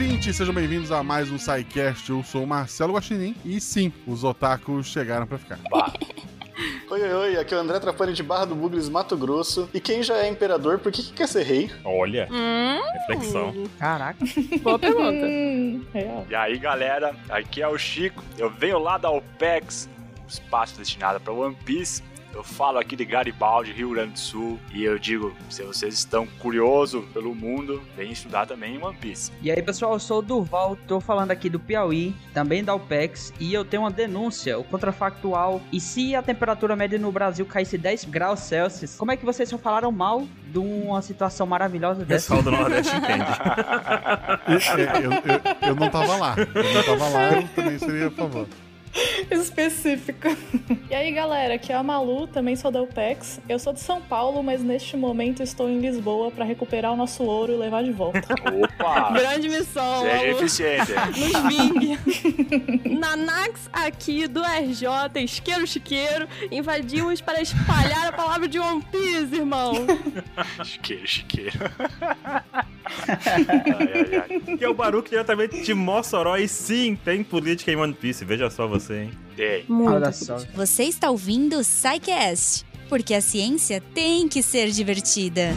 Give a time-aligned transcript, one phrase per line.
[0.00, 2.08] ouvintes, sejam bem-vindos a mais um SciCast.
[2.08, 5.58] Eu sou o Marcelo Guaxinim e sim, os otakus chegaram pra ficar.
[6.90, 9.68] Oi, oi, oi, aqui é o André Trapani de Barra do Bugres, Mato Grosso.
[9.74, 11.70] E quem já é imperador, por que, que quer ser rei?
[11.84, 13.68] Olha, Hum, reflexão.
[13.78, 14.24] Caraca.
[14.62, 15.26] boa pergunta.
[15.26, 16.26] Hum, real.
[16.30, 18.22] E aí, galera, aqui é o Chico.
[18.38, 19.88] Eu venho lá da OPEX,
[20.26, 22.02] espaço destinado para One Piece.
[22.38, 26.24] Eu falo aqui de Garibaldi, Rio Grande do Sul, e eu digo, se vocês estão
[26.38, 29.32] curiosos pelo mundo, vem estudar também em One Piece.
[29.42, 33.32] E aí, pessoal, eu sou o Durval, tô falando aqui do Piauí, também da UPEX,
[33.40, 35.60] e eu tenho uma denúncia, o contrafactual.
[35.72, 39.48] E se a temperatura média no Brasil caísse 10 graus Celsius, como é que vocês
[39.48, 42.36] só falaram mal de uma situação maravilhosa O dessa?
[42.36, 43.24] pessoal do Nordeste entende.
[44.78, 46.34] É, eu, eu- eu não tava lá.
[46.38, 48.46] Eu não tava lá, eu também seria a favor.
[49.30, 50.28] Específico.
[50.90, 53.40] E aí, galera, aqui é a Malu, também sou da UPEX.
[53.48, 57.22] Eu sou de São Paulo, mas neste momento estou em Lisboa para recuperar o nosso
[57.22, 58.20] ouro e levar de volta.
[58.44, 59.10] Opa!
[59.12, 60.02] Grande missão.
[60.02, 60.28] Seja Malu.
[60.30, 60.92] eficiente.
[61.18, 62.98] Nos vingue.
[62.98, 64.88] Nanax aqui do RJ,
[65.22, 69.72] isqueiro chiqueiro, invadimos para espalhar a palavra de One Piece, irmão.
[70.64, 71.58] chiqueiro, chiqueiro.
[73.06, 74.56] ai, ai, ai.
[74.56, 76.36] Que é o Baruch diretamente de Mossoró.
[76.36, 78.24] E sim, tem política em One Piece.
[78.24, 79.10] Veja só você, hein?
[79.36, 79.64] Tem.
[79.68, 80.38] Olha só.
[80.54, 85.50] Você está ouvindo o SciCast, porque a ciência tem que ser divertida.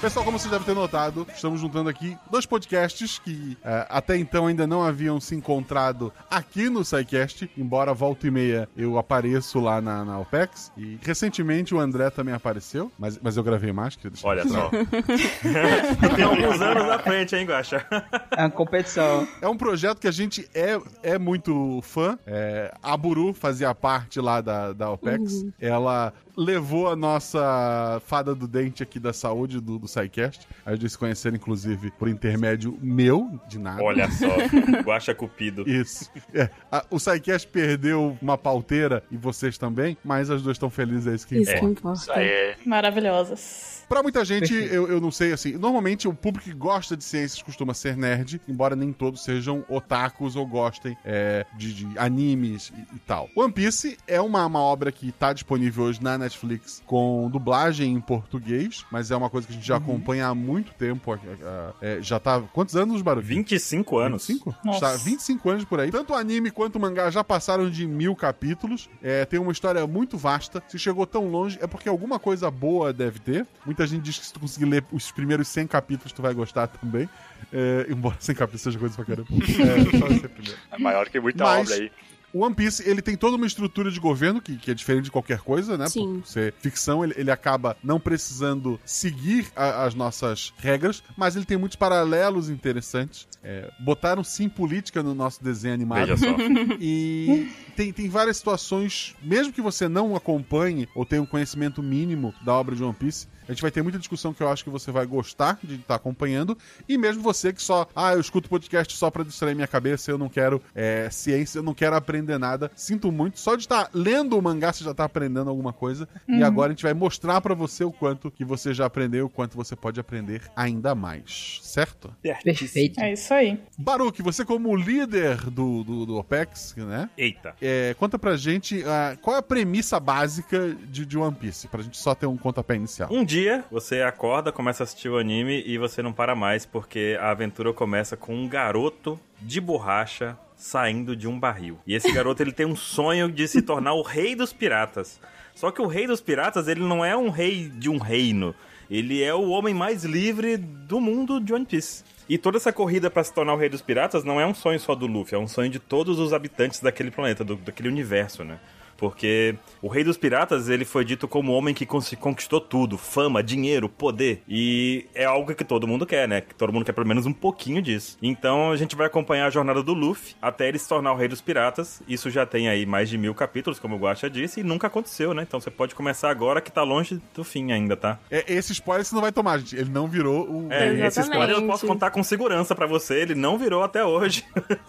[0.00, 4.46] Pessoal, como vocês devem ter notado, estamos juntando aqui dois podcasts que é, até então
[4.46, 9.78] ainda não haviam se encontrado aqui no SciCast, embora volta e meia eu apareço lá
[9.78, 10.72] na, na OPEX.
[10.74, 14.70] E recentemente o André também apareceu, mas, mas eu gravei mais, Olha só.
[16.16, 17.86] tem alguns anos na frente, hein, Guaxa?
[18.34, 19.28] É uma competição.
[19.42, 22.18] É um projeto que a gente é, é muito fã.
[22.26, 25.44] É, a Buru fazia parte lá da, da OPEX.
[25.60, 30.46] Ela levou a nossa fada do dente aqui da saúde do, do SciCast.
[30.64, 33.82] A gente se conheceram, inclusive, por intermédio meu, de nada.
[33.82, 34.26] Olha só.
[34.84, 35.68] Guaxa Cupido.
[35.68, 36.10] Isso.
[36.34, 41.06] É, a- o SciCast perdeu uma pauteira e vocês também, mas as duas estão felizes,
[41.06, 41.66] é isso que Isso importa.
[41.66, 42.00] que importa.
[42.00, 42.54] Isso aí.
[42.66, 43.69] Maravilhosas.
[43.90, 47.42] Pra muita gente, eu, eu não sei, assim, normalmente o público que gosta de ciências
[47.42, 52.94] costuma ser nerd, embora nem todos sejam otakus ou gostem é, de, de animes e,
[52.96, 53.28] e tal.
[53.34, 58.00] One Piece é uma, uma obra que tá disponível hoje na Netflix com dublagem em
[58.00, 61.12] português, mas é uma coisa que a gente já acompanha há muito tempo.
[61.12, 62.40] a- a- é, já tá.
[62.52, 63.26] Quantos anos, Barulho?
[63.26, 64.26] 25 anos.
[64.28, 64.54] 25?
[64.64, 64.86] Nossa.
[64.94, 65.90] Está 25 anos por aí.
[65.90, 68.88] Tanto o anime quanto o mangá já passaram de mil capítulos.
[69.02, 70.62] É, tem uma história muito vasta.
[70.68, 73.44] Se chegou tão longe, é porque alguma coisa boa deve ter.
[73.66, 76.66] Muita gente diz que se tu conseguir ler os primeiros 100 capítulos, tu vai gostar
[76.68, 77.08] também.
[77.52, 79.28] É, embora 100 capítulos seja coisa pra caramba.
[79.40, 80.58] É, só esse primeiro.
[80.70, 81.92] É maior que muita Mas- obra aí.
[82.32, 85.10] O One Piece, ele tem toda uma estrutura de governo que, que é diferente de
[85.10, 85.88] qualquer coisa, né?
[85.88, 86.20] Sim.
[86.20, 91.44] Por ser ficção, ele, ele acaba não precisando seguir a- as nossas regras, mas ele
[91.44, 93.26] tem muitos paralelos interessantes.
[93.42, 96.06] É, botaram sim política no nosso desenho animado.
[96.06, 96.36] Veja só.
[96.78, 102.32] E tem, tem várias situações, mesmo que você não acompanhe ou tenha um conhecimento mínimo
[102.44, 104.70] da obra de One Piece, a gente vai ter muita discussão que eu acho que
[104.70, 106.56] você vai gostar de estar acompanhando.
[106.88, 110.16] E mesmo você que só, ah, eu escuto podcast só pra distrair minha cabeça, eu
[110.16, 112.70] não quero é, ciência, eu não quero aprender nada.
[112.76, 113.40] Sinto muito.
[113.40, 116.08] Só de estar lendo o mangá, você já tá aprendendo alguma coisa.
[116.28, 119.28] E agora a gente vai mostrar pra você o quanto que você já aprendeu, o
[119.28, 121.58] quanto você pode aprender ainda mais.
[121.62, 122.14] Certo?
[122.22, 123.00] Perfeito.
[123.00, 123.58] É isso aí.
[123.76, 127.10] Baruque, você como líder do, do, do OPEX, né?
[127.18, 127.56] Eita.
[127.60, 131.82] É, conta pra gente ah, qual é a premissa básica de, de One Piece, pra
[131.82, 133.08] gente só ter um pontapé inicial.
[133.12, 133.39] Um dia
[133.70, 137.72] você acorda, começa a assistir o anime e você não para mais porque a aventura
[137.72, 141.78] começa com um garoto de borracha saindo de um barril.
[141.86, 145.20] E esse garoto ele tem um sonho de se tornar o rei dos piratas.
[145.54, 148.54] Só que o rei dos piratas ele não é um rei de um reino.
[148.90, 152.02] Ele é o homem mais livre do mundo de One Piece.
[152.28, 154.78] E toda essa corrida pra se tornar o rei dos piratas não é um sonho
[154.78, 158.44] só do Luffy, é um sonho de todos os habitantes daquele planeta, do- daquele universo,
[158.44, 158.58] né?
[159.00, 163.42] Porque o rei dos piratas, ele foi dito como o homem que conquistou tudo, fama,
[163.42, 164.42] dinheiro, poder.
[164.46, 166.42] E é algo que todo mundo quer, né?
[166.42, 168.18] Que todo mundo quer pelo menos um pouquinho disso.
[168.20, 171.28] Então a gente vai acompanhar a jornada do Luffy até ele se tornar o rei
[171.28, 172.02] dos piratas.
[172.06, 175.32] Isso já tem aí mais de mil capítulos, como o Guacha disse, e nunca aconteceu,
[175.32, 175.44] né?
[175.48, 178.18] Então você pode começar agora que tá longe do fim ainda, tá?
[178.30, 179.76] É, esse spoiler você não vai tomar, gente.
[179.76, 180.68] Ele não virou o.
[180.70, 184.44] É, esse spoiler eu posso contar com segurança pra você, ele não virou até hoje.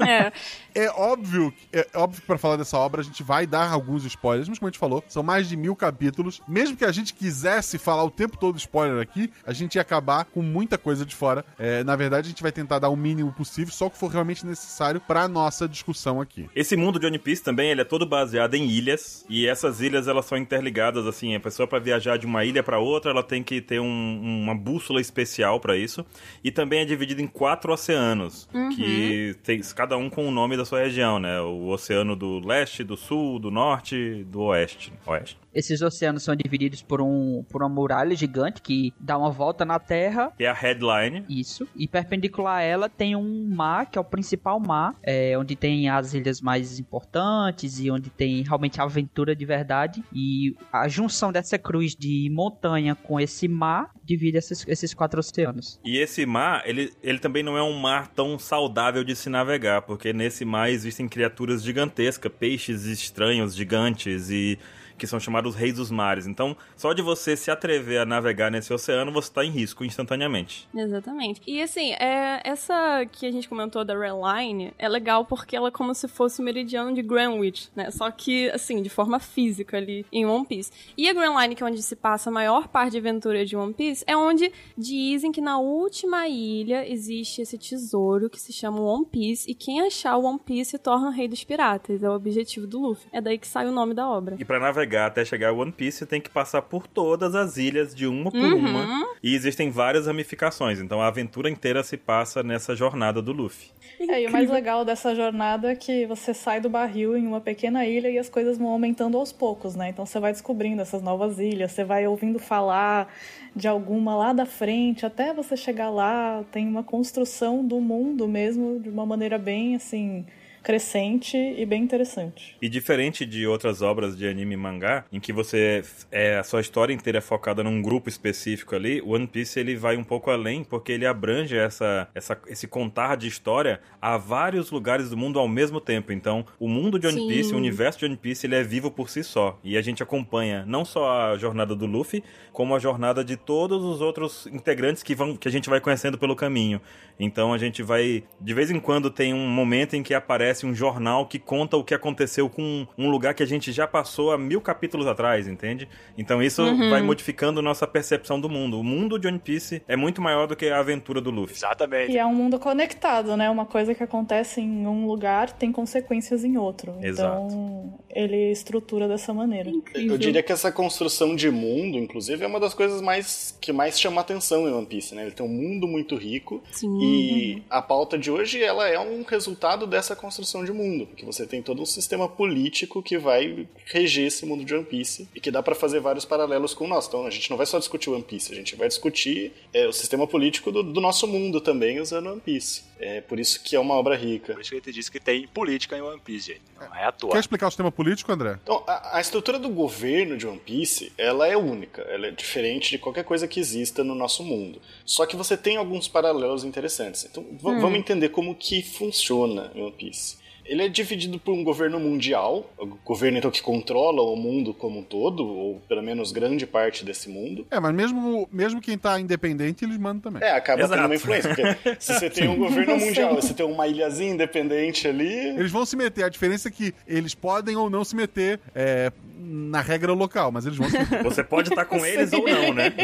[0.06, 0.34] É,
[0.74, 4.06] É óbvio, é óbvio que pra falar dessa obra a gente vai dar alguns alguns
[4.06, 6.42] spoilers, mas como a gente falou, são mais de mil capítulos.
[6.48, 10.26] Mesmo que a gente quisesse falar o tempo todo spoiler aqui, a gente ia acabar
[10.26, 11.46] com muita coisa de fora.
[11.58, 14.10] É, na verdade, a gente vai tentar dar o mínimo possível, só o que for
[14.12, 16.50] realmente necessário para nossa discussão aqui.
[16.56, 20.08] Esse mundo de One Piece também ele é todo baseado em ilhas e essas ilhas
[20.08, 21.36] elas são interligadas assim.
[21.36, 24.56] A pessoa para viajar de uma ilha para outra, ela tem que ter um, uma
[24.56, 26.06] bússola especial para isso.
[26.44, 30.66] E também é dividido em quatro oceanos, que tem cada um com o nome da
[30.66, 31.40] sua região, né?
[31.42, 34.92] O oceano do leste, do sul, do norte, do oeste.
[35.06, 35.38] Oeste.
[35.54, 39.80] Esses oceanos são divididos por, um, por uma muralha gigante que dá uma volta na
[39.80, 40.32] Terra.
[40.38, 41.26] Que é a headline.
[41.30, 41.68] Isso.
[41.76, 45.90] E perpendicular a ela tem um mar, que é o principal mar, é, onde tem
[45.90, 50.04] as ilhas mais importantes e onde tem realmente aventura de verdade.
[50.14, 55.80] E a junção dessa cruz de montanha com esse mar divide esses, esses quatro oceanos.
[55.84, 59.82] E esse mar, ele, ele também não é um mar tão saudável de se navegar,
[59.84, 64.58] porque nesse mar existem criaturas gigantescas, peixes estranhos, gigantes e
[65.02, 66.28] que são chamados reis dos mares.
[66.28, 70.70] Então, só de você se atrever a navegar nesse oceano, você está em risco instantaneamente.
[70.76, 71.42] Exatamente.
[71.48, 75.70] E assim, é, essa que a gente comentou da Red Line é legal porque ela
[75.70, 77.90] é como se fosse o meridiano de Greenwich, né?
[77.90, 80.72] Só que, assim, de forma física ali em One Piece.
[80.96, 83.58] E a Grand Line, que é onde se passa a maior parte de aventura de
[83.58, 88.80] One Piece, é onde dizem que na última ilha existe esse tesouro que se chama
[88.80, 92.04] One Piece e quem achar o One Piece se torna o rei dos piratas.
[92.04, 93.10] É o objetivo do Luffy.
[93.12, 94.36] É daí que sai o nome da obra.
[94.38, 97.58] E para navegar até chegar a One Piece, você tem que passar por todas as
[97.58, 98.58] ilhas de uma por Uhum.
[98.58, 99.08] uma.
[99.24, 100.80] E existem várias ramificações.
[100.80, 103.70] Então a aventura inteira se passa nessa jornada do Luffy.
[104.00, 107.40] É, e o mais legal dessa jornada é que você sai do barril em uma
[107.40, 109.90] pequena ilha e as coisas vão aumentando aos poucos, né?
[109.90, 113.14] Então você vai descobrindo essas novas ilhas, você vai ouvindo falar
[113.56, 118.80] de alguma lá da frente, até você chegar lá, tem uma construção do mundo mesmo
[118.80, 120.26] de uma maneira bem assim
[120.64, 122.56] crescente e bem interessante.
[122.62, 126.62] E diferente de outras obras de anime e mangá, em que você é a sua
[126.62, 130.64] história inteira é focada num grupo específico ali, One Piece ele vai um pouco além,
[130.64, 135.48] porque ele abrange essa, essa esse contar de história a vários lugares do mundo ao
[135.48, 136.12] mesmo tempo.
[136.12, 137.28] Então, o mundo de One Sim.
[137.28, 139.60] Piece, o universo de One Piece, ele é vivo por si só.
[139.64, 143.84] E a gente acompanha não só a jornada do Luffy, como a jornada de todos
[143.84, 146.82] os outros integrantes que vão que a gente vai conhecendo pelo caminho.
[147.22, 150.74] Então a gente vai de vez em quando tem um momento em que aparece um
[150.74, 154.38] jornal que conta o que aconteceu com um lugar que a gente já passou há
[154.38, 155.88] mil capítulos atrás, entende?
[156.18, 158.80] Então isso vai modificando nossa percepção do mundo.
[158.80, 161.56] O mundo de One Piece é muito maior do que a aventura do Luffy.
[161.56, 162.12] Exatamente.
[162.12, 163.50] E é um mundo conectado, né?
[163.50, 166.96] Uma coisa que acontece em um lugar tem consequências em outro.
[167.02, 167.46] Exato.
[167.46, 169.72] Então, ele estrutura dessa maneira.
[169.94, 174.00] Eu diria que essa construção de mundo, inclusive, é uma das coisas mais que mais
[174.00, 175.24] chama atenção em One Piece, né?
[175.24, 176.98] Ele tem um mundo muito rico Sim.
[177.12, 181.46] E a pauta de hoje ela é um resultado dessa construção de mundo, porque você
[181.46, 185.52] tem todo um sistema político que vai reger esse mundo de One Piece e que
[185.52, 187.10] dá pra fazer vários paralelos com o nosso.
[187.10, 189.94] Então a gente não vai só discutir One Piece, a gente vai discutir é, o
[189.94, 192.84] sistema político do, do nosso mundo também usando One Piece.
[193.04, 194.54] É por isso que é uma obra rica.
[194.54, 196.62] Por isso que ele te disse que tem política em One Piece, gente.
[196.80, 197.32] Não é à toa.
[197.32, 198.60] Quer explicar o sistema político, André?
[198.62, 202.92] Então, a, a estrutura do governo de One Piece, ela é única, ela é diferente
[202.92, 204.80] de qualquer coisa que exista no nosso mundo.
[205.04, 207.26] Só que você tem alguns paralelos interessantes.
[207.26, 210.38] Então, v- vamos entender como que funciona One Piece.
[210.72, 215.00] Ele é dividido por um governo mundial, o governo então que controla o mundo como
[215.00, 217.68] um todo, ou pelo menos grande parte desse mundo.
[217.70, 220.42] É, mas mesmo, mesmo quem tá independente, eles mandam também.
[220.42, 220.96] É, acaba Exato.
[220.96, 225.10] tendo uma influência, porque se você tem um governo mundial, você tem uma ilhazinha independente
[225.10, 226.24] ali, Eles vão se meter.
[226.24, 230.66] A diferença é que eles podem ou não se meter é, na regra local, mas
[230.66, 231.24] eles vão se meter.
[231.24, 232.94] Você pode estar com eles ou não, né?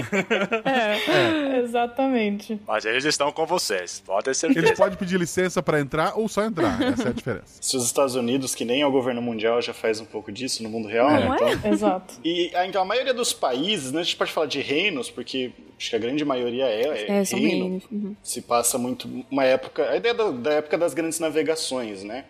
[0.65, 2.60] É, exatamente.
[2.68, 4.68] Mas eles estão com vocês, pode ter certeza.
[4.68, 6.82] Eles podem pedir licença pra entrar ou só entrar.
[6.82, 7.57] Essa é a diferença.
[7.60, 10.64] Se os Estados Unidos, que nem é o governo mundial, já faz um pouco disso
[10.64, 11.26] no mundo real, né?
[11.26, 11.54] Não é?
[11.54, 12.14] Então, Exato.
[12.24, 15.89] E então a maioria dos países, né, a gente pode falar de reinos, porque acho
[15.89, 17.81] que a grande maioria é, é É, reino.
[17.91, 18.15] Uhum.
[18.24, 22.25] Se passa muito uma época, a ideia da, da época das grandes navegações, né?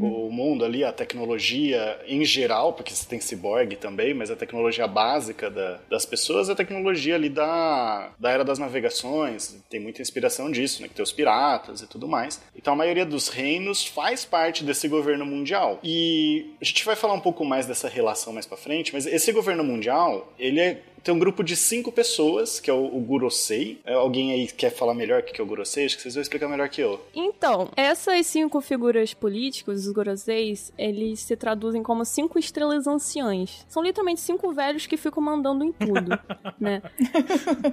[0.00, 4.86] O mundo ali, a tecnologia em geral, porque você tem ciborgue também, mas a tecnologia
[4.86, 9.56] básica da- das pessoas é a tecnologia ali da, da era das navegações.
[9.70, 10.88] Tem muita inspiração disso, né?
[10.88, 12.40] Que tem os piratas e tudo mais.
[12.56, 15.78] Então a maioria dos reinos faz parte desse governo mundial.
[15.82, 19.32] E a gente vai falar um pouco mais dessa relação mais pra frente, mas esse
[19.32, 23.80] governo mundial, ele é tem um grupo de cinco pessoas, que é o, o Gurosei.
[23.84, 25.84] É, alguém aí quer falar melhor o que é o Gurosei?
[25.86, 27.00] Acho que vocês vão explicar melhor que eu.
[27.14, 33.64] Então, essas cinco figuras políticas, os Goroseis, eles se traduzem como cinco estrelas anciãs.
[33.68, 36.10] São literalmente cinco velhos que ficam mandando em tudo,
[36.60, 36.82] né?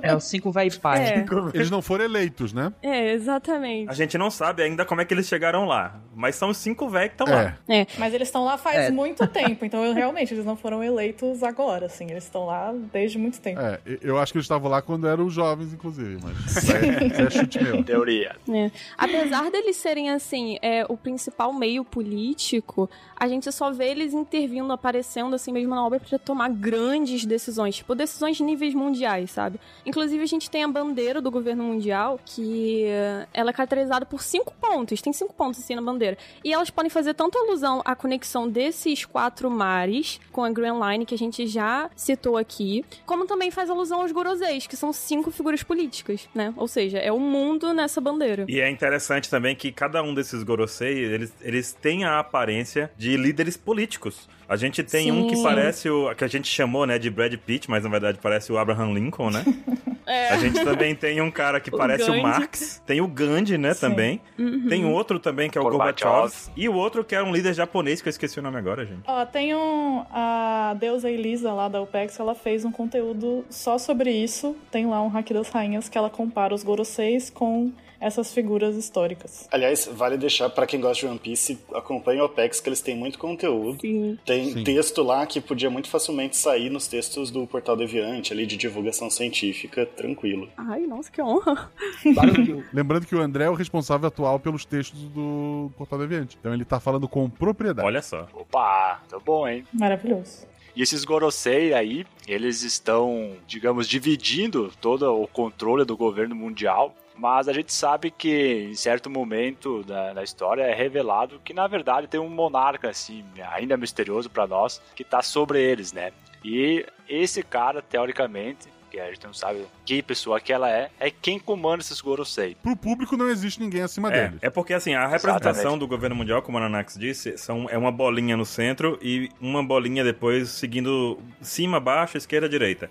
[0.01, 0.99] É o cinco vai pai.
[1.03, 2.71] É, Eles não foram eleitos, né?
[2.81, 3.89] é, exatamente.
[3.89, 6.87] A gente não sabe ainda como é que eles chegaram lá, mas são os cinco
[6.89, 7.43] velhos que estão É.
[7.43, 7.57] lá.
[7.67, 8.91] É, Mas eles estão lá faz É.
[8.91, 12.05] muito tempo, então eu- realmente eles não foram eleitos agora, assim.
[12.09, 13.59] Eles estão lá desde muito tempo.
[13.59, 17.29] É, eu acho que eles estavam lá quando eram jovens, inclusive, mas isso é, é
[17.29, 17.83] chute meu.
[17.83, 18.35] Teoria.
[18.49, 18.71] É.
[18.97, 24.71] Apesar deles serem, assim, é, o principal meio político, a gente só vê eles intervindo,
[24.71, 29.59] aparecendo, assim mesmo na obra pra tomar grandes decisões, tipo, decisões de níveis mundiais, sabe?
[29.85, 32.85] Inclusive, a gente tem a bandeira do governo mundial, que
[33.33, 36.17] ela é caracterizada por cinco pontos, tem cinco pontos, assim, na bandeira.
[36.43, 41.05] E elas podem fazer tanto alusão à conexão desses quatro mares com a Grand Line,
[41.05, 45.31] que a gente já citou aqui, como também faz alusão aos Goroseis, que são cinco
[45.31, 46.53] figuras políticas, né?
[46.55, 48.45] Ou seja, é o mundo nessa bandeira.
[48.47, 53.08] E é interessante também que cada um desses Gorosei, eles, eles têm a aparência de
[53.17, 54.27] líderes políticos.
[54.47, 55.43] A gente tem um que Sim.
[55.43, 56.13] parece o.
[56.15, 59.29] que a gente chamou, né, de Brad Pitt, mas na verdade parece o Abraham Lincoln,
[59.29, 59.43] né?
[60.09, 60.29] É.
[60.29, 62.19] A gente também tem um cara que O parece Gandhi.
[62.19, 62.81] o Marx.
[62.83, 63.79] Tem o Gandhi, né, Sim.
[63.81, 64.21] também.
[64.39, 64.67] Uhum.
[64.67, 66.09] Tem outro também que é o Gorbachev.
[66.09, 66.51] Gorbachev.
[66.57, 69.03] E o outro que é um líder japonês, que eu esqueci o nome agora, gente.
[69.05, 70.03] Ó, tem um.
[70.09, 74.55] A deusa Elisa lá da OPEX, ela fez um conteúdo só sobre isso.
[74.71, 79.47] Tem lá um hack das rainhas que ela compara os Goroseis com essas figuras históricas.
[79.51, 82.95] Aliás, vale deixar pra quem gosta de One Piece, acompanhe o OPEX, que eles têm
[82.95, 83.79] muito conteúdo.
[83.81, 84.17] Sim.
[84.25, 84.63] Tem Sim.
[84.63, 89.09] texto lá que podia muito facilmente sair nos textos do Portal Deviante, ali de divulgação
[89.09, 90.49] científica, tranquilo.
[90.57, 91.71] Ai, nossa, que honra.
[92.73, 96.37] Lembrando que o André é o responsável atual pelos textos do Portal Deviante.
[96.39, 97.85] Então ele tá falando com propriedade.
[97.85, 98.27] Olha só.
[98.33, 99.65] Opa, tá bom, hein?
[99.73, 100.47] Maravilhoso.
[100.75, 106.95] E esses Gorosei aí, eles estão, digamos, dividindo todo o controle do governo mundial.
[107.19, 111.67] Mas a gente sabe que em certo momento da, da história é revelado que na
[111.67, 116.11] verdade tem um monarca assim, ainda misterioso pra nós, que tá sobre eles, né?
[116.43, 121.11] E esse cara, teoricamente, que a gente não sabe que pessoa que ela é, é
[121.11, 122.55] quem comanda esses Gorosei.
[122.55, 124.39] Pro público não existe ninguém acima É, deles.
[124.41, 125.79] é porque assim, a representação Exatamente.
[125.79, 129.61] do governo mundial, como a Nanax disse, são, é uma bolinha no centro e uma
[129.63, 132.89] bolinha depois seguindo cima, baixo, esquerda, direita.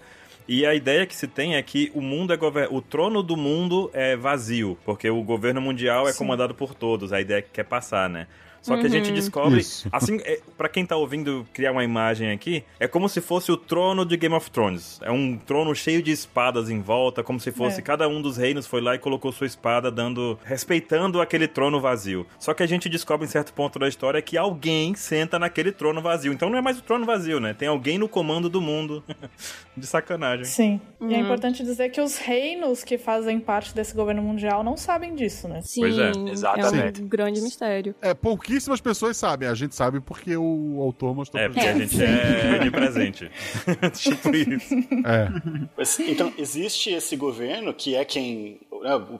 [0.49, 2.39] E a ideia que se tem é que o mundo é
[2.71, 6.19] o trono do mundo é vazio, porque o governo mundial é Sim.
[6.19, 8.27] comandado por todos, a ideia que quer passar, né?
[8.63, 9.89] Só que a gente descobre, Isso.
[9.93, 13.57] assim, é, para quem tá ouvindo criar uma imagem aqui, é como se fosse o
[13.57, 14.99] trono de Game of Thrones.
[15.03, 17.83] É um trono cheio de espadas em volta, como se fosse É.
[17.83, 22.27] cada um dos reinos foi lá e colocou sua espada, dando, respeitando aquele trono vazio.
[22.39, 26.03] Só que a gente descobre em certo ponto da história que alguém senta naquele trono
[26.03, 26.33] vazio.
[26.33, 27.55] Então não é mais o trono vazio, né?
[27.55, 29.03] Tem alguém no comando do mundo.
[29.77, 30.45] de sacanagem.
[30.45, 30.81] Sim.
[31.01, 31.23] E é Uhum.
[31.25, 35.61] importante dizer que os reinos que fazem parte desse governo mundial não sabem disso, né?
[35.63, 37.01] Sim, Pois é, exatamente.
[37.01, 37.95] é um grande mistério.
[38.03, 38.13] É,
[38.49, 39.47] pouquíssimas pessoas sabem.
[39.49, 42.03] A gente sabe porque o autor mostrou É, pra porque a gente.
[42.03, 43.31] é de presente.
[43.95, 44.75] tipo isso.
[45.05, 45.29] É.
[45.77, 48.59] Mas, então, existe esse governo que é quem,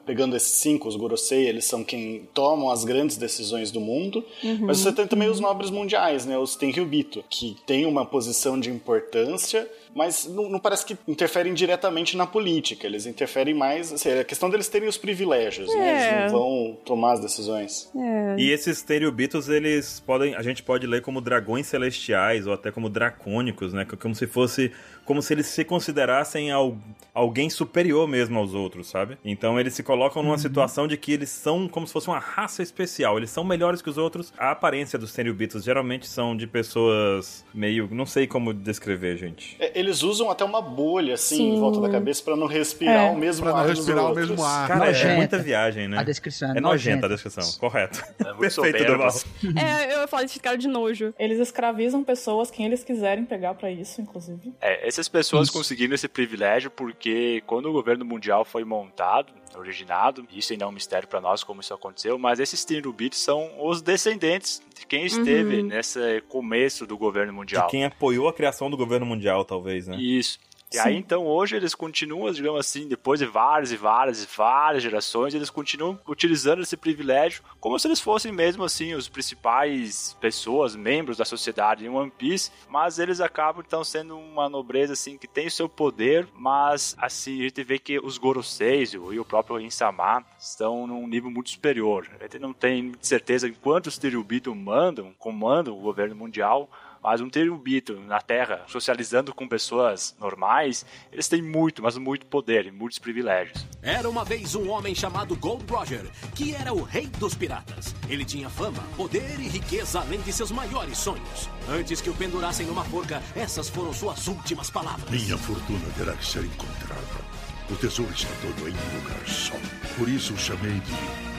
[0.05, 4.25] pegando esses cinco, os Gorosei, eles são quem tomam as grandes decisões do mundo,
[4.61, 8.71] mas você tem também os nobres mundiais, né, os Tenryubito, que tem uma posição de
[8.71, 14.21] importância, mas não, não parece que interferem diretamente na política, eles interferem mais, assim, é
[14.21, 16.21] a questão deles terem os privilégios, né, É.
[16.23, 17.91] eles não vão tomar as decisões.
[17.97, 18.37] É.
[18.39, 20.35] E esses Teriubitos, eles podem.
[20.35, 23.87] A gente pode ler como dragões celestiais ou até como dracônicos, né?
[24.01, 24.71] Como se fosse.
[25.09, 26.77] Como se eles se considerassem al-
[27.15, 29.17] alguém superior mesmo aos outros, sabe?
[29.25, 32.63] Então eles se colocam numa situação de que eles são como se fosse uma raça
[32.63, 33.17] especial.
[33.17, 34.35] Eles são melhores que os outros.
[34.39, 37.89] A aparência dos Teriubitos geralmente são de pessoas meio.
[37.91, 39.57] Não sei como descrever, gente.
[39.59, 41.57] É, Eles usam até uma bolha, assim, Sim.
[41.57, 43.11] em volta da cabeça para não respirar É.
[43.11, 44.69] o mesmo Pra não ar dos respirar o mesmo ar.
[44.69, 45.15] Cara, é Nojenta.
[45.17, 45.99] muita viagem, né?
[45.99, 47.07] A descrição é É nojenta nojenta.
[47.07, 48.05] a descrição, correto.
[48.21, 49.25] É muito Perfeito, soberbos.
[49.57, 51.15] É, eu ia falar desse cara de nojo.
[51.19, 54.53] Eles escravizam pessoas, quem eles quiserem pegar pra isso, inclusive.
[54.61, 55.53] É, essas pessoas Isso.
[55.57, 60.73] conseguiram esse privilégio porque quando o governo mundial foi montado, originado, isso ainda é um
[60.73, 65.59] mistério pra nós como isso aconteceu, mas esses Tinubites são os descendentes de quem esteve
[65.59, 65.67] Uhum.
[65.67, 67.67] nesse começo do governo mundial.
[67.67, 69.97] De quem apoiou a criação do governo mundial, talvez, né?
[69.97, 70.39] Isso.
[70.73, 74.83] E aí, então, hoje eles continuam, digamos assim, depois de várias e várias e várias
[74.83, 80.77] gerações, eles continuam utilizando esse privilégio como se eles fossem mesmo, assim, os principais pessoas,
[80.77, 85.27] membros da sociedade em One Piece, mas eles acabam, então, sendo uma nobreza, assim, que
[85.27, 89.61] tem o seu poder, mas, assim, a gente vê que os Goroseis e o próprio
[89.61, 92.09] Insama estão num nível muito superior.
[92.21, 96.71] A gente não tem certeza em quantos Tirubito mandam, comandam o governo mundial,
[97.03, 102.67] Mas um Tenryubito na Terra, socializando com pessoas normais, eles têm muito, mas muito poder
[102.67, 103.67] e muitos privilégios.
[103.83, 107.95] Era uma vez um homem chamado Gold Roger, que era o rei dos piratas.
[108.09, 111.49] Ele tinha fama, poder e riqueza além de seus maiores sonhos.
[111.69, 115.11] Antes que o pendurassem numa forca, essas foram suas últimas palavras.
[115.11, 117.29] Minha fortuna terá que ser encontrada.
[117.71, 119.55] O tesouro está todo em um lugar só.
[119.97, 120.93] Por isso o chamei de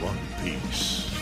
[0.04, 0.20] One
[0.60, 1.19] Piece.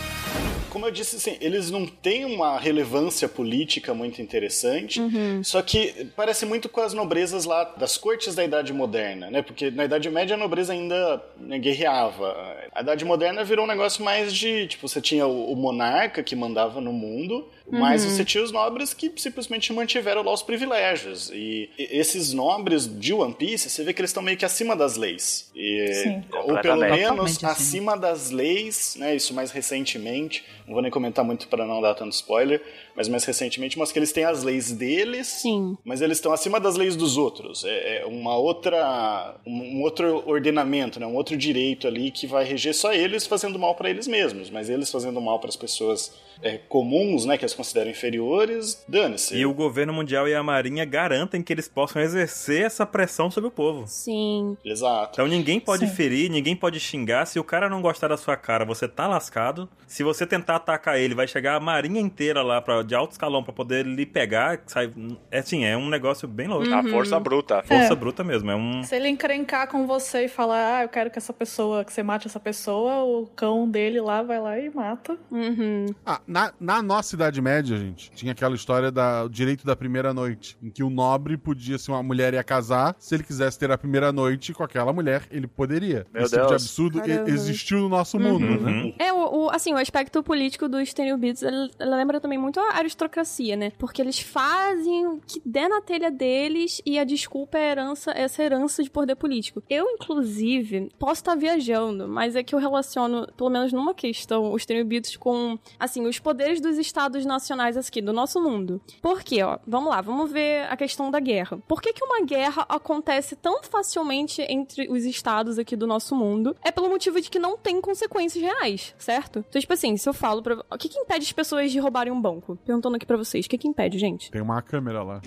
[0.70, 5.00] Como eu disse, assim, eles não têm uma relevância política muito interessante,
[5.42, 9.42] só que parece muito com as nobrezas lá das cortes da Idade Moderna, né?
[9.42, 12.32] Porque na Idade Média a nobreza ainda né, guerreava.
[12.73, 16.37] A Idade Moderna virou um negócio mais de, tipo, você tinha o, o monarca que
[16.37, 21.31] mandava no mundo, mas você tinha os nobres que simplesmente mantiveram lá os privilégios.
[21.33, 24.97] E esses nobres de One Piece, você vê que eles estão meio que acima das
[24.97, 25.51] leis.
[25.55, 26.25] E- Sim.
[26.45, 27.51] ou pelo menos acima.
[27.53, 29.15] acima das leis, né?
[29.17, 30.45] Isso mais recentemente.
[30.69, 32.63] Não vou nem comentar muito para não dar tanto spoiler,
[32.95, 35.79] mas mais recentemente mostra que eles têm as leis deles, Sim.
[35.83, 37.65] mas eles estão acima das leis dos outros.
[37.65, 41.07] É, é uma outra, um, um outro ordenamento, né?
[41.07, 44.69] Um outro direito ali que vai reger só eles fazendo mal para eles mesmos, mas
[44.69, 47.39] eles fazendo mal para as pessoas é, comuns, né?
[47.39, 49.35] Que eles consideram inferiores, dane-se.
[49.35, 53.49] E o governo mundial e a marinha garantem que eles possam exercer essa pressão sobre
[53.49, 53.85] o povo.
[53.87, 54.55] Sim.
[54.63, 55.13] Exato.
[55.15, 55.95] Então ninguém pode Sim.
[55.95, 57.27] ferir, ninguém pode xingar.
[57.27, 59.67] Se o cara não gostar da sua cara, você tá lascado.
[59.87, 63.43] Se você tentar atacar ele, vai chegar a marinha inteira lá pra, de alto escalão
[63.43, 64.61] pra poder lhe pegar.
[64.67, 64.93] Sai,
[65.31, 66.73] é assim, é um negócio bem louco.
[66.73, 67.62] A força bruta.
[67.62, 67.97] Força É.
[67.97, 68.50] bruta mesmo.
[68.50, 68.83] É um.
[68.83, 72.03] Se ele encrencar com você e falar, ah, eu quero que essa pessoa, que você
[72.03, 75.17] mate essa pessoa, o cão dele lá vai lá e mata.
[75.31, 75.87] Uhum.
[76.05, 80.57] Ah, na, na nossa Idade Média, gente, tinha aquela história do direito da primeira noite,
[80.62, 83.79] em que o nobre podia, se uma mulher ia casar, se ele quisesse ter a
[83.79, 86.07] primeira noite com aquela mulher, ele poderia.
[86.12, 86.62] Meu Esse tipo de Deus.
[86.62, 87.31] absurdo e- Caramba.
[87.31, 88.71] existiu no nosso mundo, né?
[88.71, 88.95] Uhum.
[88.99, 92.76] É, o, o- assim, o aspecto político dos Tenryubits, ele, ele lembra também muito a
[92.76, 93.73] aristocracia, né?
[93.78, 98.43] Porque eles fazem o que der na telha deles e a desculpa é herança, essa
[98.43, 99.62] herança de poder político.
[99.69, 104.64] Eu, inclusive, posso estar viajando, mas é que eu relaciono, pelo menos numa questão, os
[104.64, 108.81] Tenryubits com, assim, os poderes dos estados nacionais aqui, do nosso mundo.
[109.02, 109.59] Por quê, ó?
[109.67, 111.59] Vamos lá, vamos ver a questão da guerra.
[111.67, 116.57] Por que que uma guerra acontece tão facilmente entre os estados aqui do nosso mundo?
[116.62, 119.45] É pelo motivo de que não tem consequências reais, certo?
[119.49, 120.64] Então, tipo assim, se eu falo pra...
[120.71, 122.59] O que que impede as pessoas de roubarem um banco?
[122.64, 124.30] Perguntando aqui pra vocês, o que que impede, gente?
[124.30, 125.21] Tem uma câmera lá.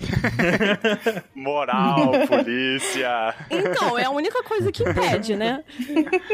[1.34, 3.34] Moral, polícia.
[3.50, 5.64] Então, é a única coisa que impede, né?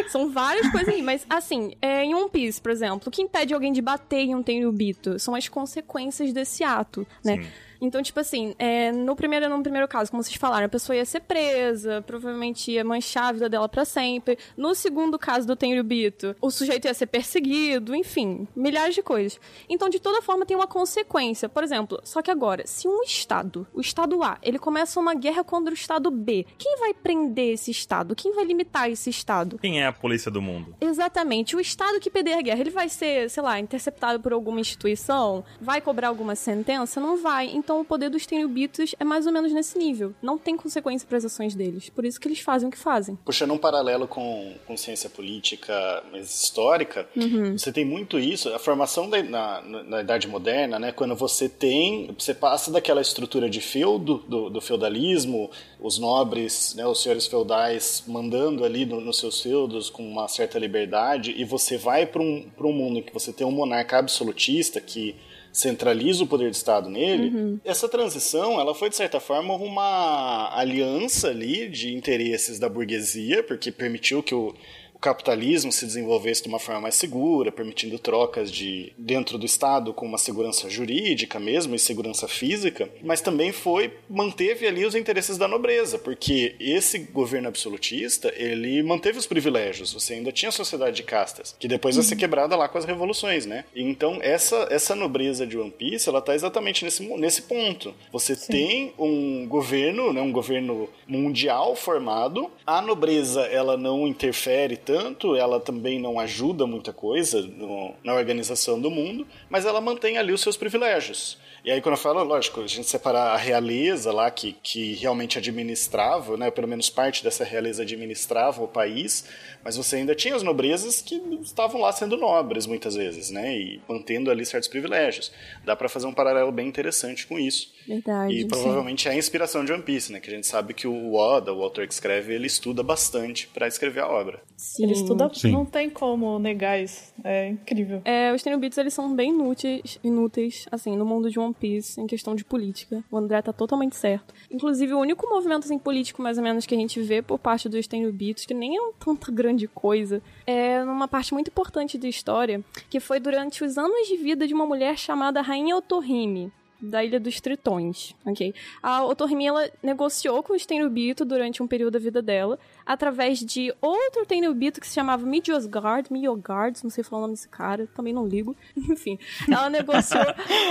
[0.08, 3.54] São várias coisas aí, mas assim, é, em One Piece, por exemplo, o que impede
[3.54, 7.46] alguém de bater em um Tenryubito são as consequências desse ato, né?
[7.80, 11.04] Então, tipo assim, é, no, primeiro, no primeiro caso, como vocês falaram, a pessoa ia
[11.04, 14.38] ser presa, provavelmente ia manchar a vida dela pra sempre.
[14.56, 19.40] No segundo caso do Tenryubito, o sujeito ia ser perseguido, enfim, milhares de coisas.
[19.68, 21.48] Então, de toda forma, tem uma consequência.
[21.48, 25.44] Por exemplo, só que agora, se um estado, o estado A, ele começa uma guerra
[25.44, 28.14] contra o estado B, quem vai prender esse estado?
[28.14, 29.58] Quem vai limitar esse estado?
[29.58, 30.74] Quem é a polícia do mundo?
[30.80, 31.54] Exatamente.
[31.54, 35.44] O Estado que perder a guerra, ele vai ser, sei lá, interceptado por alguma instituição?
[35.60, 37.00] Vai cobrar alguma sentença?
[37.00, 37.46] Não vai.
[37.46, 40.14] Então o poder dos Tenryubitos é mais ou menos nesse nível.
[40.22, 41.88] Não tem consequência para as ações deles.
[41.90, 43.16] Por isso que eles fazem o que fazem.
[43.24, 47.08] Puxando um paralelo com, com ciência política mais histórica,
[47.56, 48.48] você tem muito isso.
[48.54, 52.14] A formação da, na, na Idade Moderna, né, quando você tem.
[52.18, 55.50] Você passa daquela estrutura de feudo, do, do feudalismo,
[55.80, 60.58] os nobres, né, os senhores feudais mandando ali no- nos seus feudos com uma certa
[60.58, 63.98] liberdade, e você vai para um, pra um mundo em que você tem um monarca
[63.98, 65.14] absolutista que
[65.58, 71.28] centraliza o poder de Estado nele, essa transição ela foi de certa forma uma aliança
[71.28, 74.54] ali de interesses da burguesia, porque permitiu que o,
[74.98, 79.94] o capitalismo se desenvolvesse de uma forma mais segura, permitindo trocas de dentro do Estado
[79.94, 85.38] com uma segurança jurídica mesmo e segurança física, mas também foi manteve ali os interesses
[85.38, 89.92] da nobreza, porque esse governo absolutista ele manteve os privilégios.
[89.92, 92.84] Você ainda tinha a sociedade de castas, que depois vai ser quebrada lá com as
[92.84, 93.64] revoluções, né?
[93.76, 97.94] Então essa essa nobreza de One Piece ela está exatamente nesse nesse ponto.
[98.10, 102.50] Você tem um governo, né, um governo mundial formado.
[102.66, 108.80] A nobreza ela não interfere tanto, ela também não ajuda muita coisa no- na organização
[108.80, 111.36] do mundo, mas ela mantém ali os seus privilégios.
[111.68, 115.36] E aí, quando eu falo, lógico, a gente separar a realeza lá, que, que realmente
[115.36, 119.26] administrava, né, pelo menos parte dessa realeza administrava o país,
[119.62, 123.82] mas você ainda tinha as nobrezas que estavam lá sendo nobres muitas vezes, né, e
[123.86, 125.30] mantendo ali certos privilégios.
[125.62, 127.70] Dá pra fazer um paralelo bem interessante com isso.
[127.86, 128.32] Verdade.
[128.32, 131.16] E provavelmente é a inspiração de One Piece, né, que a gente sabe que o
[131.16, 134.40] Oda, o autor que escreve, ele estuda bastante pra escrever a obra.
[134.56, 134.84] Sim.
[134.84, 135.52] Ele estuda, Sim.
[135.52, 137.12] não tem como negar isso.
[137.22, 138.00] É incrível.
[138.06, 142.06] É, os Tenryubits, eles são bem inúteis, inúteis, assim, no mundo de One Piece em
[142.06, 143.04] questão de política.
[143.10, 144.34] O André tá totalmente certo.
[144.50, 147.68] Inclusive, o único movimento assim, político, mais ou menos, que a gente vê por parte
[147.68, 152.08] dos Tenryubitos, que nem é um tanta grande coisa, é numa parte muito importante da
[152.08, 157.04] história, que foi durante os anos de vida de uma mulher chamada Rainha Otohime da
[157.04, 158.54] Ilha dos Tritões, ok?
[158.82, 163.74] A Otohime, ela negociou com os Tenryubito durante um período da vida dela, através de
[163.80, 168.12] outro Tenryubito que se chamava Midgard, Midgard, não sei falar o nome desse cara, também
[168.12, 168.56] não ligo.
[168.76, 169.18] Enfim,
[169.50, 170.24] ela negociou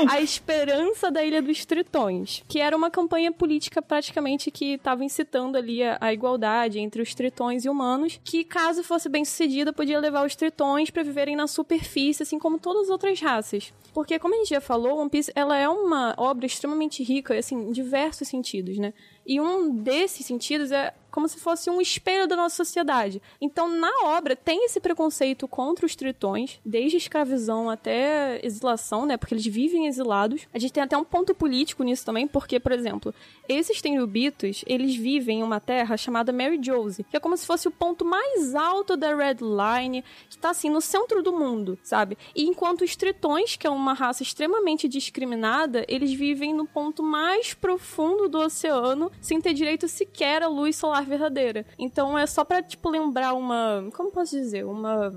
[0.10, 5.58] a esperança da Ilha dos Tritões, que era uma campanha política praticamente que estava incitando
[5.58, 10.00] ali a, a, igualdade entre os tritões e humanos, que caso fosse bem sucedida, podia
[10.00, 13.74] levar os tritões para viverem na superfície, assim como todas as outras raças.
[13.93, 17.55] Porque, como a gente já falou, One Piece ela é uma obra extremamente rica, assim,
[17.55, 18.93] em diversos sentidos, né?
[19.25, 23.19] E um desses sentidos é como se fosse um espelho da nossa sociedade.
[23.41, 29.17] Então, na obra, tem esse preconceito contra os tritões, desde escravização até exilação, né?
[29.17, 30.47] Porque eles vivem exilados.
[30.53, 33.15] A gente tem até um ponto político nisso também, porque, por exemplo,
[33.49, 37.67] esses tenryubitos, eles vivem em uma terra chamada Mary Josie, que é como se fosse
[37.67, 42.15] o ponto mais alto da Red Line, que tá assim no centro do mundo, sabe?
[42.36, 47.56] E enquanto os tritões, que é uma raça extremamente discriminada, eles vivem no ponto mais
[47.56, 51.65] profundo do oceano, sem ter direito sequer à luz solar verdadeira.
[51.78, 55.12] Então é só para tipo lembrar uma, como posso dizer, uma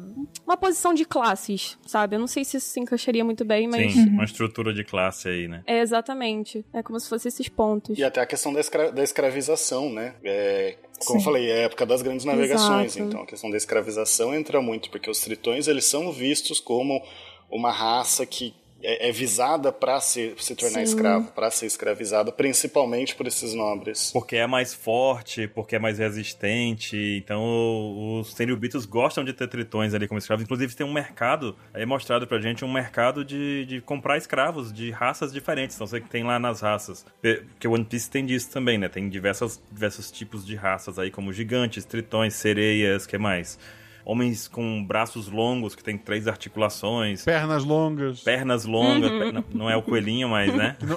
[0.47, 2.17] uma posição de classes, sabe?
[2.17, 5.29] Eu não sei se isso se encaixaria muito bem, mas Sim, uma estrutura de classe
[5.29, 5.63] aí, né?
[5.67, 6.65] É exatamente.
[6.73, 7.99] É como se fossem esses pontos.
[7.99, 10.15] E até a questão da, escra da escravização, né?
[10.25, 10.77] É,
[11.07, 11.25] como Sim.
[11.27, 13.09] eu falei, é a época das grandes navegações, Exato.
[13.09, 17.03] então a questão da escravização entra muito, porque os tritões eles são vistos como
[17.51, 20.83] uma raça que é, é visada para se, se tornar Sim.
[20.83, 24.11] escravo, para ser escravizada, principalmente por esses nobres.
[24.13, 26.97] Porque é mais forte, porque é mais resistente.
[27.23, 30.45] Então os Tenryubitos gostam de ter tritões ali como escravos.
[30.45, 34.73] Inclusive tem um mercado, aí é mostrado pra gente um mercado de, de comprar escravos
[34.73, 35.77] de raças diferentes.
[35.77, 37.05] Então você tem lá nas raças.
[37.21, 38.89] Porque o One Piece tem disso também, né?
[38.89, 43.59] Tem diversas, diversos tipos de raças aí, como gigantes, tritões, sereias, que mais?
[44.05, 47.25] Homens com braços longos, que tem três articulações.
[47.25, 48.21] Pernas longas.
[48.21, 49.11] Pernas longas.
[49.11, 49.45] Uhum.
[49.55, 50.77] não é o coelhinho, mas, né?
[50.81, 50.97] que, não,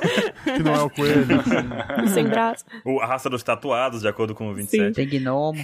[0.58, 1.28] que não é o coelho.
[2.14, 2.66] Sem braço.
[2.86, 4.88] O, a raça dos tatuados, de acordo com o 27.
[4.88, 4.94] Sim.
[4.94, 5.64] Tem gnomo.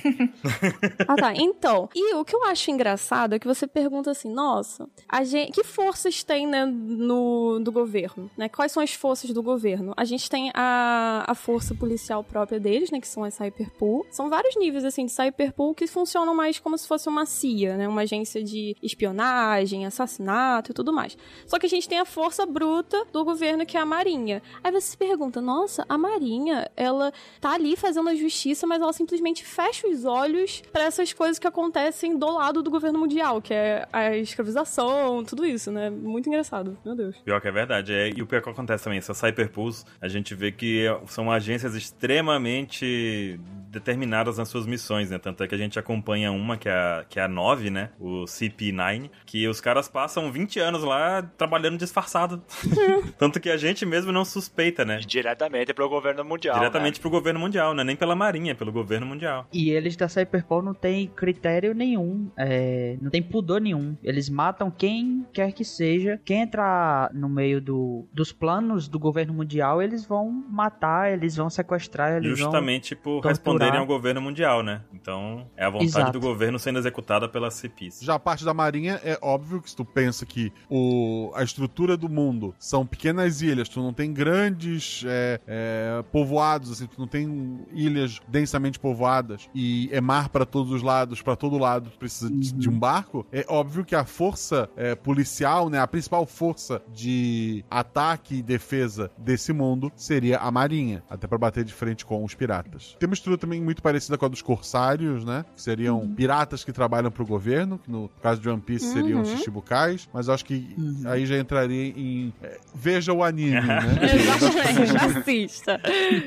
[1.08, 1.34] ah, tá.
[1.36, 5.52] Então, e o que eu acho engraçado é que você pergunta assim, nossa, a gente,
[5.52, 8.50] que forças tem, né, no, do governo, né?
[8.50, 9.94] Quais são as forças do governo?
[9.96, 14.06] A gente tem a, a força policial própria deles, né, que são as Cyberpool.
[14.12, 17.88] São vários níveis, assim, de Cyberpool que funcionam mais como se fosse uma CIA, né?
[17.88, 21.18] Uma agência de espionagem, assassinato e tudo mais.
[21.46, 24.42] Só que a gente tem a força bruta do governo, que é a Marinha.
[24.64, 28.94] Aí você se pergunta, nossa, a Marinha, ela tá ali fazendo a justiça, mas ela
[28.94, 33.54] simplesmente fecha os olhos para essas coisas que acontecem do lado do governo mundial, que
[33.54, 35.90] é a escravização, tudo isso, né?
[35.90, 37.16] Muito engraçado, meu Deus.
[37.18, 37.94] Pior que é verdade.
[37.94, 41.76] É, e o pior que acontece também, essas Cyberpools, a gente vê que são agências
[41.76, 45.18] extremamente determinadas nas suas missões, né?
[45.18, 47.90] Tanto é que a gente acompanha uma que é a, que é a 9, né?
[48.00, 52.42] O CP9, que os caras passam 20 anos lá trabalhando disfarçado.
[53.18, 54.98] Tanto que a gente mesmo não suspeita, né?
[54.98, 56.58] Diretamente pro governo mundial.
[56.58, 57.02] Diretamente né?
[57.02, 57.84] pro governo mundial, né?
[57.84, 59.48] Nem pela Marinha, pelo governo mundial.
[59.54, 63.96] E eles da Cyberpol não tem critério nenhum, é, não tem pudor nenhum.
[64.04, 66.20] Eles matam quem quer que seja.
[66.26, 71.50] Quem entrar no meio do, dos planos do governo mundial, eles vão matar, eles vão
[71.50, 74.82] sequestrar, eles Justamente vão por responderem ao governo mundial, né?
[74.94, 76.12] Então, é a vontade Exato.
[76.14, 78.00] do governo sendo executada pela CPIS.
[78.02, 81.96] Já a parte da Marinha, é óbvio que se tu pensa que o, a estrutura
[81.98, 87.08] do mundo são pequenas ilhas, tu não tem grandes é, é, povoados, assim, tu não
[87.08, 91.98] tem ilhas densamente povoadas e é mar para todos os lados, para todo lado tu
[91.98, 96.26] precisa de, de, um barco, é óbvio que a força é, policial, né, a principal
[96.26, 102.06] força de ataque e defesa desse mundo seria a Marinha, até para bater de frente
[102.06, 102.96] com os piratas.
[103.00, 106.14] Tem uma estrutura também muito parecida com a dos corsários, né, que seriam uhum.
[106.14, 108.94] piratas que trabalham trabalham pro governo, que no caso de One Piece uhum.
[108.94, 111.04] seriam os Shichibukais, mas acho que uhum.
[111.06, 112.34] aí já entraria em.
[112.44, 113.80] É, veja o anime, né?
[114.14, 115.82] Exatamente, assista.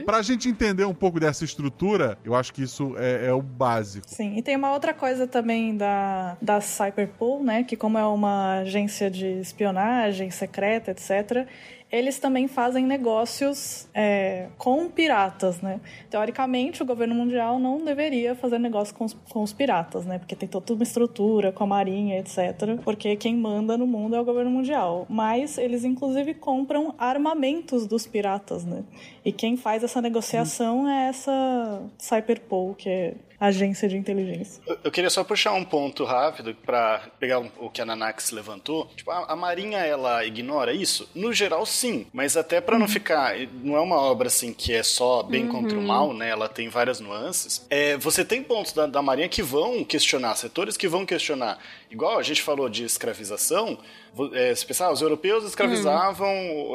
[0.04, 4.06] Pra gente entender um pouco dessa estrutura, eu acho que isso é, é, o básico.
[4.08, 7.64] Sim, e tem uma outra coisa também da, da Cyberpool, né?
[7.64, 11.46] Que como é uma agência de espionagem secreta, etc.,
[11.92, 15.78] eles também fazem negócios é, com piratas, né?
[16.09, 20.18] Teoricamente, o governo mundial não deveria fazer negócio com os, com os piratas, né?
[20.18, 22.81] Porque tem toda uma estrutura com a marinha, etc.
[22.83, 25.07] Porque quem manda no mundo é o governo mundial.
[25.07, 28.85] Mas eles, inclusive, compram armamentos dos piratas, né?
[29.22, 33.14] E quem faz essa negociação é essa Cyberpol, que é
[33.46, 34.62] agência de inteligência.
[34.66, 38.87] Eu, eu queria só puxar um ponto rápido para pegar o que a Nanax levantou.
[38.96, 41.09] Tipo, a, a, Marinha, ela ignora isso?
[41.14, 44.83] No geral, sim mas até para não ficar, não é uma obra assim que é
[44.83, 46.28] só bem contra o mal, né?
[46.28, 47.66] Ela tem várias nuances.
[47.68, 51.59] É, você tem pontos da, da Marinha que vão questionar, setores que vão questionar.
[51.92, 53.78] Igual a gente falou de escravização,
[54.33, 56.26] é, se pensar, os europeus escravizavam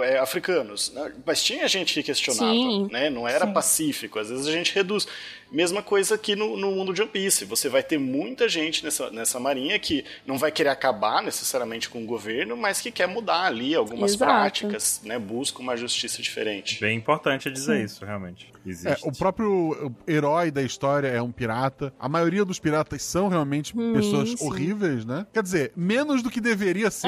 [0.03, 1.12] é, africanos, né?
[1.25, 2.88] mas tinha gente que questionava, Sim.
[2.91, 3.10] né?
[3.10, 3.53] Não era Sim.
[3.53, 5.08] pacífico, às vezes a gente reduz.
[5.51, 7.45] Mesma coisa aqui no, no mundo de One Piece.
[7.45, 12.03] Você vai ter muita gente nessa, nessa marinha que não vai querer acabar necessariamente com
[12.03, 14.32] o governo, mas que quer mudar ali algumas Exato.
[14.32, 15.17] práticas, né?
[15.17, 16.82] Busca uma justiça diferente.
[16.82, 18.51] Bem importante dizer isso, realmente.
[18.86, 21.93] É, o próprio herói da história é um pirata.
[21.97, 24.45] A maioria dos piratas são realmente pessoas sim.
[24.45, 25.26] horríveis, né?
[25.34, 27.08] Quer dizer, menos do que deveria ser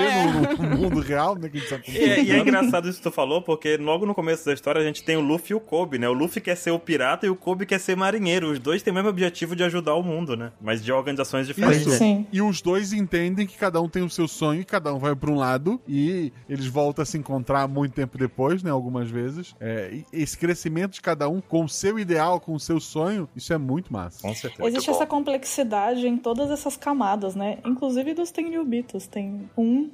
[0.58, 1.50] no, no mundo real, né?
[1.50, 3.78] Que a gente sabe como E, é- e é engraçado isso que tu falou, porque
[3.78, 6.08] logo no começo da história a gente tem o Luffy e o Kobe, né?
[6.10, 8.52] O Luffy quer ser o pirata e o Kobe quer ser marinheiro.
[8.52, 10.52] Os dois têm o mesmo objetivo de ajudar o mundo, né?
[10.62, 11.86] Mas de organizações diferentes.
[11.86, 11.98] Isso.
[11.98, 12.26] Sim.
[12.32, 15.16] E os dois entendem que cada um tem o seu sonho e cada um vai
[15.16, 18.72] pra um lado e eles voltam a se encontrar muito tempo depois, né?
[18.72, 19.54] Algumas vezes.
[19.60, 23.52] É, esse crescimento de cada um com o seu ideal, com o seu sonho, isso
[23.52, 24.22] é muito massa.
[24.22, 24.68] Com certeza.
[24.70, 27.58] Existe essa complexidade em todas essas camadas, né?
[27.66, 29.08] Inclusive dos Tenryubitos.
[29.08, 29.90] Tem um.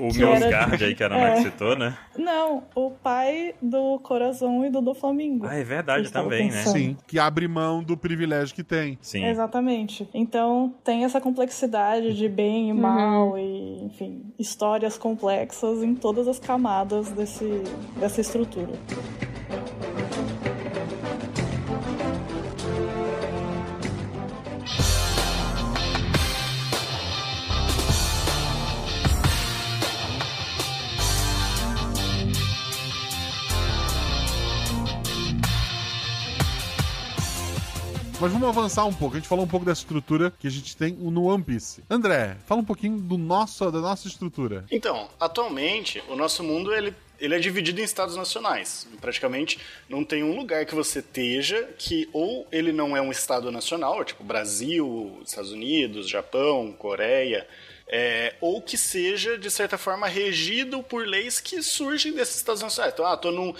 [0.00, 1.42] O meu era- Asgard aí que a Ana É.
[1.42, 1.96] citou, né?
[2.18, 5.46] Não, o pai do Corazon e do do Flamingo.
[5.46, 6.56] Ah, é verdade também, né?
[6.58, 6.72] pensando.
[6.76, 8.98] Sim, que abre mão do privilégio que tem.
[9.00, 9.24] Sim.
[9.24, 10.08] Exatamente.
[10.12, 16.38] Então tem essa complexidade de bem e mal e, enfim, histórias complexas em todas as
[16.40, 17.62] camadas desse,
[17.98, 18.72] dessa estrutura.
[38.20, 39.16] Mas vamos avançar um pouco.
[39.16, 41.82] A gente falou um pouco da estrutura que a gente tem no One Piece.
[41.88, 44.66] André, fala um pouquinho do nosso, da nossa estrutura.
[44.70, 48.86] Então, atualmente, o nosso mundo ele, ele é dividido em estados nacionais.
[49.00, 53.50] Praticamente não tem um lugar que você esteja que ou ele não é um estado
[53.50, 57.48] nacional, tipo Brasil, Estados Unidos, Japão, Coreia,
[57.92, 62.92] é, ou que seja, de certa forma, regido por leis que surgem desses estados nacionais.
[62.92, 63.52] Então, ah, tô, num,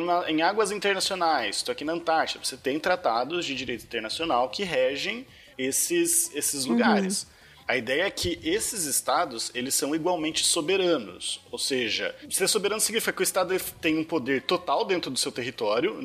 [0.00, 2.44] na- em águas internacionais, estou aqui na Antártida.
[2.44, 7.26] Você tem tratados de direito internacional que regem esses, esses lugares.
[7.66, 11.38] A ideia é que esses estados, eles são igualmente soberanos.
[11.50, 15.30] Ou seja, ser soberano significa que o estado tem um poder total dentro do seu
[15.30, 15.98] território.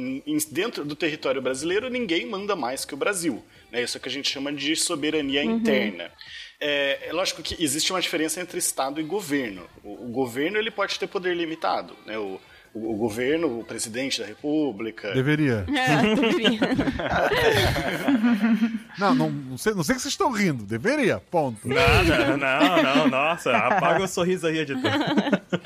[0.51, 3.41] Dentro do território brasileiro, ninguém manda mais que o Brasil.
[3.71, 3.81] Né?
[3.81, 6.11] Isso é o que a gente chama de soberania interna.
[6.59, 9.65] É, é lógico que existe uma diferença entre Estado e governo.
[9.83, 11.95] O, o governo ele pode ter poder limitado.
[12.05, 12.17] Né?
[12.17, 12.41] O,
[12.73, 15.65] o, o governo, o presidente da república, Deveria.
[15.67, 16.59] É, deveria.
[18.97, 20.63] Não, não, não, sei, não sei que vocês estão rindo.
[20.63, 21.67] Deveria, ponto.
[21.67, 24.91] Nada, não, não, nossa, apaga o sorriso aí, editor.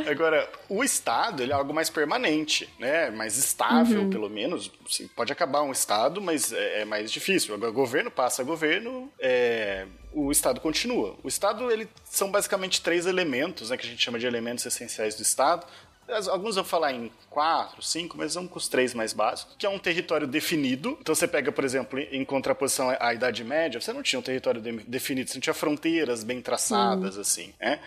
[0.10, 3.10] Agora, o Estado ele é algo mais permanente, né?
[3.10, 4.72] Mais estável, pelo menos.
[4.90, 7.54] Assim, pode acabar um Estado, mas é, é mais difícil.
[7.54, 11.18] Agora, o governo passa governo, é, o Estado continua.
[11.24, 13.78] O Estado, ele são basicamente três elementos, né?
[13.78, 15.68] Que a gente chama de elementos essenciais do Estado.
[16.30, 19.70] Alguns vão falar em quatro, cinco, mas vamos com os três mais básicos, que é
[19.70, 20.98] um território definido.
[21.02, 24.62] Então você pega, por exemplo, em contraposição à Idade Média, você não tinha um território
[24.62, 27.80] de- definido, você não tinha fronteiras bem traçadas, assim, né?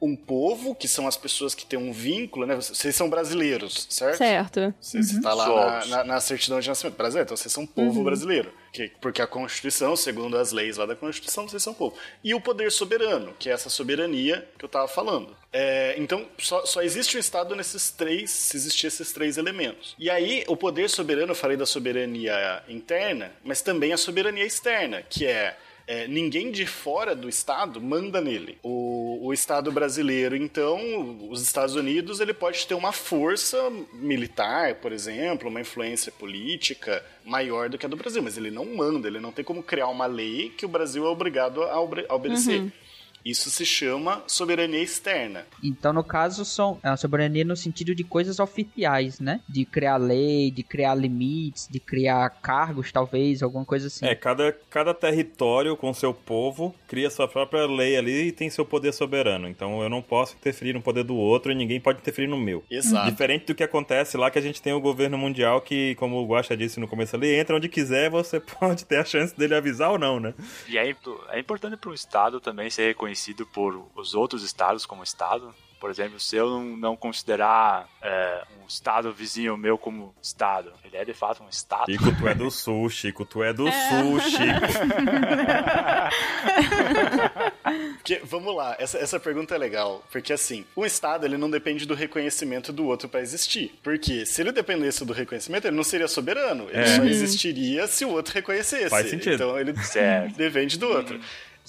[0.00, 2.54] Um povo, que são as pessoas que têm um vínculo, né?
[2.54, 4.16] Vocês são brasileiros, certo?
[4.16, 4.74] certo.
[4.80, 5.46] Você está lá
[5.80, 8.50] na, na- na certidão de nascimento brasileiro, então vocês são povo brasileiro.
[8.72, 11.96] Que- porque a Constituição, segundo as leis lá da Constituição, vocês são povo.
[12.24, 15.36] E o poder soberano, que é essa soberania que eu estava falando.
[15.52, 19.94] É, então, só, só existe um Estado nesses três, se existir esses três elementos.
[19.98, 25.02] E aí, o poder soberano, eu falei da soberania interna, mas também a soberania externa,
[25.02, 25.56] que é
[25.90, 28.56] é, ninguém de fora do Estado manda nele.
[28.62, 33.58] O, o Estado brasileiro, então, os Estados Unidos, ele pode ter uma força
[33.92, 38.64] militar, por exemplo, uma influência política maior do que a do Brasil, mas ele não
[38.64, 42.14] manda, ele não tem como criar uma lei que o Brasil é obrigado a, a
[42.14, 42.72] obedecer.
[43.24, 45.46] Isso se chama soberania externa.
[45.62, 49.40] Então, no caso, são é a soberania no sentido de coisas oficiais, né?
[49.48, 54.06] De criar lei, de criar limites, de criar cargos, talvez, alguma coisa assim.
[54.06, 58.64] É, cada, cada território com seu povo cria sua própria lei ali e tem seu
[58.64, 59.48] poder soberano.
[59.48, 62.64] Então eu não posso interferir no poder do outro e ninguém pode interferir no meu.
[62.70, 63.10] Exato.
[63.10, 66.26] Diferente do que acontece lá que a gente tem o governo mundial que, como o
[66.26, 69.90] Guaxa disse no começo ali, entra onde quiser, você pode ter a chance dele avisar
[69.90, 70.34] ou não, né?
[70.68, 70.94] E é,
[71.30, 73.09] é importante para um estado também ser reconhecido
[73.52, 75.54] por os outros estados como estado.
[75.80, 80.94] Por exemplo, se eu não, não considerar é, um estado vizinho meu como estado, ele
[80.94, 81.90] é de fato um estado.
[81.90, 84.60] Chico, tu é do sul, Chico, tu é do sul, Chico.
[87.96, 91.86] Porque, vamos lá, essa, essa pergunta é legal, porque assim, um Estado ele não depende
[91.86, 93.78] do reconhecimento do outro para existir.
[93.82, 96.68] Porque se ele dependesse do reconhecimento, ele não seria soberano.
[96.70, 96.86] Ele É.
[96.96, 97.08] só Uhum.
[97.08, 98.88] existiria se o outro reconhecesse.
[98.90, 99.34] Faz sentido.
[99.34, 100.34] Então ele Certo.
[100.36, 101.20] depende do outro.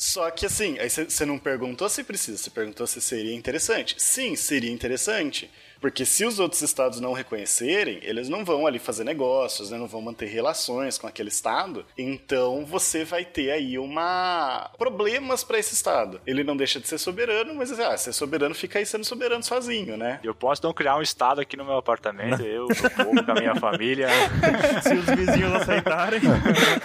[0.02, 3.96] Só que assim, aí você não perguntou se precisa, você perguntou se seria interessante.
[4.00, 5.48] Sim, seria interessante.
[5.82, 9.88] Porque se os outros estados não reconhecerem, eles não vão ali fazer negócios, né, não
[9.88, 11.84] vão manter relações com aquele estado.
[11.98, 16.22] Então você vai ter aí uma problemas para esse estado.
[16.26, 19.98] Ele não deixa de ser soberano, mas ah, ser soberano fica aí sendo soberano sozinho,
[19.98, 20.20] né?
[20.24, 23.36] Eu posso não criar um estado aqui no meu apartamento, eu, meu povo, com a
[23.36, 24.08] minha família.
[24.84, 26.22] Se os vizinhos aceitarem.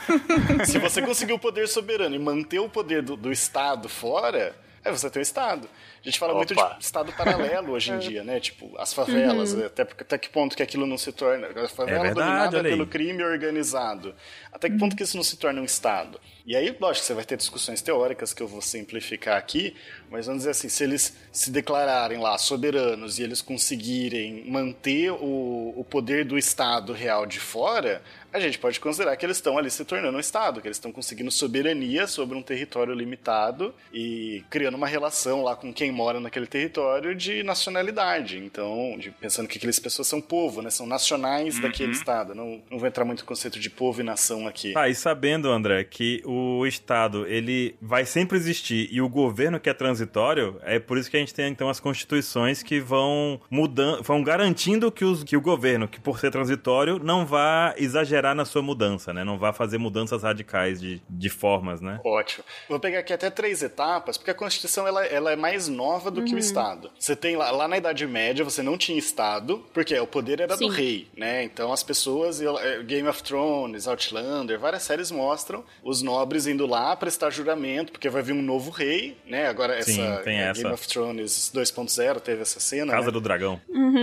[0.65, 4.91] Se você conseguir o poder soberano e manter o poder do, do Estado fora, aí
[4.91, 5.69] você tem o Estado.
[6.07, 6.77] A gente fala muito de Opa.
[6.79, 8.39] Estado paralelo hoje em dia, né?
[8.39, 11.49] Tipo, as favelas, até, até que ponto que aquilo não se torna.
[11.49, 14.15] A favela É verdade, dominada pelo crime organizado.
[14.53, 16.21] Até que ponto que isso não se torna um Estado?
[16.47, 19.75] E aí, lógico, você vai ter discussões teóricas que eu vou simplificar aqui,
[20.09, 25.75] mas vamos dizer assim, se eles se declararem lá soberanos e eles conseguirem manter o,
[25.77, 28.01] o poder do Estado real de fora,
[28.37, 30.93] a gente pode considerar que eles estão ali se tornando um Estado, que eles estão
[30.93, 36.47] conseguindo soberania sobre um território limitado e criando uma relação lá com quem mora naquele
[36.47, 38.39] território de nacionalidade.
[38.39, 40.71] Então, de- pensando que aquelas pessoas são povo, né?
[40.71, 42.35] São nacionais daquele Estado.
[42.35, 44.73] Não, não vou entrar muito no conceito de povo e nação aqui.
[44.73, 49.69] Tá, e sabendo, André, que o Estado, ele vai sempre existir e o governo que
[49.71, 54.03] é transitório, é por isso que a gente tem, então, as constituições que vão mudando,
[54.03, 58.45] vão garantindo que, os, que o governo, que por ser transitório, não vá exagerar na
[58.45, 59.25] sua mudança, né?
[59.25, 62.01] Não vá fazer mudanças radicais de, de formas, né?
[62.05, 62.45] Ótimo.
[62.69, 66.25] Vou pegar aqui até três etapas, porque a Constituição ela, ela é mais nova do
[66.25, 66.91] que o Estado.
[66.99, 70.57] Você tem lá, lá na Idade Média, você não tinha Estado, porque o poder era
[70.57, 70.67] Sim.
[70.67, 71.45] do rei, né?
[71.45, 76.95] Então as pessoas, eh, Game of Thrones, Outlander, várias séries mostram os nobres indo lá
[76.97, 79.47] prestar juramento, porque vai vir um novo rei, né?
[79.49, 80.63] Agora Sim, essa, tem eh, essa.
[80.63, 83.13] Game of Thrones 2.0 teve essa cena, Casa né?
[83.13, 83.61] do Dragão.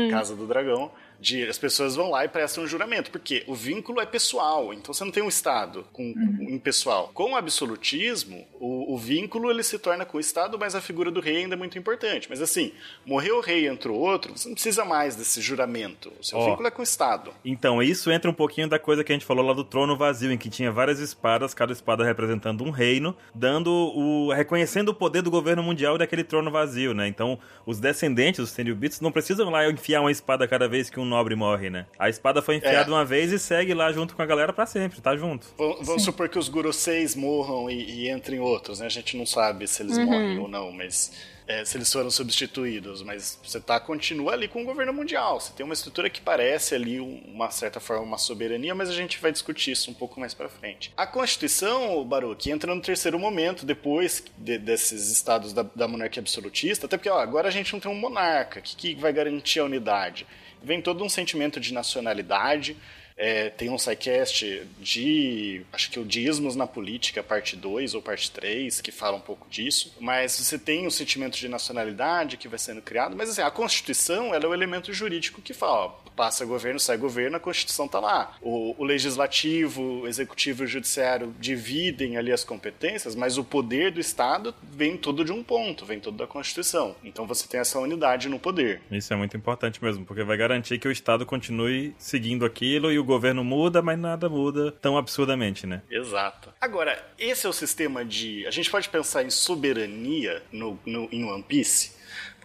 [0.09, 0.91] Casa do Dragão.
[1.23, 4.93] De, as pessoas vão lá e prestam um juramento, porque o vínculo é pessoal, então
[4.93, 7.09] você não tem um Estado com, com- impessoal.
[7.13, 11.09] Com o absolutismo, o, o vínculo ele se torna com o Estado, mas a figura
[11.09, 12.27] do rei ainda é muito importante.
[12.29, 12.73] Mas assim,
[13.05, 16.11] morreu o rei e entrou outro, você não precisa mais desse juramento.
[16.19, 16.45] O seu Ó.
[16.49, 17.31] vínculo é com o Estado.
[17.45, 20.31] Então, isso entra um pouquinho da coisa que a gente falou lá do trono vazio,
[20.31, 24.33] em que tinha várias espadas, cada espada representando um reino, dando o.
[24.33, 27.07] reconhecendo o poder do governo mundial daquele trono vazio, né?
[27.07, 31.05] Então, os descendentes, os Tenryubits, não precisam lá enfiar uma espada cada vez que um
[31.13, 31.85] nobre morre, né?
[31.97, 32.93] A espada foi enfiada É.
[32.93, 35.47] uma vez e segue lá junto com a galera pra sempre, tá junto.
[35.57, 38.87] Vamos, vamos supor que os Guroseis morram e, e entrem outros, né?
[38.87, 41.11] A gente não sabe se eles morrem ou não, mas
[41.47, 43.01] é, se eles foram substituídos.
[43.03, 45.39] Mas você tá, continua ali com o governo mundial.
[45.39, 48.93] Você tem uma estrutura que parece ali, um- uma certa forma, uma soberania, mas a
[48.93, 50.91] gente vai discutir isso um pouco mais pra frente.
[50.95, 56.85] A Constituição, Baruch, entra no terceiro momento, depois de- desses estados da, da monarquia absolutista,
[56.85, 58.59] até porque ó, agora a gente não tem um monarca.
[58.59, 60.25] O que, que vai garantir a unidade?
[60.63, 62.77] Vem todo um sentimento de nacionalidade.
[63.15, 65.61] É, tem um sidecast de.
[65.71, 69.47] Acho que o Dismos na Política, parte 2 ou parte 3, que fala um pouco
[69.49, 69.93] disso.
[69.99, 73.15] Mas você tem o sentimento de nacionalidade que vai sendo criado.
[73.15, 76.97] Mas assim, a Constituição ela é o elemento jurídico que fala: ó, passa governo, sai
[76.97, 78.35] governo, a Constituição tá lá.
[78.41, 83.91] O, o Legislativo, o Executivo e o Judiciário dividem ali as competências, mas o poder
[83.91, 86.95] do Estado vem todo de um ponto, vem todo da Constituição.
[87.03, 88.81] Então você tem essa unidade no poder.
[88.91, 92.99] Isso é muito importante mesmo, porque vai garantir que o Estado continue seguindo aquilo e
[92.99, 95.81] o governo muda, mas nada muda tão absurdamente, né?
[95.89, 96.49] Exato.
[96.59, 98.45] Agora, esse é o sistema de.
[98.45, 102.02] A gente pode pensar em soberania no, no, em One Piece.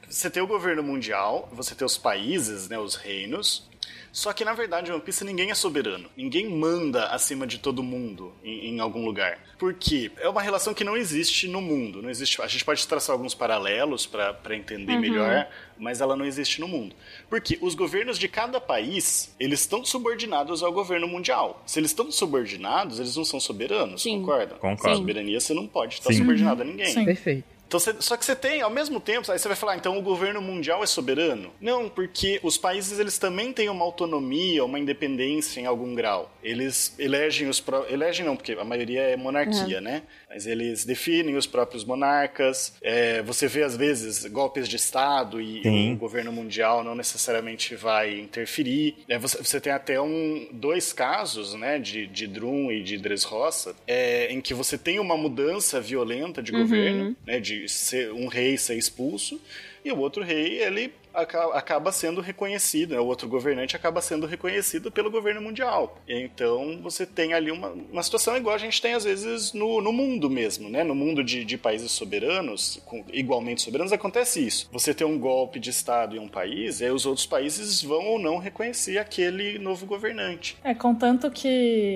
[0.08, 3.68] Você tem o governo mundial, você tem os países, né, os reinos.
[4.10, 6.08] Só que na verdade, em One Piece ninguém é soberano.
[6.16, 9.38] Ninguém manda acima de todo mundo em, em algum lugar.
[9.58, 10.10] Por quê?
[10.18, 12.00] É uma relação que não existe no mundo.
[12.00, 12.40] Não existe.
[12.40, 16.96] A gente pode traçar alguns paralelos para entender melhor, mas ela não existe no mundo.
[17.28, 21.62] Porque os governos de cada país, eles estão subordinados ao governo mundial.
[21.66, 24.20] Se eles estão subordinados, eles não são soberanos, Sim.
[24.20, 24.54] concorda?
[24.54, 24.96] Concordo.
[24.96, 26.18] Soberania você não pode estar Sim.
[26.18, 26.86] subordinado a ninguém.
[26.92, 27.04] Sim.
[27.04, 27.57] Perfeito.
[27.68, 30.00] Então, você- só que você tem, ao mesmo tempo, aí você vai falar, então o
[30.02, 31.52] governo mundial é soberano?
[31.60, 36.30] Não, porque os países eles também têm uma autonomia, uma independência em algum grau.
[36.42, 40.02] Eles elegem os pró- elegem não, porque a maioria é monarquia, né?
[40.28, 42.74] Mas eles definem os próprios monarcas.
[42.82, 45.92] É, você vê às vezes golpes de estado e Sim.
[45.94, 48.96] o governo mundial não necessariamente vai interferir.
[49.08, 53.74] É, você, você tem até um, dois casos, né, de, de Drum e de Dressrosa,
[53.86, 58.58] é, em que você tem uma mudança violenta de governo, né, de ser um rei
[58.58, 59.40] ser expulso
[59.84, 63.00] e o outro rei ele acaba sendo reconhecido, né?
[63.00, 65.98] o outro governante acaba sendo reconhecido pelo governo mundial.
[66.08, 69.92] Então você tem ali uma, uma situação igual a gente tem às vezes no, no
[69.92, 70.82] mundo mesmo, né?
[70.84, 74.68] No mundo de, de países soberanos, com- igualmente soberanos, acontece isso.
[74.72, 78.06] Você tem um golpe de Estado em um país, e aí os outros países vão
[78.06, 80.56] ou não reconhecer aquele novo governante.
[80.64, 81.48] É, contanto que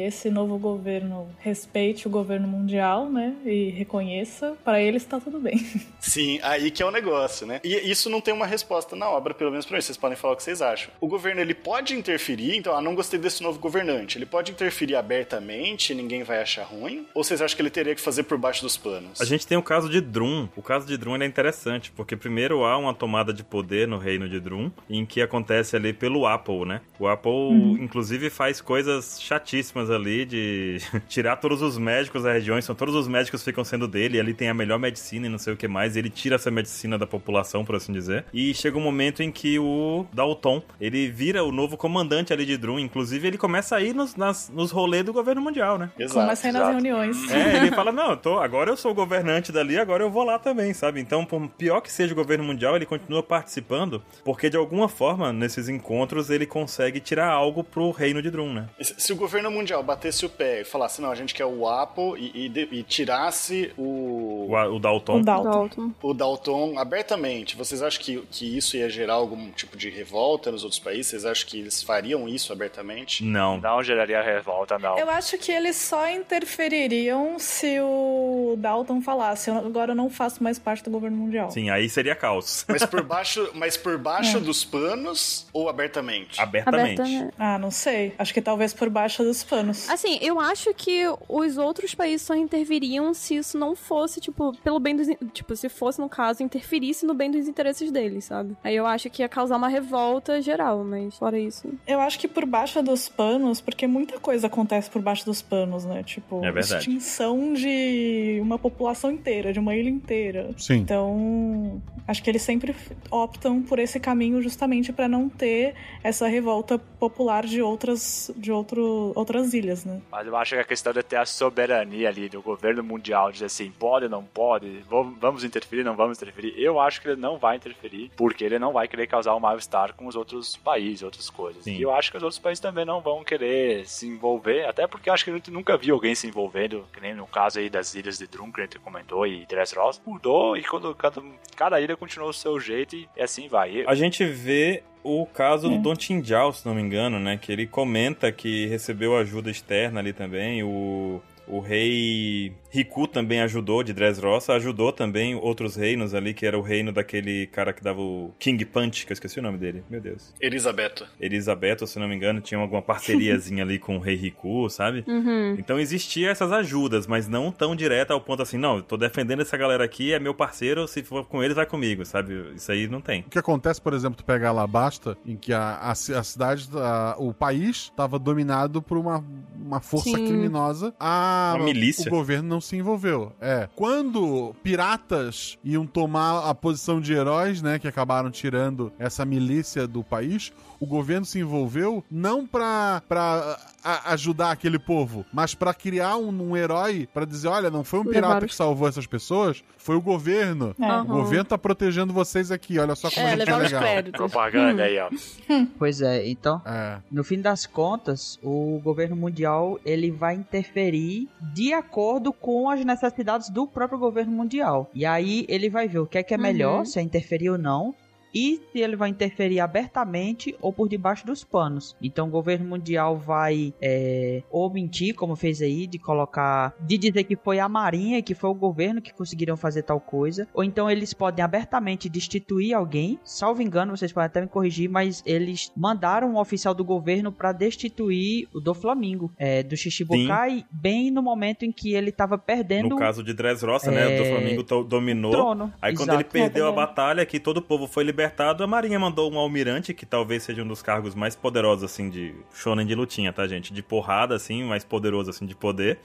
[0.07, 3.35] esse novo governo respeite o governo mundial, né?
[3.45, 5.59] E reconheça, para eles tá tudo bem.
[6.01, 7.61] Sim, aí que é o negócio, né?
[7.65, 9.83] E isso não tem uma resposta na obra, pelo menos pra mim.
[9.83, 10.93] Vocês podem falar o que vocês acham.
[11.01, 14.19] O governo, ele pode interferir, então, ah, não gostei desse novo governante.
[14.19, 17.07] Ele pode interferir abertamente, ninguém vai achar ruim?
[17.15, 19.21] Ou vocês acham que ele teria que fazer por baixo dos panos?
[19.21, 20.49] A gente tem o caso de Drum.
[20.57, 23.99] O caso de Drum ele é interessante, porque primeiro há uma tomada de poder no
[23.99, 26.81] reino de Drum, em que acontece ali pelo Apple, né?
[26.99, 32.75] O Apple, inclusive, faz coisas chatíssimas ali de tirar todos os médicos da região, são
[32.75, 35.53] todos os médicos ficam sendo dele, e ali tem a melhor medicina e não sei
[35.53, 38.25] o que mais, e ele tira essa medicina da população, por assim dizer.
[38.33, 42.57] E chega um momento em que o Dalton, ele vira o novo comandante ali de
[42.57, 45.91] Drum, inclusive ele começa a ir nos, nas- nos rolês do governo mundial, né?
[46.13, 47.31] Começa a ir nas reuniões.
[47.31, 50.25] É, ele fala, não, eu tô, agora eu sou o governante dali, agora eu vou
[50.25, 51.01] lá também, sabe?
[51.01, 55.33] Então, por pior que seja o governo mundial, ele continua participando, porque de alguma forma,
[55.33, 58.69] nesses encontros, ele consegue tirar algo pro reino de Drum, né?
[58.81, 61.67] Se se o governo mundial batesse o pé e falasse, não, a gente quer o
[61.69, 65.21] Apple e, e de- e tirasse o, O, o Dalton.
[65.21, 65.51] O Dalton.
[65.51, 65.91] Dalton.
[66.03, 70.63] o Dalton abertamente, vocês acham que, que isso ia gerar algum tipo de revolta nos
[70.65, 71.09] outros países?
[71.09, 73.25] Vocês acham que eles fariam isso abertamente?
[73.25, 73.61] Não.
[73.61, 74.99] Não geraria revolta, não.
[74.99, 80.43] Eu acho que eles só interfeririam se o Dalton falasse, "Eu- agora eu não faço
[80.43, 81.51] mais parte do governo mundial.
[81.51, 82.65] Sim, aí seria caos.
[82.69, 86.41] Mas por baixo, mas por baixo dos panos ou abertamente?
[86.41, 87.01] Abertamente.
[87.01, 87.35] Abertamente.
[87.39, 88.15] Ah, não sei.
[88.19, 89.89] Acho que talvez por baixo dos panos.
[89.89, 94.79] Assim, eu acho que os outros países só interviriam se isso não fosse, tipo, pelo
[94.79, 95.09] bem dos.
[95.33, 98.57] Tipo, se fosse, no caso, interferisse no bem dos interesses deles, sabe?
[98.63, 101.69] Aí eu acho que ia causar uma revolta geral, mas fora isso.
[101.87, 105.85] Eu acho que por baixo dos panos, porque muita coisa acontece por baixo dos panos,
[105.85, 106.03] né?
[106.03, 110.51] Tipo, É extinção de uma população inteira, de uma ilha inteira.
[110.57, 110.77] Sim.
[110.77, 112.75] Então, acho que eles sempre
[113.11, 119.13] optam por esse caminho justamente pra não ter essa revolta popular de outras de outro,
[119.15, 120.01] outras ilhas, né?
[120.11, 123.47] Mas eu acho que a questão de ter a soberania ali do governo mundial, dizer
[123.47, 126.55] assim, pode, não pode, vamos vamos interferir, não vamos interferir.
[126.57, 129.93] Eu acho que ele não vai interferir, porque ele não vai querer causar um mal-estar
[129.95, 131.65] com os outros países, outras coisas.
[131.65, 131.75] Sim.
[131.75, 135.11] E eu acho que os outros países também não vão querer se envolver, até porque
[135.11, 137.69] eu acho que a gente nunca viu alguém se envolvendo, que nem no caso aí
[137.69, 141.21] das ilhas de Drum, que a gente comentou, e Dressrosa, mudou e quando cada,
[141.57, 143.85] cada ilha continuou o seu jeito e assim vai.
[143.87, 147.37] A gente vê o caso do Don Tinjao, se não me engano, né?
[147.37, 150.63] Que ele comenta que recebeu ajuda externa ali também.
[150.63, 156.59] O, o rei Riku também ajudou, de Dressrosa, ajudou também outros reinos ali, que era
[156.59, 159.85] o reino daquele cara que dava o King Punch, que eu esqueci o nome dele,
[159.91, 160.33] meu Deus.
[160.41, 161.07] Elisabeto.
[161.21, 165.05] Elizabeth, se não me engano, tinha alguma parceriazinha ali com o rei Riku, sabe?
[165.07, 165.55] Uhum.
[165.59, 169.43] Então existia essas ajudas, mas não tão direta ao ponto assim, não, eu tô defendendo
[169.43, 172.53] essa galera aqui, é meu parceiro, se for com eles, vai comigo, sabe?
[172.57, 173.21] Isso aí não tem.
[173.21, 177.17] O que acontece, por exemplo, tu pega Alabasta, em que a, a, a cidade, a-
[177.19, 179.23] o país estava dominado por uma,
[179.63, 180.27] uma força Sim.
[180.27, 180.95] criminosa.
[180.99, 182.07] A, Uma milícia.
[182.09, 183.33] O governo não se envolveu.
[183.41, 183.69] É.
[183.75, 190.03] Quando piratas iam tomar a posição de heróis, né, que acabaram tirando essa milícia do
[190.03, 190.53] país,
[190.83, 196.51] o governo se envolveu não pra, pra a- ajudar aquele povo, mas pra criar um,
[196.51, 200.01] um herói pra dizer, olha, não foi um pirata que salvou essas pessoas, foi o
[200.01, 200.75] governo.
[200.81, 200.93] É.
[201.03, 203.83] O governo tá protegendo vocês aqui, olha só como É, a gente é legal.
[204.13, 205.09] Propaganda aí, ó.
[205.79, 206.99] Pois é, então, É.
[207.11, 213.51] no fim das contas, o governo mundial ele vai interferir de acordo com as necessidades
[213.51, 214.91] do próprio governo mundial.
[214.95, 216.85] E aí ele vai ver o que é que é melhor, Uhum.
[216.85, 217.95] se é interferir ou não.
[218.35, 221.97] E se ele vai interferir abertamente ou por debaixo dos panos.
[222.03, 226.75] Então o governo mundial vai é, ou mentir, como fez aí, de colocar.
[226.81, 230.49] de dizer que foi a marinha, que foi o governo que conseguiram fazer tal coisa.
[230.55, 233.19] Ou então eles podem abertamente destituir alguém.
[233.25, 237.53] Salvo engano, vocês podem até me corrigir, mas eles mandaram um oficial do governo para
[237.53, 242.89] destituir o do Flamingo, é, do Shichibukai, bem no momento em que ele tava perdendo
[242.91, 244.07] No caso de Dressrosa, né?
[244.07, 245.33] O do É, Flamengo dominou.
[245.33, 245.73] trono.
[245.81, 246.21] Aí quando Exato.
[246.23, 249.33] ele perdeu É a batalha, que todo o povo foi liberado, libertado, a Marinha mandou
[249.33, 253.33] um almirante, que talvez seja um dos cargos mais poderosos, assim, de shonen de lutinha,
[253.33, 253.73] tá, gente?
[253.73, 255.99] De porrada, assim, mais poderoso, assim, de poder,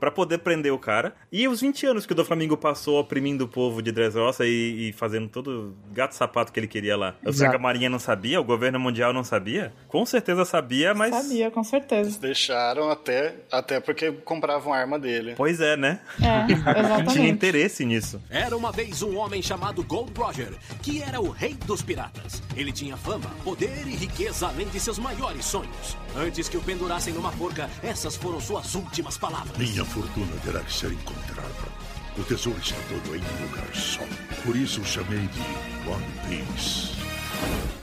[0.00, 1.14] para poder prender o cara.
[1.30, 4.88] E os 20 anos que o do Flamengo passou oprimindo o povo de Dressrosa e,
[4.88, 7.14] e fazendo todo gato-sapato que ele queria lá.
[7.22, 9.72] Eu sei que a Marinha não sabia, o governo mundial não sabia?
[9.86, 11.14] Com certeza sabia, mas...
[11.14, 12.10] Sabia, com certeza.
[12.10, 15.34] Eles deixaram até, até porque compravam a arma dele.
[15.36, 16.00] Pois é, né?
[16.20, 16.50] É,
[16.80, 17.12] exatamente.
[17.12, 18.20] Tinha interesse nisso.
[18.28, 20.52] Era uma vez um homem chamado Gold Roger,
[20.82, 22.42] que era o rei dos piratas.
[22.56, 25.96] Ele tinha fama, poder e riqueza além de seus maiores sonhos.
[26.16, 29.56] Antes que o pendurassem numa forca, essas foram suas últimas palavras.
[29.56, 31.70] Minha fortuna terá que ser encontrada.
[32.18, 34.02] O tesouro está todo em um lugar só.
[34.44, 35.40] Por isso o chamei de
[35.88, 37.00] One Piece.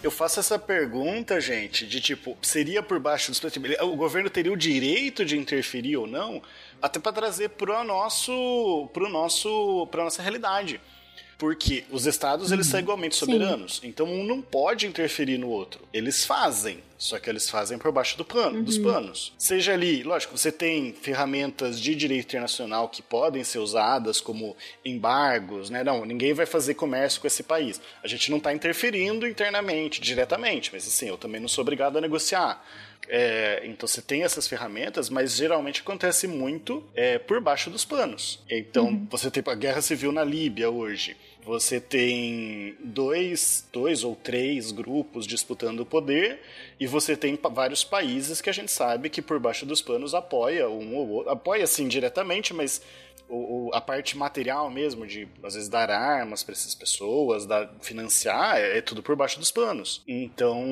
[0.03, 3.57] Eu faço essa pergunta, gente, de tipo, seria por baixo dos panos?
[3.81, 6.41] O governo teria o direito de interferir ou não?
[6.81, 10.79] Até para trazer para nosso, pro nosso, para nossa realidade.
[11.37, 15.87] Porque os estados eles são igualmente soberanos, então um não pode interferir no outro.
[15.93, 19.33] Eles fazem, só que eles fazem por baixo do pano, dos panos.
[19.37, 25.69] Seja ali, lógico, você tem ferramentas de direito internacional que podem ser usadas como embargos,
[25.69, 25.83] né?
[25.83, 27.79] Não, ninguém vai fazer comércio com esse país.
[28.03, 32.01] A gente não está interferindo internamente, diretamente, mas assim, eu também não sou obrigado a
[32.01, 32.65] negociar.
[33.09, 38.39] É, então você tem essas ferramentas, mas geralmente acontece muito é, por baixo dos panos.
[38.49, 41.15] Então você tem a guerra civil na Líbia hoje.
[41.47, 46.41] Você tem dois, dois ou três grupos disputando o poder
[46.77, 50.67] e você tem vários países que a gente sabe que por baixo dos panos apoia
[50.67, 51.31] um ou outro.
[51.31, 52.81] Apoia assim diretamente, mas
[53.29, 57.69] o, o- a parte material mesmo, de às vezes dar armas para essas pessoas, dar,
[57.81, 60.01] financiar, é, é tudo por baixo dos panos.
[60.07, 60.63] Então,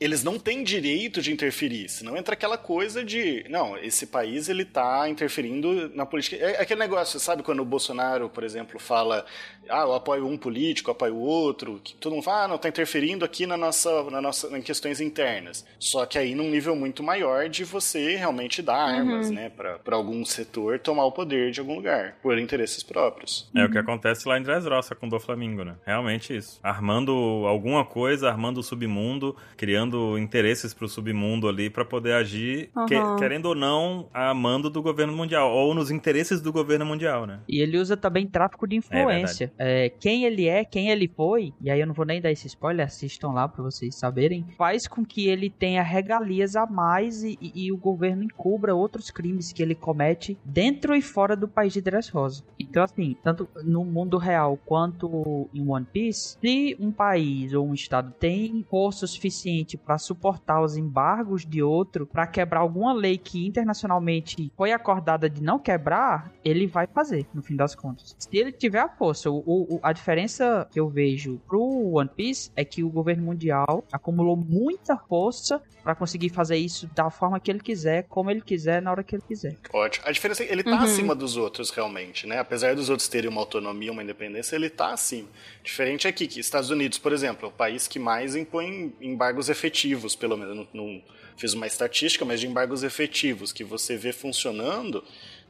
[0.00, 4.64] eles não têm direito de interferir, senão entra aquela coisa de, não, esse país ele
[4.64, 6.36] tá interferindo na política.
[6.36, 9.24] É aquele negócio, sabe, quando o Bolsonaro, por exemplo, fala,
[9.68, 12.58] ah, eu apoio um político, eu apoio o outro, que todo mundo fala, ah, não,
[12.58, 15.64] tá interferindo aqui na nossa, na nossa, em questões internas.
[15.78, 20.24] Só que aí num nível muito maior de você realmente dar armas, né, para algum
[20.24, 23.48] setor tomar o poder de algum lugar, por interesses próprios.
[23.54, 25.74] É o que acontece lá em Dressrosa com o do Flamengo, né?
[25.84, 26.58] Realmente isso.
[26.62, 27.12] Armando
[27.46, 33.16] alguma coisa, armando o submundo, criando interesses pro submundo ali pra poder agir, que- Aham.
[33.16, 37.40] querendo ou não, a mando do governo mundial, ou nos interesses do governo mundial, né?
[37.48, 39.52] E ele usa também tráfico de influência.
[39.55, 39.55] É,
[40.00, 42.86] quem ele é, quem ele foi, e aí eu não vou nem dar esse spoiler,
[42.86, 47.66] assistam lá pra vocês saberem, faz com que ele tenha regalias a mais e, e-
[47.66, 51.80] e o governo encubra outros crimes que ele comete dentro e fora do país de
[51.80, 52.42] Dressrosa.
[52.58, 57.74] Então, assim, tanto no mundo real quanto em One Piece, se um país ou um
[57.74, 63.46] estado tem força suficiente pra suportar os embargos de outro, pra quebrar alguma lei que
[63.46, 68.14] internacionalmente foi acordada de não quebrar, ele vai fazer, no fim das contas.
[68.18, 71.62] Se ele tiver a força, o, o- a diferença que eu vejo pro
[71.96, 77.08] One Piece é que o governo mundial acumulou muita força pra conseguir fazer isso da
[77.10, 79.56] forma que ele quiser, como ele quiser, na hora que ele quiser.
[79.72, 80.04] Ótimo.
[80.08, 80.76] A diferença é que ele tá Uhum.
[80.78, 82.38] acima dos outros, realmente, né?
[82.40, 85.28] Apesar dos outros terem uma autonomia, uma independência, ele tá acima.
[85.62, 90.16] Diferente aqui, que Estados Unidos, por exemplo, é o país que mais impõe embargos efetivos,
[90.16, 90.56] pelo menos.
[90.56, 91.02] Não, não
[91.36, 95.04] fiz uma estatística, mas de embargos efetivos, que você vê funcionando,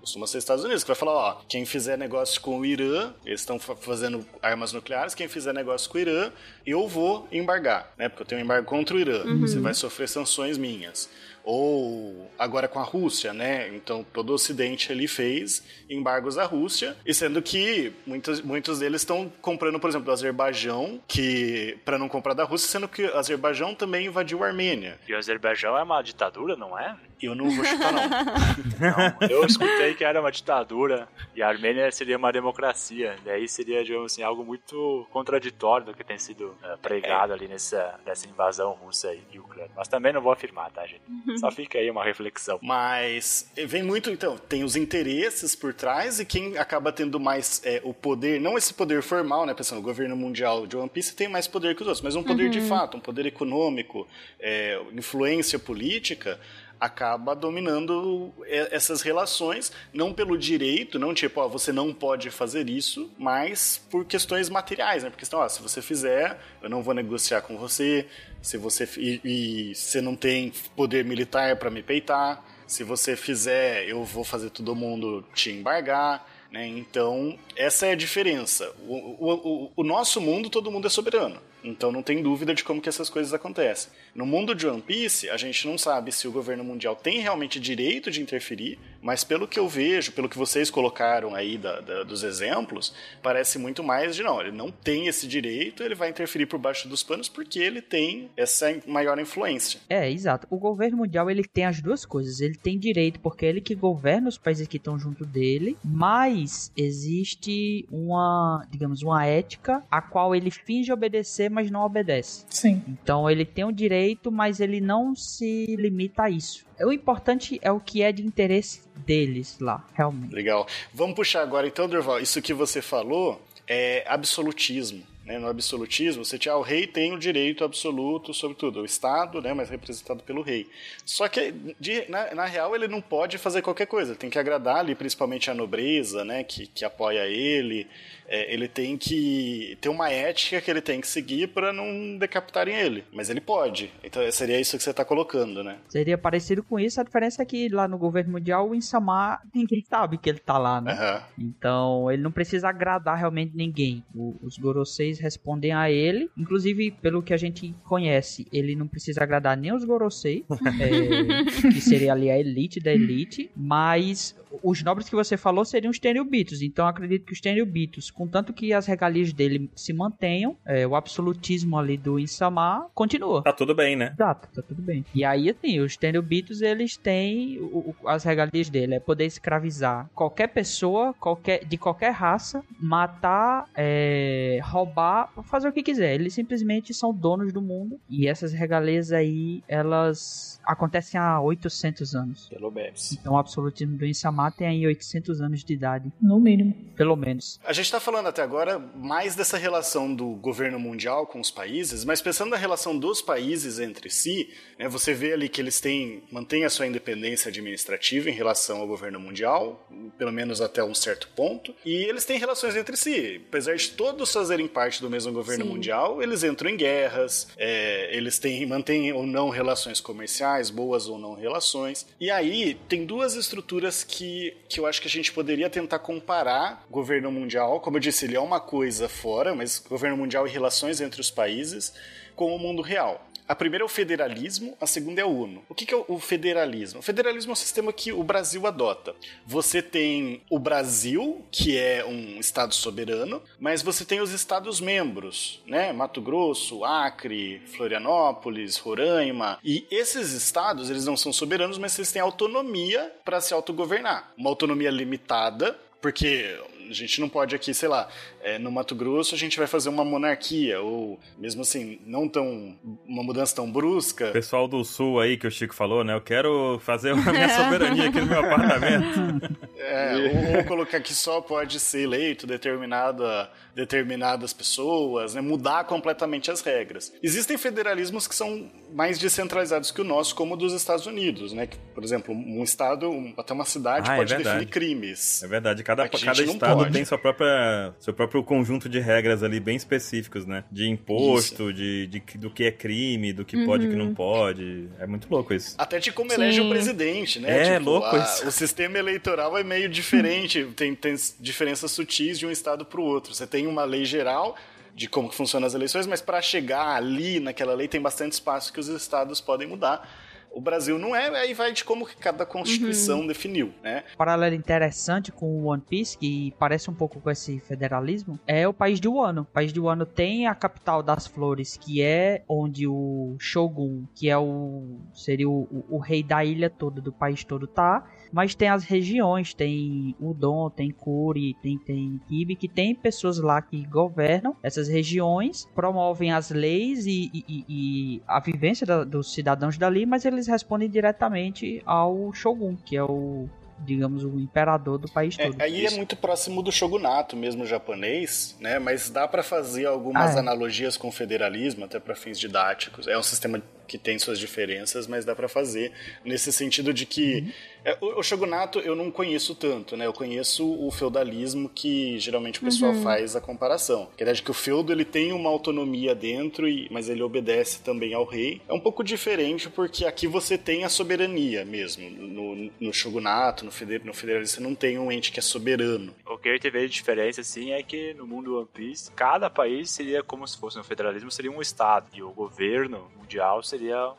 [0.06, 3.40] costuma ser Estados Unidos, que vai falar, ó, quem fizer negócio com o Irã, eles
[3.40, 6.30] estão fa- fazendo armas nucleares, quem fizer negócio com o Irã,
[6.64, 8.08] eu vou embargar, né?
[8.08, 9.24] Porque eu tenho um embargo contra o Irã.
[9.40, 11.10] Você vai sofrer sanções minhas.
[11.42, 13.68] Ou agora com a Rússia, né?
[13.74, 19.02] Então todo o Ocidente ali fez embargos à Rússia, e sendo que muitos, muitos deles
[19.02, 23.16] estão comprando, por exemplo, do Azerbaijão, que para não comprar da Rússia, sendo que o
[23.16, 24.98] Azerbaijão também invadiu a Armênia.
[25.08, 26.96] E o Azerbaijão é uma ditadura, não é?
[27.22, 28.06] Eu não vou chutar não.
[28.76, 33.16] Não, eu escutei que era uma ditadura e a Armênia seria uma democracia.
[33.24, 37.98] Daí seria, digamos assim, algo muito contraditório do que tem sido eh, pregado ali nessa,
[38.04, 39.70] nessa invasão russa e ucrânia.
[39.74, 41.00] Mas também não vou afirmar, tá, gente?
[41.38, 42.58] Só fica aí uma reflexão.
[42.62, 47.62] Mas eh, vem muito, então, tem os interesses por trás e quem acaba tendo mais
[47.64, 51.14] é, o poder, não esse poder formal, né, pensando, o governo mundial de One Piece
[51.14, 54.06] tem mais poder que os outros, mas um poder de fato, um poder econômico,
[54.38, 56.38] é, influência política,
[56.80, 63.10] acaba dominando essas relações, não pelo direito, não tipo, ó, você não pode fazer isso,
[63.18, 65.10] mas por questões materiais, né?
[65.10, 68.06] Porque questão, ó, se você fizer, eu não vou negociar com você,
[68.42, 73.88] se você e, e você não tem poder militar para me peitar, se você fizer,
[73.88, 76.26] eu vou fazer todo mundo te embargar.
[76.50, 76.66] Né?
[76.66, 78.72] Então, essa é a diferença.
[78.86, 81.40] O, o, o, o nosso mundo, todo mundo é soberano.
[81.66, 83.90] Então, não tem dúvida de como que essas coisas acontecem.
[84.14, 87.58] No mundo de One Piece, a gente não sabe se o governo mundial tem realmente
[87.58, 92.02] direito de interferir, Mas pelo que eu vejo, pelo que vocês colocaram aí da, da,
[92.02, 92.92] dos exemplos,
[93.22, 96.88] parece muito mais de não, ele não tem esse direito, ele vai interferir por baixo
[96.88, 99.78] dos panos porque ele tem essa maior influência.
[99.88, 100.48] É, exato.
[100.50, 102.40] O governo mundial ele tem as duas coisas.
[102.40, 106.72] Ele tem direito porque é ele que governa os países que estão junto dele, mas
[106.76, 112.44] existe uma, digamos, uma ética a qual ele finge obedecer, mas não obedece.
[112.50, 112.82] Sim.
[112.88, 116.66] Então ele tem o direito, mas ele não se limita a isso.
[116.80, 120.34] O importante é o que é de interesse deles lá, realmente.
[120.34, 120.66] Legal.
[120.92, 125.02] Vamos puxar agora então, Durval, isso que você falou é absolutismo.
[125.26, 125.40] Né?
[125.40, 129.42] No absolutismo, você tinha, ah, o rei tem o direito absoluto sobre tudo, o Estado,
[129.42, 130.68] né, mas representado pelo rei.
[131.04, 134.38] Só que, de, na, na, real, ele não pode fazer qualquer coisa, ele tem que
[134.38, 137.88] agradar ali, principalmente a nobreza, né, que, que apoia ele,
[138.28, 142.74] é, ele tem que ter uma ética que ele tem que seguir para não decapitarem
[142.74, 143.04] ele.
[143.12, 143.92] Mas ele pode.
[144.02, 145.78] Então seria isso que você está colocando, né?
[145.88, 147.00] Seria parecido com isso.
[147.00, 150.58] A diferença é que lá no governo mundial o Insamar ninguém sabe que ele tá
[150.58, 150.94] lá, né?
[151.38, 151.46] Uhum.
[151.46, 154.04] Então ele não precisa agradar realmente ninguém.
[154.14, 156.30] O, os Goroseis respondem a ele.
[156.36, 160.44] Inclusive, pelo que a gente conhece, ele não precisa agradar nem os Gorosei,
[160.80, 165.90] é, que seria ali a elite da elite, mas os nobres que você falou seriam
[165.90, 166.62] os Tenryubitos.
[166.62, 171.78] Então acredito que os Tenryubitos, contanto que as regalias dele se mantenham, é, o absolutismo
[171.78, 173.42] ali do Insama continua.
[173.42, 174.12] Tá tudo bem, né?
[174.14, 175.04] Exato, tá tudo bem.
[175.14, 180.08] E aí, assim, os Tenryubitos, eles têm o, o, as regalias dele, é poder escravizar
[180.14, 186.14] qualquer pessoa, qualquer, de qualquer raça, matar, é, roubar, fazer o que quiser.
[186.14, 188.00] Eles simplesmente são donos do mundo.
[188.08, 192.48] E essas regalias aí, elas acontecem há 800 anos.
[192.48, 193.12] Pelo menos.
[193.12, 196.12] Então o absolutismo do Insama tem aí 800 anos de idade.
[196.20, 196.74] No mínimo.
[196.96, 197.60] Pelo menos.
[197.64, 202.04] A gente está falando até agora mais dessa relação do governo mundial com os países,
[202.04, 204.48] mas pensando na relação dos países entre si,
[204.78, 208.86] né, você vê ali que eles têm, mantêm a sua independência administrativa em relação ao
[208.86, 213.42] governo mundial, pelo menos até um certo ponto, e eles têm relações entre si.
[213.48, 215.70] Apesar de todos fazerem parte do mesmo governo Sim.
[215.72, 221.18] mundial, eles entram em guerras, é, eles têm, mantêm ou não relações comerciais boas ou
[221.18, 222.06] não relações.
[222.20, 226.86] E aí tem duas estruturas que, que eu acho que a gente poderia tentar comparar
[226.88, 227.80] governo mundial.
[227.80, 231.30] Como eu disse, ele é uma coisa fora, mas governo mundial e relações entre os
[231.30, 231.92] países
[232.34, 233.26] com o mundo real.
[233.48, 235.62] A primeira é o federalismo, a segunda é o UNO.
[235.68, 236.98] O que, é o federalismo?
[236.98, 239.14] O federalismo é um sistema que o Brasil adota.
[239.46, 245.62] Você tem o Brasil, que é um estado soberano, mas você tem os estados membros,
[245.64, 245.92] né?
[245.92, 249.60] Mato Grosso, Acre, Florianópolis, Roraima.
[249.62, 254.32] E esses estados, eles não são soberanos, mas eles têm autonomia para se autogovernar.
[254.36, 258.08] Uma autonomia limitada, porque a gente não pode aqui, sei lá,
[258.42, 262.76] é, no Mato Grosso a gente vai fazer uma monarquia, ou mesmo assim, não tão.
[263.06, 264.30] uma mudança tão brusca.
[264.32, 266.14] Pessoal do sul aí que o Chico falou, né?
[266.14, 269.56] Eu quero fazer a minha soberania aqui no meu apartamento.
[269.78, 275.40] É, ou, ou, colocar que só pode ser eleito determinada, determinadas pessoas, né?
[275.40, 277.12] mudar completamente as regras.
[277.22, 281.66] Existem federalismos que são mais descentralizados que o nosso, como o dos Estados Unidos, né?
[281.66, 285.42] Que, por exemplo, um estado, até uma cidade ah, é pode é definir crimes.
[285.42, 286.92] É verdade, cada, cada estado pode.
[286.92, 290.64] tem sua própria, seu próprio conjunto de regras ali bem específicos, né?
[290.70, 293.66] De imposto, de, de, do que é crime, do que uhum.
[293.66, 294.88] pode e que não pode.
[294.98, 295.74] É muito louco isso.
[295.78, 296.36] Até de como Sim.
[296.36, 297.74] elege o presidente, né?
[297.74, 298.46] É, tipo, louco a, isso.
[298.46, 303.04] O sistema eleitoral é meio diferente, tem, tem diferenças sutis de um estado para o
[303.04, 303.34] outro.
[303.34, 304.56] Você tem uma lei geral
[304.94, 308.80] de como funcionam as eleições, mas para chegar ali naquela lei tem bastante espaço que
[308.80, 310.08] os estados podem mudar.
[310.56, 313.26] O Brasil não é, aí vai de como que cada constituição uhum.
[313.26, 314.04] definiu, né?
[314.16, 318.72] Paralelo interessante com o One Piece, que parece um pouco com esse federalismo, é o
[318.72, 319.42] país de Wano.
[319.42, 324.30] O país de Wano tem a capital das flores, que é onde o Shogun, que
[324.30, 328.54] é o seria o, o, o rei da ilha toda, do país todo, tá mas
[328.54, 333.82] tem as regiões, tem Udon, tem Kuri, tem, tem Kibi, que tem pessoas lá que
[333.86, 340.04] governam essas regiões, promovem as leis e, e, e a vivência da, dos cidadãos dali,
[340.04, 345.50] mas eles respondem diretamente ao Shogun, que é o digamos, o imperador do país é,
[345.50, 345.60] todo.
[345.60, 348.78] aí é muito próximo do shogunato mesmo japonês, né?
[348.78, 350.40] Mas dá para fazer algumas ah, é.
[350.40, 353.06] analogias com o federalismo, até para fins didáticos.
[353.06, 355.92] É um sistema que tem suas diferenças, mas dá para fazer
[356.24, 357.52] nesse sentido de que uhum.
[357.84, 360.06] é, o, o, shogunato eu não conheço tanto, né?
[360.06, 363.02] Eu conheço o feudalismo que geralmente o pessoal uhum.
[363.02, 364.08] faz a comparação.
[364.16, 367.82] Que é de que o feudo ele tem uma autonomia dentro, e, mas ele obedece
[367.82, 368.60] também ao rei.
[368.68, 372.08] É um pouco diferente porque aqui você tem a soberania mesmo.
[372.10, 376.14] No, no shogunato, no, feder, no federalismo, você não tem um ente que é soberano.
[376.26, 379.48] O que a gente vê de diferença, assim, é que no mundo One Piece, cada
[379.48, 382.06] país seria como se fosse no federalismo, seria um estado.
[382.14, 383.75] E o governo mundial seria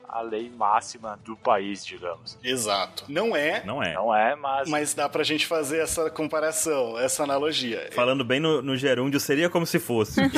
[0.08, 2.38] a lei máxima do país, digamos.
[2.43, 3.05] Exato.
[3.08, 3.93] Não é, Não é.
[3.93, 4.70] Não é, mas.
[4.70, 7.89] mas dá pra gente fazer essa comparação, essa analogia.
[7.91, 10.22] Falando bem no, no gerúndio, seria como se fosse.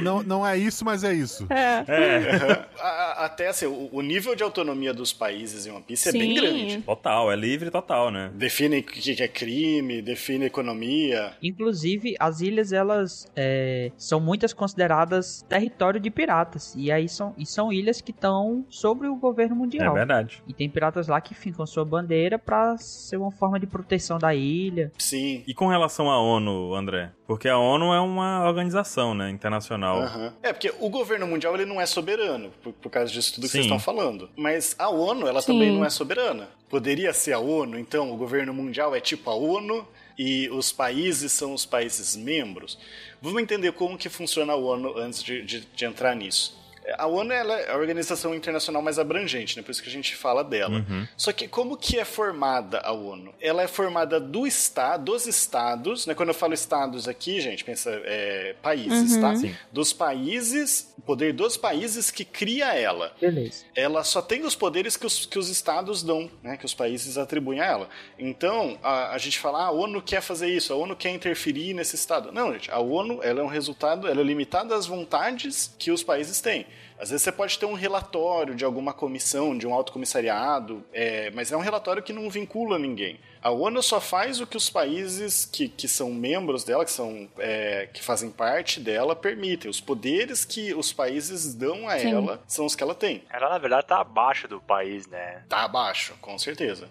[0.00, 1.46] Não, não é isso, mas é isso.
[1.48, 1.84] É.
[1.86, 2.66] é,
[3.18, 6.34] Até assim, o, o nível de autonomia dos países em One Piece é bem Sim.
[6.34, 6.78] grande.
[6.82, 8.30] total, é livre total, né?
[8.34, 11.34] Define o que que é crime, define economia.
[11.42, 16.74] Inclusive, as ilhas, elas é, são muitas consideradas território de piratas.
[16.76, 19.94] E aí são, e são ilhas que estão sobre o governo É mundial.
[19.94, 20.42] verdade.
[20.48, 24.34] e tem piratas lá que ficam sua bandeira pra ser uma forma de proteção da
[24.34, 24.90] ilha.
[24.98, 25.42] Sim.
[25.46, 27.10] E com relação à ONU, André?
[27.26, 30.00] Porque a ONU é uma organização, né, internacional.
[30.02, 30.32] Aham.
[30.42, 33.48] É, porque o governo mundial ele não é soberano, por, por causa disso tudo que
[33.50, 33.74] vocês Sim.
[33.74, 34.28] estão falando.
[34.36, 35.52] Mas a ONU, ela Sim.
[35.52, 36.48] também não é soberana.
[36.68, 39.86] Poderia ser a ONU, então o governo mundial é tipo a ONU
[40.18, 42.78] e os países são os países membros.
[43.20, 46.60] Vamos entender como que funciona a ONU antes de, de- de entrar nisso.
[46.98, 49.62] A ONU ela é a organização internacional mais abrangente, né?
[49.62, 50.84] por isso que a gente fala dela.
[51.16, 53.34] Só que como que é formada a ONU?
[53.40, 56.14] Ela é formada do estado, dos estados, né?
[56.14, 59.34] quando eu falo estados aqui, gente, pensa é, países, tá?
[59.36, 59.54] Sim.
[59.70, 63.64] Dos países, o poder dos países que cria ela Beleza.
[63.74, 67.18] ela só tem os poderes que os, que os estados dão, né, que os países
[67.18, 67.88] atribuem a ela.
[68.18, 71.74] Então, a, a gente fala, ah, a ONU quer fazer isso, a ONU quer interferir
[71.74, 72.32] nesse estado.
[72.32, 76.02] Não, gente, a ONU ela é um resultado, ela é limitada às vontades que os
[76.02, 76.66] países têm.
[77.02, 81.32] Às vezes você pode ter um relatório de alguma comissão, de um alto comissariado, é,
[81.32, 83.18] mas é um relatório que não vincula ninguém.
[83.42, 87.28] A ONU só faz o que os países que, que são membros dela, que, são,
[87.38, 89.68] é, que fazem parte dela, permitem.
[89.68, 92.12] Os poderes que os países dão a Sim.
[92.12, 93.22] ela são os que ela tem.
[93.28, 95.42] Ela, na verdade, tá abaixo do país, né?
[95.48, 96.88] Tá abaixo, com certeza.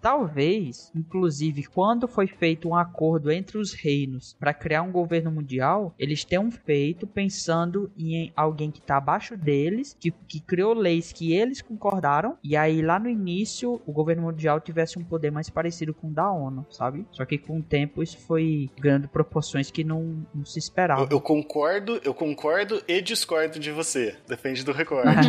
[0.00, 5.94] Talvez, inclusive, quando foi feito um acordo entre os reinos para criar um governo mundial,
[5.96, 11.32] eles tenham feito pensando em alguém que tá abaixo deles, que, que criou leis que
[11.32, 15.91] eles concordaram, e aí lá no início o governo mundial tivesse um poder mais parecido
[15.94, 17.06] com o da ONU, sabe?
[17.12, 21.02] Só que com o tempo isso foi ganhando proporções que não, não se esperava.
[21.02, 24.16] Eu, eu concordo, eu concordo e discordo de você.
[24.28, 25.28] Depende do recorte.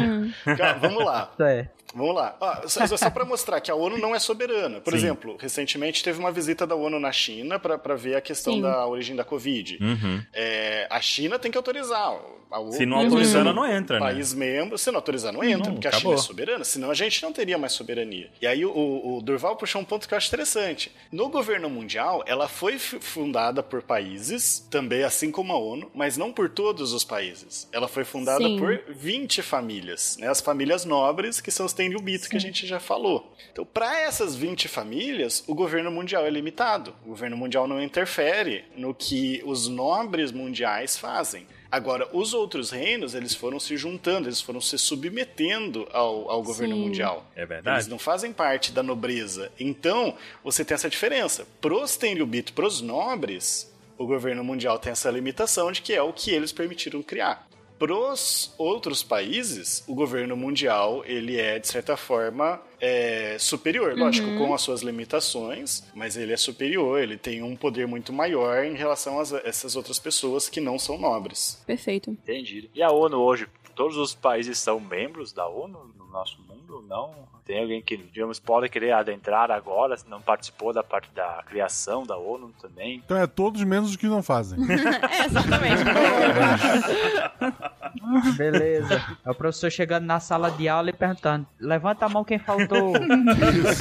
[0.58, 1.32] Cara, vamos lá.
[1.40, 1.68] É.
[1.96, 2.36] Vamos lá.
[2.40, 4.82] Ó, só só para mostrar que a ONU não é soberana.
[4.82, 4.98] Por Sim.
[4.98, 8.62] exemplo, recentemente teve uma visita da ONU na China para ver a questão Sim.
[8.62, 9.78] da origem da Covid.
[9.80, 10.24] Uhum.
[10.34, 12.16] É, a China tem que autorizar.
[12.54, 14.06] A Se não autorizar, não entra, né?
[14.06, 16.12] País membro, se não autorizar, não entra, Não, porque a acabou.
[16.12, 18.30] China é soberana, senão a gente não teria mais soberania.
[18.40, 20.92] E aí o, o Durval puxou um ponto que eu acho interessante.
[21.12, 26.32] No governo mundial, ela foi fundada por países, também assim como a ONU, mas não
[26.32, 27.68] por todos os países.
[27.72, 28.58] Ela foi fundada Sim.
[28.60, 30.28] por 20 famílias, né?
[30.28, 33.34] As famílias nobres, que são os Tenryubito que a gente já falou.
[33.52, 36.94] Então, para essas 20 famílias, o governo mundial é limitado.
[37.06, 41.48] O governo mundial não interfere no que os nobres mundiais fazem.
[41.74, 46.76] Agora, os outros reinos, eles foram se juntando, eles foram se submetendo ao, ao governo
[46.76, 46.82] Sim.
[46.84, 47.26] mundial.
[47.36, 47.78] É verdade.
[47.78, 49.52] Eles não fazem parte da nobreza.
[49.60, 51.48] Então, você tem essa diferença.
[51.60, 56.30] Pros Tenryubito, pros nobres, o governo mundial tem essa limitação de que é o que
[56.30, 57.48] eles permitiram criar.
[57.80, 63.98] Pros outros países, o governo mundial, ele é, de certa forma, é, superior.
[63.98, 68.66] Lógico, com as suas limitações, mas ele é superior, ele tem um poder muito maior
[68.66, 71.64] em relação a essas outras pessoas que não são nobres.
[71.66, 72.12] Perfeito.
[72.12, 72.70] Entendido.
[72.76, 76.84] E a ONU hoje, todos os países são membros da ONU no nosso mundo?
[76.86, 77.16] Não?
[77.46, 82.06] Tem alguém que, digamos, pode querer adentrar agora, se não participou da parte da criação
[82.06, 83.02] da ONU também?
[83.04, 84.60] Então é todos menos os que não fazem.
[85.14, 85.84] É, exatamente.
[88.38, 89.02] Beleza.
[89.26, 92.94] É o professor chegando na sala de aula e perguntando: levanta a mão quem faltou.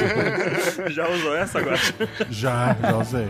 [0.91, 1.77] Já usou essa agora?
[2.31, 3.29] já, já usei.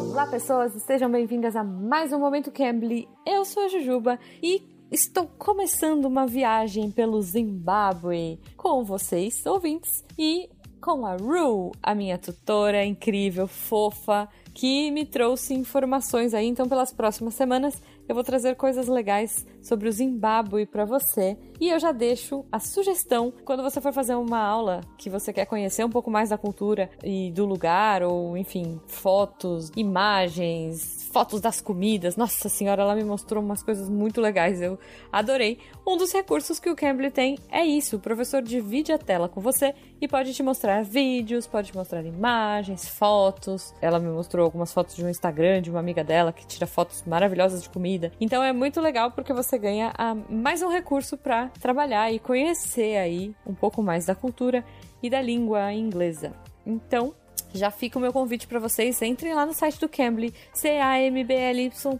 [0.00, 3.08] Olá, pessoas, sejam bem-vindas a mais um Momento Cambly.
[3.26, 10.48] Eu sou a Jujuba e estou começando uma viagem pelo Zimbábue com vocês, ouvintes, e
[10.80, 14.28] com a Ru, a minha tutora incrível, fofa,
[14.58, 16.48] que me trouxe informações aí.
[16.48, 21.38] Então, pelas próximas semanas, eu vou trazer coisas legais sobre o Zimbábue para você.
[21.60, 25.44] E eu já deixo a sugestão quando você for fazer uma aula que você quer
[25.44, 31.60] conhecer um pouco mais da cultura e do lugar, ou enfim, fotos, imagens, fotos das
[31.60, 32.16] comidas.
[32.16, 34.76] Nossa senhora, ela me mostrou umas coisas muito legais, eu
[35.12, 35.58] adorei.
[35.86, 39.40] Um dos recursos que o Cambly tem é isso: o professor divide a tela com
[39.40, 43.74] você e pode te mostrar vídeos, pode te mostrar imagens, fotos.
[43.80, 47.04] Ela me mostrou algumas fotos de um Instagram de uma amiga dela que tira fotos
[47.06, 48.10] maravilhosas de comida.
[48.20, 52.96] Então é muito legal porque você ganha ah, mais um recurso para trabalhar e conhecer
[52.96, 54.64] aí um pouco mais da cultura
[55.02, 56.32] e da língua inglesa.
[56.66, 57.14] Então,
[57.54, 59.00] já fica o meu convite para vocês.
[59.00, 61.94] Entrem lá no site do Cambly, cambly.com.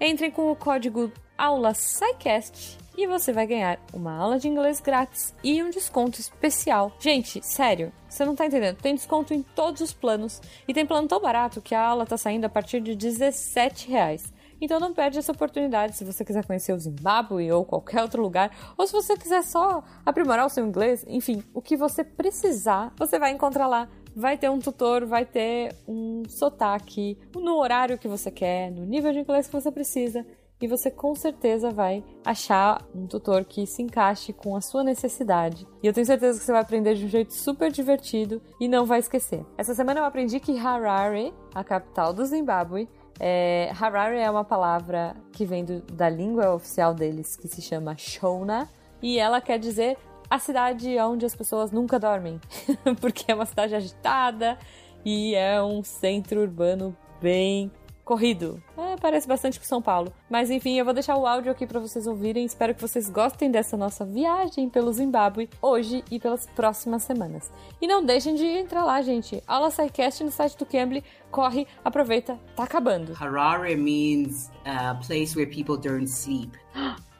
[0.00, 5.34] Entrem com o código aula SciCast e você vai ganhar uma aula de inglês grátis
[5.42, 6.92] e um desconto especial.
[6.98, 8.76] Gente, sério, você não tá entendendo.
[8.76, 12.16] Tem desconto em todos os planos e tem plano tão barato que a aula tá
[12.16, 14.32] saindo a partir de 17 reais.
[14.60, 18.50] Então não perde essa oportunidade se você quiser conhecer o Zimbábue ou qualquer outro lugar,
[18.78, 23.18] ou se você quiser só aprimorar o seu inglês, enfim, o que você precisar, você
[23.18, 28.30] vai encontrar lá vai ter um tutor, vai ter um sotaque no horário que você
[28.30, 30.24] quer, no nível de inglês que você precisa.
[30.64, 35.68] E você com certeza vai achar um tutor que se encaixe com a sua necessidade.
[35.82, 38.86] E eu tenho certeza que você vai aprender de um jeito super divertido e não
[38.86, 39.44] vai esquecer.
[39.58, 42.88] Essa semana eu aprendi que Harare, a capital do Zimbábue,
[43.20, 47.94] é, Harare é uma palavra que vem do, da língua oficial deles, que se chama
[47.98, 48.66] Shona,
[49.02, 49.98] e ela quer dizer
[50.30, 52.40] a cidade onde as pessoas nunca dormem,
[53.02, 54.58] porque é uma cidade agitada
[55.04, 57.70] e é um centro urbano bem
[58.04, 58.62] corrido.
[58.76, 60.12] É, parece bastante com São Paulo.
[60.28, 62.44] Mas enfim, eu vou deixar o áudio aqui para vocês ouvirem.
[62.44, 67.50] Espero que vocês gostem dessa nossa viagem pelo Zimbábue hoje e pelas próximas semanas.
[67.80, 69.42] E não deixem de entrar lá, gente.
[69.46, 71.02] Aula SciCast no site do Cambly.
[71.30, 73.12] Corre, aproveita, tá acabando.
[73.14, 76.52] Harare means a place where people don't sleep.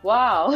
[0.02, 0.52] Wow.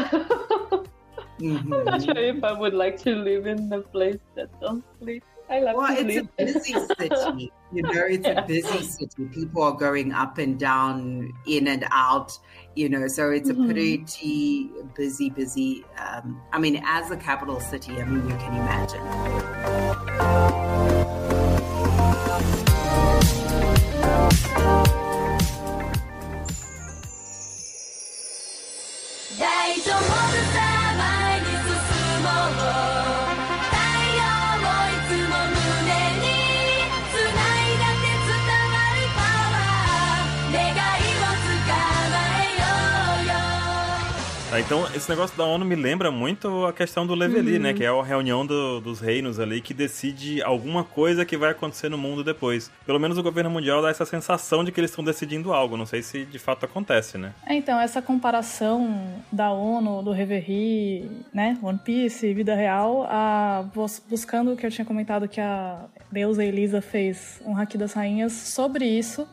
[1.41, 5.25] I'm not sure if I would like to live in a place that don't sleep.
[5.51, 7.53] I love Well, it's a busy city.
[7.73, 8.45] You know, it's Yeah.
[8.45, 9.25] a busy city.
[9.33, 12.33] People are going up and down, in and out.
[12.77, 13.63] You know, so it's Mhm.
[13.63, 15.85] a pretty busy, busy.
[15.99, 20.48] Um, I mean, as a capital city, I mean, you can imagine.
[44.61, 47.63] Então, esse negócio da ONU me lembra muito a questão do Leveli, Uhum.
[47.63, 47.75] né?
[47.75, 51.89] Que é a reunião do- dos reinos ali que decide alguma coisa que vai acontecer
[51.89, 52.71] no mundo depois.
[52.87, 55.77] Pelo menos o governo mundial dá essa sensação de que eles estão decidindo algo.
[55.77, 57.33] Não sei se de fato acontece, né?
[57.47, 64.03] É, então, essa comparação da ONU, do Reverie, né, One Piece, vida real, a, bus-
[64.09, 68.33] buscando o que eu tinha comentado que a deusa Elisa fez, um Haki das Rainhas,
[68.33, 69.29] sobre isso,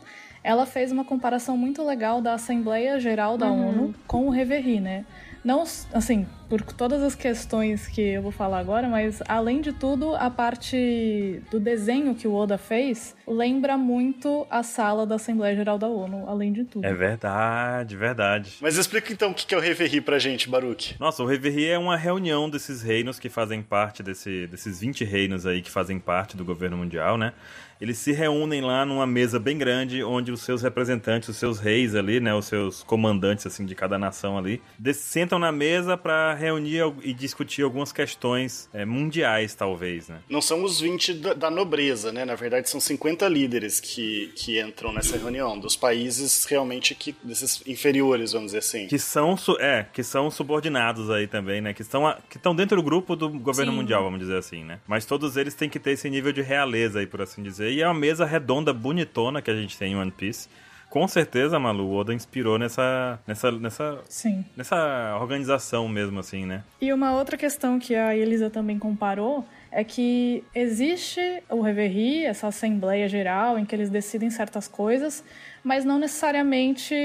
[0.45, 3.69] ela fez uma comparação muito legal da Assembleia Geral da Uhum.
[3.69, 5.03] ONU com o Reverie, né?
[5.43, 5.61] Não,
[5.93, 10.27] assim, por todas as questões que eu vou falar agora, mas além de tudo, a
[10.27, 15.87] parte do desenho que o Oda fez lembra muito a sala da Assembleia Geral da
[15.87, 16.83] ONU, além de tudo.
[16.83, 18.53] É verdade, verdade.
[18.59, 20.95] Mas explica então o que que é o Reverie pra gente, Baruch.
[20.99, 25.45] Nossa, o Reverie é uma reunião desses reinos que fazem parte desse, desses 20 reinos
[25.45, 27.33] aí que fazem parte do governo mundial, né?
[27.79, 31.93] Eles se reúnem lá numa mesa bem grande, onde os seus representantes, os seus reis
[31.95, 34.61] ali, né, os seus comandantes assim de cada nação ali,
[34.93, 40.19] sentam na mesa para reunir e discutir algumas questões é, mundiais, talvez, né?
[40.29, 42.23] Não são os 20 da, da nobreza, né?
[42.25, 47.61] Na verdade, são 50 líderes que, que entram nessa reunião, dos países realmente que, desses
[47.67, 48.87] inferiores, vamos dizer assim.
[48.87, 51.73] Que são, é, que são subordinados aí também, né?
[51.73, 53.77] Que estão, a- que estão dentro do grupo do governo Sim.
[53.77, 54.79] mundial, vamos dizer assim, né?
[54.87, 57.64] Mas todos eles têm que ter esse nível de realeza aí, por assim dizer.
[57.69, 60.47] E é uma mesa redonda, bonitona que a gente tem em One Piece.
[60.89, 64.45] Com certeza, Malu, o Oda inspirou nessa, nessa, nessa, Sim.
[64.55, 66.63] nessa organização mesmo, assim, né?
[66.79, 72.47] E uma outra questão que a Elisa também comparou é que existe o Reverie, essa
[72.47, 75.21] Assembleia Geral, em que eles decidem certas coisas,
[75.61, 76.95] mas não necessariamente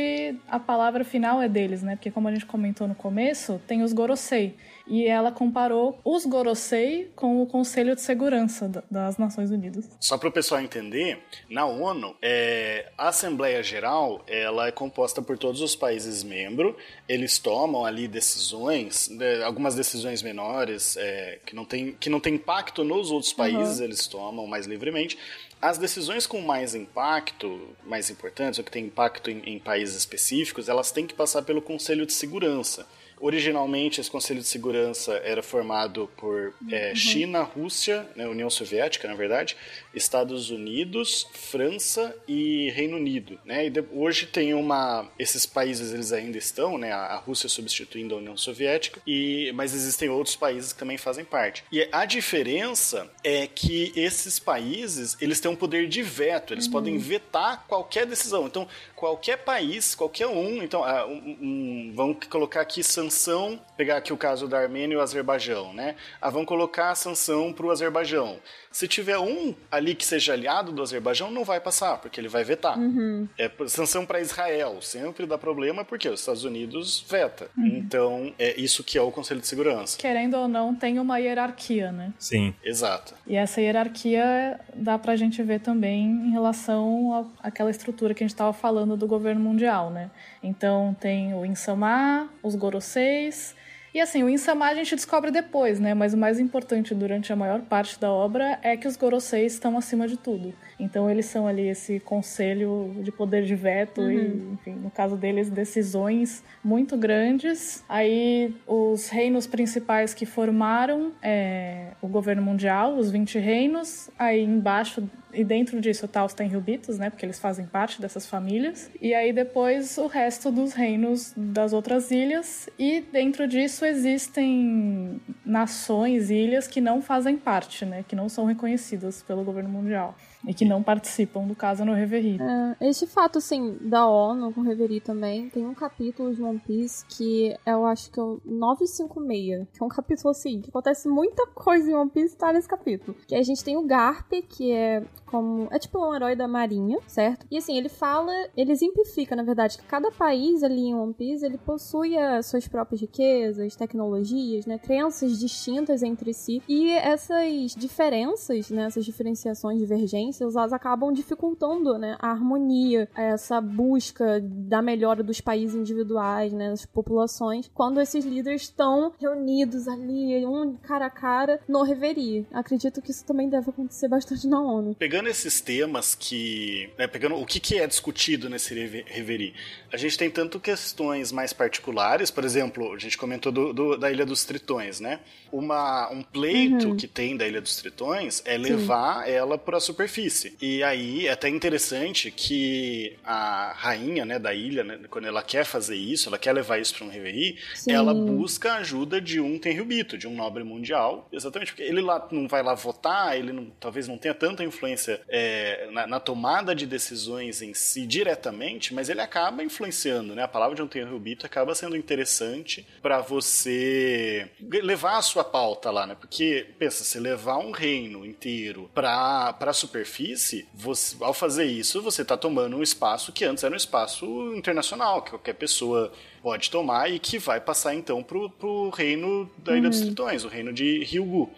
[0.49, 1.97] a palavra final é deles, né?
[1.97, 4.55] Porque como a gente comentou no começo, tem os Gorosei.
[4.91, 9.89] E ela comparou os Gorosei com o Conselho de Segurança da- das Nações Unidas.
[10.01, 15.39] Só para o pessoal entender, na ONU, é, a Assembleia Geral ela é composta por
[15.39, 16.75] todos os países membros.
[17.09, 22.35] Eles tomam ali decisões, né, algumas decisões menores é, que, não tem, que não tem
[22.35, 23.85] impacto nos outros países, Uhum.
[23.85, 25.17] eles tomam mais livremente.
[25.63, 30.69] As decisões com mais impacto, mais importantes, ou que têm impacto em, em países específicos,
[30.69, 32.87] elas têm que passar pelo Conselho de Segurança.
[33.21, 39.15] Originalmente, esse Conselho de Segurança era formado por é, China, Rússia, né, União Soviética, na
[39.15, 39.57] verdade,
[39.95, 43.39] Estados Unidos, França e Reino Unido.
[43.45, 43.67] Né?
[43.67, 45.09] E de- hoje tem uma.
[45.19, 46.93] Esses países eles ainda estão, né?
[46.93, 51.25] a a Rússia substituindo a União Soviética, e, mas existem outros países que também fazem
[51.25, 51.65] parte.
[51.73, 56.97] E a diferença é que esses países eles têm um poder de veto, eles podem
[56.99, 58.47] vetar qualquer decisão.
[58.47, 64.13] Então, qualquer país, qualquer um, então, ah, um- um- vamos colocar aqui sanção, pegar aqui
[64.13, 65.97] o caso da Armênia e o Azerbaijão, né?
[66.21, 68.39] Ah, vamos colocar a sanção para o Azerbaijão.
[68.73, 72.45] Se tiver um ali que seja aliado do Azerbaijão, não vai passar, porque ele vai
[72.45, 72.79] vetar.
[72.79, 73.27] Uhum.
[73.37, 77.49] É sanção para Israel, sempre dá problema porque os Estados Unidos veta.
[77.59, 77.67] Uhum.
[77.67, 79.99] Então, é isso que é o Conselho de Segurança.
[79.99, 82.13] Querendo ou não, tem uma hierarquia, né?
[82.19, 82.55] Sim.
[82.63, 83.15] Exato.
[83.27, 88.27] E essa hierarquia dá pra gente ver também em relação à- àquela estrutura que a
[88.27, 90.11] gente estava falando do governo mundial, né?
[90.43, 93.55] Então tem o Insamá, os Goroseis.
[93.93, 95.95] E assim, o Insamá a gente descobre depois, né?
[95.95, 99.77] Mas o mais importante durante a maior parte da obra é que os Goroseis estão
[99.77, 100.55] acima de tudo.
[100.79, 104.53] Então eles são ali esse conselho de poder de veto e, Uhum.
[104.55, 107.85] enfim, no caso deles, decisões muito grandes.
[107.89, 114.09] Aí os reinos principais que formaram é, o governo mundial, os 20 reinos.
[114.19, 115.03] Aí embaixo
[115.33, 117.11] e dentro disso tá os Tenryubitos, né?
[117.11, 118.91] Porque eles fazem parte dessas famílias.
[119.01, 122.69] E aí depois o resto dos reinos das outras ilhas.
[122.79, 128.05] E dentro disso existem nações, ilhas que não fazem parte, né?
[128.07, 130.17] Que não são reconhecidas pelo governo mundial.
[130.47, 132.39] E que não participam do caso no Reverie.
[132.41, 136.59] É, este fato, assim, da ONU com o Reverie também, tem um capítulo de One
[136.59, 141.09] Piece que eu acho que é o 956, que é um capítulo, assim, que acontece
[141.09, 143.17] muita coisa em One Piece tá nesse capítulo.
[143.27, 145.69] Que a gente tem o Garp, que é como...
[145.71, 147.47] é tipo um herói da marinha, certo?
[147.51, 151.45] E assim, ele fala, ele exemplifica, na verdade, que cada país ali em One Piece,
[151.45, 158.71] ele possui as suas próprias riquezas, tecnologias, né, crenças distintas entre si, e essas diferenças,
[158.71, 159.83] né, essas diferenciações,
[160.31, 166.71] divergências, elas acabam dificultando, né, a harmonia, essa busca da melhora dos países individuais, né,
[166.71, 172.47] das populações, quando esses líderes estão reunidos ali, um cara a cara, no Reverie.
[172.53, 174.95] Acredito que isso também deve acontecer bastante na ONU.
[174.99, 176.91] Pegando esses temas que.
[176.99, 179.55] né, pegando o que, que é discutido nesse reve- reverie,
[179.93, 184.11] a gente tem tanto questões mais particulares, por exemplo, a gente comentou do- do- da
[184.11, 185.21] Ilha dos Tritões, né?
[185.53, 186.97] Uma, um pleito Uhum.
[186.97, 188.59] que tem da Ilha dos Tritões é Sim.
[188.63, 190.20] levar ela para a superfície.
[190.61, 195.65] E aí é até interessante que a rainha né, da ilha, né, quando ela quer
[195.65, 197.93] fazer isso, ela quer levar isso para um reverie, Sim.
[197.93, 202.27] ela busca a ajuda de um Tenryubito, de um nobre mundial, exatamente porque ele lá
[202.31, 206.75] não vai lá votar, ele não- talvez não tenha tanta influência é, na, na tomada
[206.75, 210.43] de decisões em si diretamente, mas ele acaba influenciando, né?
[210.43, 214.49] A palavra de um Tenryubito acaba sendo interessante para você
[214.83, 216.17] levar a sua pauta lá, né?
[216.19, 219.75] Porque pensa, se levar um reino inteiro para para a
[220.11, 224.27] superfície, você, ao fazer isso, você está tomando um espaço que antes era um espaço
[224.55, 229.77] internacional, que qualquer pessoa pode tomar e que vai passar então pro, pro reino da
[229.77, 230.07] Ilha dos Uhum.
[230.07, 231.51] Tritões, o reino de Ryugu.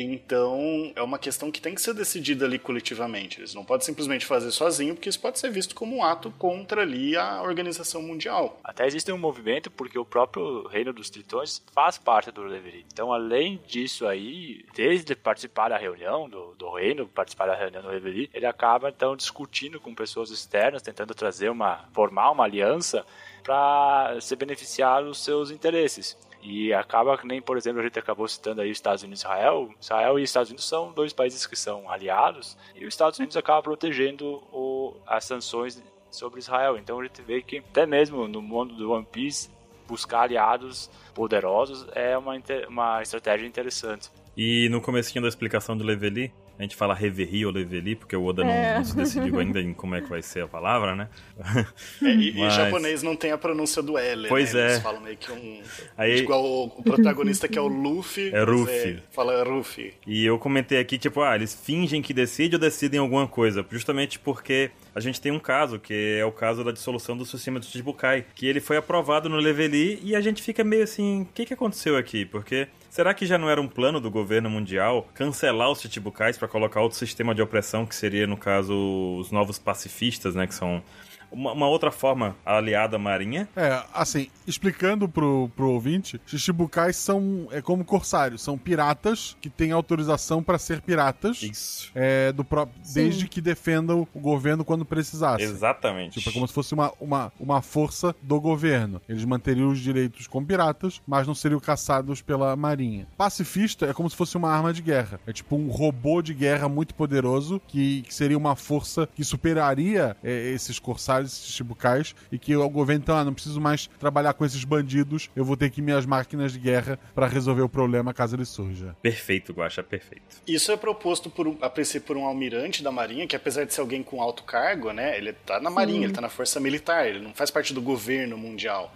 [0.00, 3.40] Então, é uma questão que tem que ser decidida ali coletivamente.
[3.40, 6.82] Eles não podem simplesmente fazer sozinho, porque isso pode ser visto como um ato contra
[6.82, 8.60] ali a organização mundial.
[8.62, 12.86] Até existe um movimento porque o próprio Reino dos Tritões faz parte do Reverie.
[12.92, 17.90] Então, além disso aí, desde participar da reunião do, do Reino, participar da reunião do
[17.90, 23.04] Reverie, ele acaba então discutindo com pessoas externas, tentando trazer uma, formar uma aliança
[23.42, 26.16] para se beneficiar dos seus interesses.
[26.50, 29.24] E acaba que nem, por exemplo, a gente acabou citando aí os Estados Unidos e
[29.26, 29.70] Israel.
[29.78, 33.62] Israel e Estados Unidos são dois países que são aliados, e os Estados Unidos acaba
[33.62, 36.78] protegendo o, as sanções sobre Israel.
[36.78, 39.50] Então a gente vê que até mesmo no mundo do One Piece,
[39.86, 42.32] buscar aliados poderosos é uma,
[42.66, 44.10] uma estratégia interessante.
[44.34, 48.24] E no comecinho da explicação do Leveli, a gente fala Reverie ou Leveli, porque o
[48.24, 48.74] Oda não, É.
[48.78, 51.08] não se decidiu ainda em como é que vai ser a palavra, né?
[52.02, 54.60] É, e, e Mas- japonês não tem a pronúncia do L, Pois né?
[54.60, 54.64] é.
[54.72, 55.62] Eles falam meio que um...
[55.96, 58.30] Aí- Igual o, o protagonista que é o Luffy.
[58.34, 59.00] É Ruffy.
[59.10, 59.94] fala Ruffy.
[60.06, 63.64] E eu comentei aqui, tipo, ah, eles fingem que decidem ou decidem alguma coisa.
[63.70, 67.60] Justamente porque a gente tem um caso, que é o caso da dissolução do sistema
[67.60, 71.28] do Chichibukai, que ele foi aprovado no Leveli e a gente fica meio assim, o
[71.32, 72.24] que, que aconteceu aqui?
[72.24, 76.48] Porque será que já não era um plano do governo mundial cancelar os Chichibukais para
[76.48, 78.74] colocar outro sistema de opressão, que seria, no caso,
[79.20, 80.82] os novos pacifistas, né, que são
[81.30, 83.48] uma, uma outra forma aliada à marinha?
[83.56, 89.72] É, assim, explicando pro, pro ouvinte, Shichibukais são é como corsários, são piratas que têm
[89.72, 91.42] autorização pra ser piratas.
[91.42, 91.90] Isso.
[91.94, 92.94] É, do pró- Sim.
[92.94, 95.42] desde que defendam o governo quando precisasse.
[95.42, 96.18] Exatamente.
[96.18, 99.00] Tipo, é como se fosse uma, uma, uma força do governo.
[99.08, 103.06] Eles manteriam os direitos como piratas, mas não seriam caçados pela marinha.
[103.16, 105.20] Pacifista é como se fosse uma arma de guerra.
[105.26, 110.16] É tipo um robô de guerra muito poderoso que, que seria uma força que superaria
[110.22, 113.88] é, esses corsários libertar esses Shibukais e que o governo, então, ah, não preciso mais
[113.98, 117.62] trabalhar com esses bandidos, eu vou ter que ir minhas máquinas de guerra para resolver
[117.62, 118.96] o problema caso ele surja.
[119.02, 120.42] Perfeito, Guaxa, perfeito.
[120.46, 123.74] Isso é proposto por um, a princípio por um almirante da Marinha, que apesar de
[123.74, 127.06] ser alguém com alto cargo, né, ele tá na Marinha, ele tá na Força Militar,
[127.06, 128.94] ele não faz parte do governo mundial.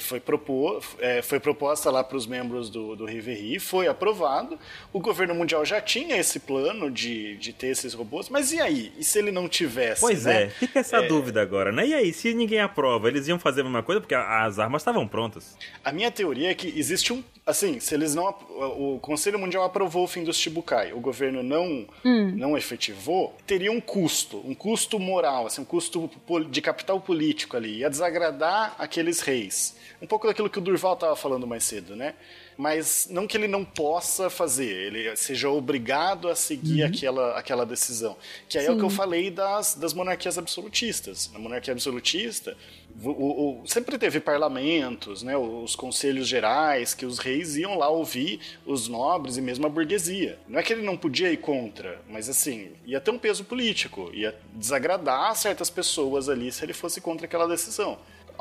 [0.00, 4.58] Foi, propor, é, foi proposta lá para os membros do, do Riveri, foi aprovado.
[4.92, 8.92] O governo mundial já tinha esse plano de, de ter esses robôs, mas e aí?
[8.98, 10.00] E se ele não tivesse?
[10.00, 10.44] Pois né?
[10.44, 11.06] é, fica essa É.
[11.08, 11.86] dúvida agora, né?
[11.86, 15.06] E aí, se ninguém aprova, eles iam fazer a mesma coisa porque as armas estavam
[15.06, 15.56] prontas.
[15.84, 17.22] A minha teoria é que existe um.
[17.44, 18.28] Assim, se eles não.
[18.28, 23.80] O Conselho Mundial aprovou o fim dos Shibukai, o governo não, não efetivou, teria um
[23.80, 26.08] custo, um custo moral, assim, um custo
[26.48, 27.78] de capital político ali.
[27.78, 29.76] Ia desagradar aqueles reis.
[30.00, 32.14] Um pouco daquilo que o Durval estava falando mais cedo, né?
[32.56, 38.16] Mas não que ele não possa fazer, ele seja obrigado a seguir aquela, aquela decisão.
[38.48, 38.96] Que aí é o que eu Sim.
[38.96, 41.30] falei das, das monarquias absolutistas.
[41.32, 42.54] Na monarquia absolutista,
[43.02, 47.88] o- o- o- sempre teve parlamentos, né, os conselhos gerais, que os reis iam lá
[47.88, 50.38] ouvir os nobres e mesmo a burguesia.
[50.46, 54.10] Não é que ele não podia ir contra, mas assim, ia ter um peso político,
[54.12, 57.98] ia desagradar certas pessoas ali se ele fosse contra aquela decisão.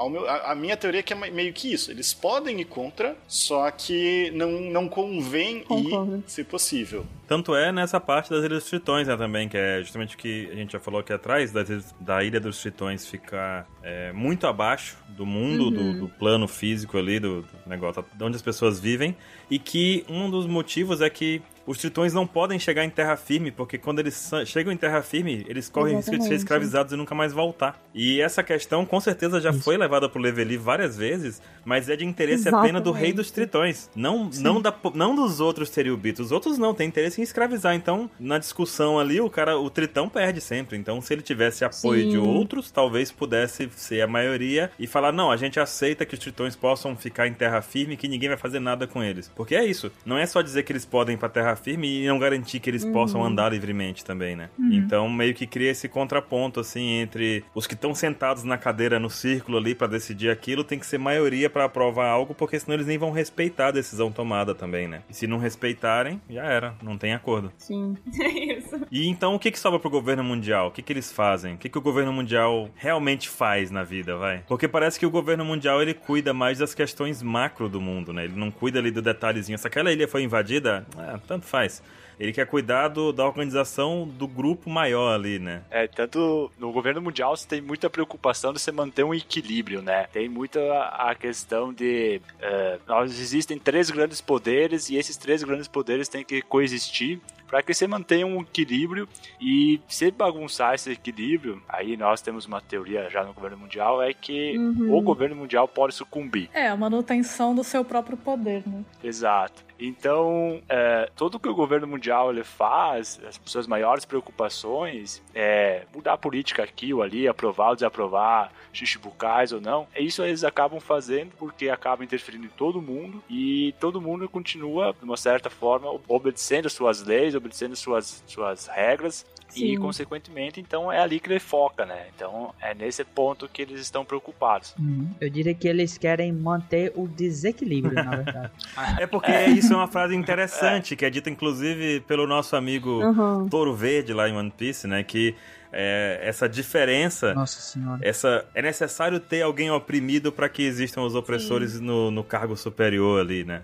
[0.10, 1.92] Meu- a, a minha teoria é que é me- meio que isso.
[1.92, 6.18] Eles podem ir contra, só que não, não convém Concordo.
[6.18, 7.06] ir, se possível.
[7.32, 10.50] Tanto é nessa parte das Ilhas dos Tritões, né, também, que é justamente o que
[10.52, 14.98] a gente já falou aqui atrás, das da Ilha dos Tritões ficar é, muito abaixo
[15.08, 15.94] do mundo, Uhum.
[15.94, 19.16] do, do plano físico ali, do, do negócio, de onde as pessoas vivem,
[19.50, 23.52] e que um dos motivos é que os tritões não podem chegar em terra firme,
[23.52, 26.40] porque quando eles chegam em terra firme, eles correm risco de ser Exatamente.
[26.42, 27.80] escravizados e nunca mais voltar.
[27.94, 32.04] E essa questão, com certeza, já foi levada pro Leveli várias vezes, mas é de
[32.04, 33.90] interesse apenas do rei dos tritões.
[33.96, 34.42] Não, Sim.
[34.42, 36.26] não, da, não dos outros Teriubitos.
[36.28, 37.74] Os outros não, tem interesse escravizar.
[37.76, 40.78] Então, na discussão ali, o cara, o tritão perde sempre.
[40.78, 42.10] Então, se ele tivesse apoio Sim.
[42.10, 46.20] de outros, talvez pudesse ser a maioria e falar: não, a gente aceita que os
[46.20, 49.32] tritões possam ficar em terra firme, que ninguém vai fazer nada com eles.
[49.36, 49.92] Porque é isso.
[50.06, 52.70] Não é só dizer que eles podem ir pra terra firme e não garantir que
[52.70, 52.92] eles Uhum.
[52.92, 54.50] possam andar livremente também, né?
[54.58, 54.74] Uhum.
[54.74, 59.10] Então, meio que cria esse contraponto, assim, entre os que estão sentados na cadeira, no
[59.10, 62.88] círculo ali pra decidir aquilo, tem que ser maioria pra aprovar algo, porque senão eles
[62.88, 65.02] nem vão respeitar a decisão tomada também, né?
[65.10, 67.52] E se não respeitarem, já era, não tem acordo.
[67.58, 67.98] Sim.
[68.22, 68.80] É isso.
[68.92, 70.68] E então o que, que sobra pro governo mundial?
[70.68, 71.56] O que, que eles fazem?
[71.56, 74.44] O que, que o governo mundial realmente faz na vida, vai?
[74.48, 78.26] Porque parece que o governo mundial ele cuida mais das questões macro do mundo, né?
[78.26, 79.58] Ele não cuida ali do detalhezinho.
[79.58, 81.82] Se aquela ilha foi invadida, ah, tanto faz.
[82.22, 85.64] Ele quer cuidar do- da organização do grupo maior ali, né?
[85.72, 90.06] É, tanto no governo mundial você tem muita preocupação de você manter um equilíbrio, né?
[90.14, 92.22] Tem muita a questão de.
[92.40, 97.62] é, nós existem três grandes poderes e esses três grandes poderes têm que coexistir para
[97.62, 99.10] que você mantenha um equilíbrio
[99.42, 104.14] e se bagunçar esse equilíbrio, aí nós temos uma teoria já no governo mundial, é
[104.14, 104.96] que Uhum.
[104.98, 106.50] o governo mundial pode sucumbir.
[106.54, 108.86] É, a manutenção do seu próprio poder, né?
[109.04, 109.66] Exato.
[109.82, 116.14] Então, é, tudo que o governo mundial ele faz, as suas maiores preocupações é mudar
[116.14, 119.88] a política aqui ou ali, aprovar ou desaprovar xixibucais ou não.
[119.94, 124.94] É Isso eles acabam fazendo porque acabam interferindo em todo mundo e todo mundo continua,
[124.94, 129.26] de uma certa forma, obedecendo suas leis, obedecendo suas, suas regras.
[129.56, 129.78] E, Sim.
[129.78, 132.06] consequentemente, então é ali que ele foca, né?
[132.16, 134.74] Então é nesse ponto que eles estão preocupados.
[134.80, 135.10] Uhum.
[135.20, 138.52] Eu diria que eles querem manter o desequilíbrio, na verdade.
[139.00, 143.50] É porque isso é uma frase interessante, que é dita inclusive pelo nosso amigo Uhum.
[143.50, 145.04] Touro Verde lá em One Piece, né?
[145.04, 145.36] Que
[145.72, 147.34] é, essa diferença.
[147.34, 148.00] Nossa senhora.
[148.02, 153.22] Essa, é necessário ter alguém oprimido para que existam os opressores no, no cargo superior
[153.22, 153.64] ali, né?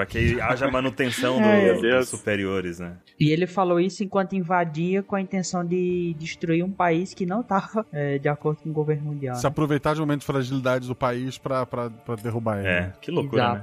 [0.00, 2.96] Para que haja manutenção do- meu dos superiores, né?
[3.18, 7.42] E ele falou isso enquanto invadia com a intenção de destruir um país que não
[7.42, 7.84] estava
[8.20, 9.36] de acordo com o governo mundial.
[9.36, 11.66] Se aproveitar de momentos de fragilidade do país pra
[12.22, 12.68] derrubar ele.
[12.68, 12.92] É, né?
[13.00, 13.10] que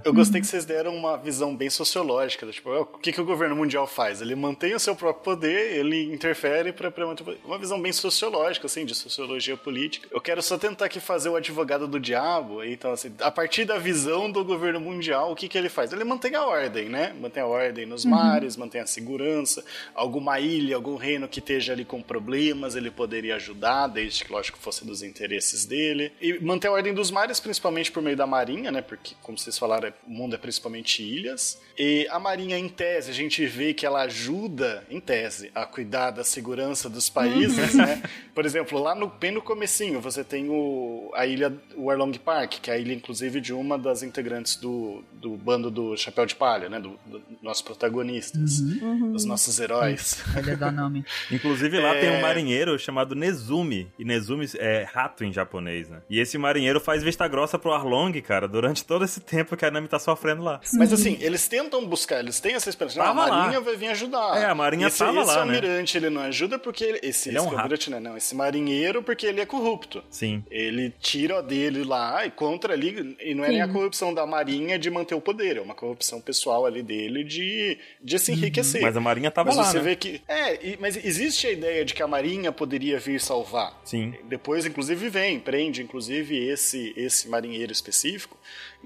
[0.04, 2.46] Eu gostei que vocês deram uma visão bem sociológica.
[2.46, 4.22] do Tipo, o que, que o governo mundial faz?
[4.22, 7.40] Ele mantém o seu próprio poder, ele interfere para manter o poder.
[7.46, 10.08] Uma visão bem sociológica, assim, de sociologia política.
[10.12, 12.64] Eu quero só tentar aqui fazer o advogado do diabo.
[12.64, 15.92] Então, assim, a partir da visão do governo mundial, o que, que ele faz?
[15.94, 17.14] Ele mantém a ordem, né?
[17.20, 18.12] Mantém a ordem nos Uhum.
[18.12, 19.64] mares, mantém a segurança.
[19.94, 24.58] Alguma ilha, algum reino que esteja ali com problemas, ele poderia ajudar, desde que, lógico,
[24.58, 26.12] fosse dos interesses dele.
[26.22, 28.82] E manter a ordem dos mares, principalmente por meio da marinha, né?
[28.82, 31.60] Porque, como vocês falaram, o mundo é principalmente ilhas.
[31.78, 36.12] E a marinha, em tese, a gente vê que ela ajuda, em tese, a cuidar
[36.12, 37.82] da segurança dos países, Uhum.
[37.86, 38.02] né?
[38.34, 42.72] Por exemplo, lá no, bem no comecinho, você tem o, a ilha Warlong Park, que
[42.72, 46.70] é a ilha, inclusive, de uma das integrantes do, do bando do Chapéu de Palha,
[46.70, 46.80] né?
[46.80, 49.12] Do, do nossos protagonistas, Uhum.
[49.12, 50.24] dos nossos heróis.
[50.36, 51.06] Ele é da Nami.
[51.32, 52.00] Inclusive lá É.
[52.02, 53.92] tem um marinheiro chamado Nezumi.
[53.98, 56.02] E Nezumi é rato em japonês, né?
[56.10, 59.72] E esse marinheiro faz vista grossa pro Arlong, cara, durante todo esse tempo que a
[59.72, 60.60] Nami tá sofrendo lá.
[60.74, 62.98] Mas assim, eles tentam buscar, eles têm essa esperança.
[63.00, 63.38] Não, a Tava lá.
[63.44, 64.38] Marinha vai vir ajudar.
[64.42, 65.56] É, a Marinha esse, tava esse lá, né?
[65.56, 68.00] almirante, ele não ajuda porque ele, esse, Ele é um esse almirante, né?
[68.00, 70.04] Não, esse marinheiro porque ele é corrupto.
[70.10, 70.44] Sim.
[70.50, 73.74] Ele tira dele lá e contra ali, e não é nem a Sim.
[73.74, 78.20] corrupção da Marinha de manter o poder, é uma corrupção pessoal ali dele de, de
[78.20, 78.82] se enriquecer.
[78.82, 79.84] Mas a Marinha tava mas lá, você né?
[79.84, 80.22] vê que.
[80.28, 83.80] É, e- mas existe a ideia de que a Marinha poderia vir salvar.
[83.86, 84.14] Sim.
[84.26, 88.38] Depois, inclusive, vem, prende, inclusive, esse, esse marinheiro específico.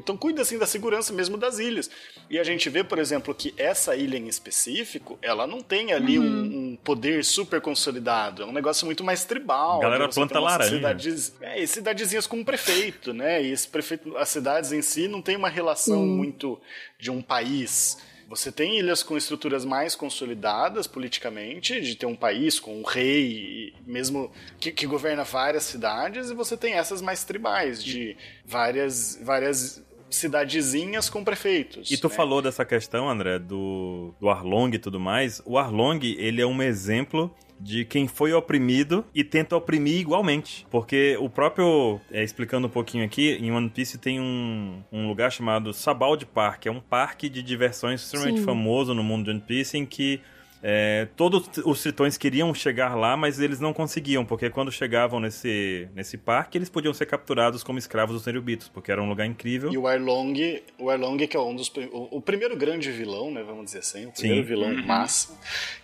[0.03, 1.89] Então, cuida, assim, da segurança mesmo das ilhas.
[2.29, 6.17] E a gente vê, por exemplo, que essa ilha em específico, ela não tem ali
[6.17, 6.25] Uhum.
[6.25, 8.41] um, um poder super consolidado.
[8.41, 9.77] É um negócio muito mais tribal.
[9.79, 10.13] A galera né?
[10.13, 10.75] Planta laranja.
[10.75, 13.41] Cidades, é, e cidadezinhas com um prefeito, né?
[13.43, 16.07] E esse prefeito, as cidades em si não tem uma relação Sim.
[16.07, 16.59] muito
[16.99, 17.97] de um país.
[18.27, 23.73] Você tem ilhas com estruturas mais consolidadas politicamente, de ter um país com um rei,
[23.85, 28.15] mesmo que, que governa várias cidades, e você tem essas mais tribais, de
[28.45, 31.89] várias, várias cidadezinhas com prefeitos.
[31.89, 32.15] E tu né?
[32.15, 35.41] falou dessa questão, André, do, do Arlong e tudo mais.
[35.45, 40.65] O Arlong, ele é um exemplo de quem foi oprimido e tenta oprimir igualmente.
[40.69, 45.31] Porque o próprio, é, explicando um pouquinho aqui, em One Piece tem um, um lugar
[45.31, 46.65] chamado Sabald Park.
[46.65, 48.45] É um parque de diversões extremamente Sim.
[48.45, 50.19] famoso no mundo de One Piece, em que
[50.63, 55.88] é, todos os tritões queriam chegar lá, mas eles não conseguiam, porque quando chegavam nesse,
[55.95, 59.71] nesse parque, eles podiam ser capturados como escravos dos Nerubitos, porque era um lugar incrível.
[59.71, 63.43] E o Arlong, o Arlong que é um dos o, o primeiro grande vilão, né,
[63.43, 64.47] vamos dizer assim, o primeiro Sim.
[64.47, 64.85] vilão Uhum.
[64.85, 65.38] massa,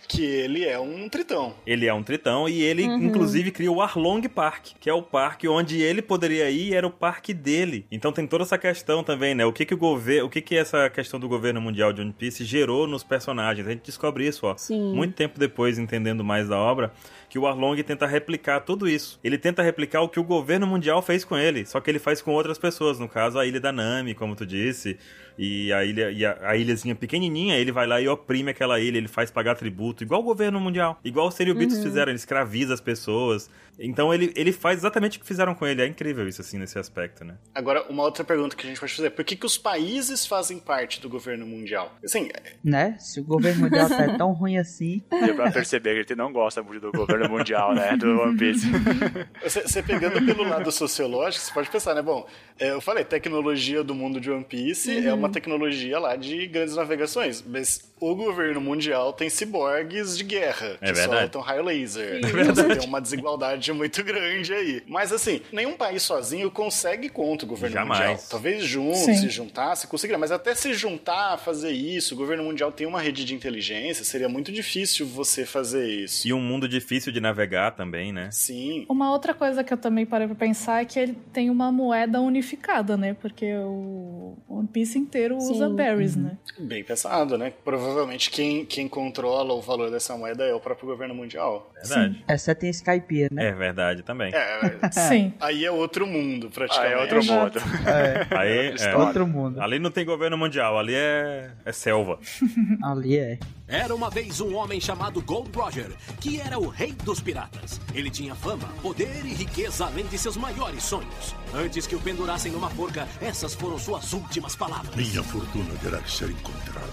[0.08, 1.54] que ele é um tritão.
[1.66, 3.02] Ele é um tritão e ele, Uhum.
[3.04, 6.86] inclusive, cria o Arlong Park, que é o parque onde ele poderia ir e era
[6.86, 7.86] o parque dele.
[7.90, 9.44] Então tem toda essa questão também, né?
[9.44, 12.12] O que que o governo, o que que essa questão do governo mundial de One
[12.12, 13.66] Piece gerou nos personagens?
[13.66, 14.56] A gente descobre isso, ó.
[14.68, 14.94] Sim.
[14.94, 16.92] Muito tempo depois, entendendo mais da obra,
[17.28, 19.18] que o Arlong tenta replicar tudo isso.
[19.22, 22.22] Ele tenta replicar o que o governo mundial fez com ele, só que ele faz
[22.22, 24.98] com outras pessoas, no caso a ilha da Nami, como tu disse,
[25.38, 28.96] e a ilha e a, a ilhazinha pequenininha, ele vai lá e oprime aquela ilha,
[28.98, 31.82] ele faz pagar tributo, igual o governo mundial, igual os Seriobitos Uhum.
[31.82, 33.48] fizeram, ele escraviza as pessoas.
[33.80, 36.76] Então ele, ele faz exatamente o que fizeram com ele, é incrível isso assim nesse
[36.78, 37.36] aspecto, né?
[37.54, 40.58] Agora, uma outra pergunta que a gente pode fazer, por que, que os países fazem
[40.58, 41.94] parte do governo mundial?
[42.04, 42.28] Assim,
[42.64, 42.96] Né?
[42.98, 45.00] Se o governo mundial tá tão ruim assim.
[45.24, 47.96] Deu pra perceber que ele não gosta muito do governo mundial, né?
[47.96, 48.66] Do One Piece.
[49.42, 52.02] Você, você pegando pelo lado sociológico, você pode pensar, né?
[52.02, 52.26] Bom,
[52.58, 55.08] é, eu falei, tecnologia do mundo de One Piece Uhum.
[55.08, 60.76] é uma tecnologia lá de grandes navegações, mas o governo mundial tem ciborgues de guerra,
[60.80, 61.20] É que verdade.
[61.22, 62.20] soltam raio laser.
[62.22, 62.78] É verdade.
[62.80, 64.82] Tem uma desigualdade muito grande aí.
[64.86, 68.00] Mas assim, nenhum país sozinho consegue contra o governo Jamais.
[68.00, 68.26] mundial.
[68.30, 69.14] Talvez junto, Sim.
[69.16, 73.24] se juntasse, conseguiria, mas até se juntar, fazer isso, o governo mundial tem uma rede
[73.24, 76.26] de inteligência, seria muito difícil você fazer isso.
[76.26, 78.28] E um mundo difícil de navegar também, né?
[78.30, 78.86] Sim.
[78.88, 82.20] Uma outra coisa que eu também parei pra pensar é que ele tem uma moeda
[82.20, 83.14] unificada, né?
[83.14, 85.74] Porque o One Piece inteiro usa Sim.
[85.74, 86.36] berries, né?
[86.58, 87.52] Bem pensado, né?
[87.64, 91.70] Provavelmente quem, quem controla o valor dessa moeda é o próprio governo mundial.
[91.74, 92.24] Verdade.
[92.28, 93.48] Exceto em Skypiea, né?
[93.48, 94.32] É verdade também.
[94.38, 95.32] É, Sim.
[95.40, 96.94] aí é outro mundo, praticamente.
[96.94, 97.60] Ah, é outro Exato.
[97.60, 97.88] mundo.
[97.88, 98.26] É.
[98.38, 98.98] Aí, é, História.
[98.98, 99.60] Outro mundo.
[99.60, 102.18] ali não tem governo mundial, ali é, é selva.
[102.82, 103.38] Ali é.
[103.68, 107.78] Era uma vez um homem chamado Gold Roger, que era o rei dos piratas.
[107.94, 111.36] Ele tinha fama, poder e riqueza além de seus maiores sonhos.
[111.52, 114.96] Antes que o pendurassem numa forca, essas foram suas últimas palavras.
[114.96, 116.88] Minha fortuna terá que ser encontrada.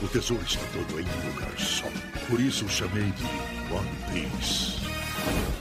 [0.00, 1.86] O tesouro está todo em um lugar só.
[2.28, 3.24] Por isso o chamei de
[3.74, 4.83] One Piece.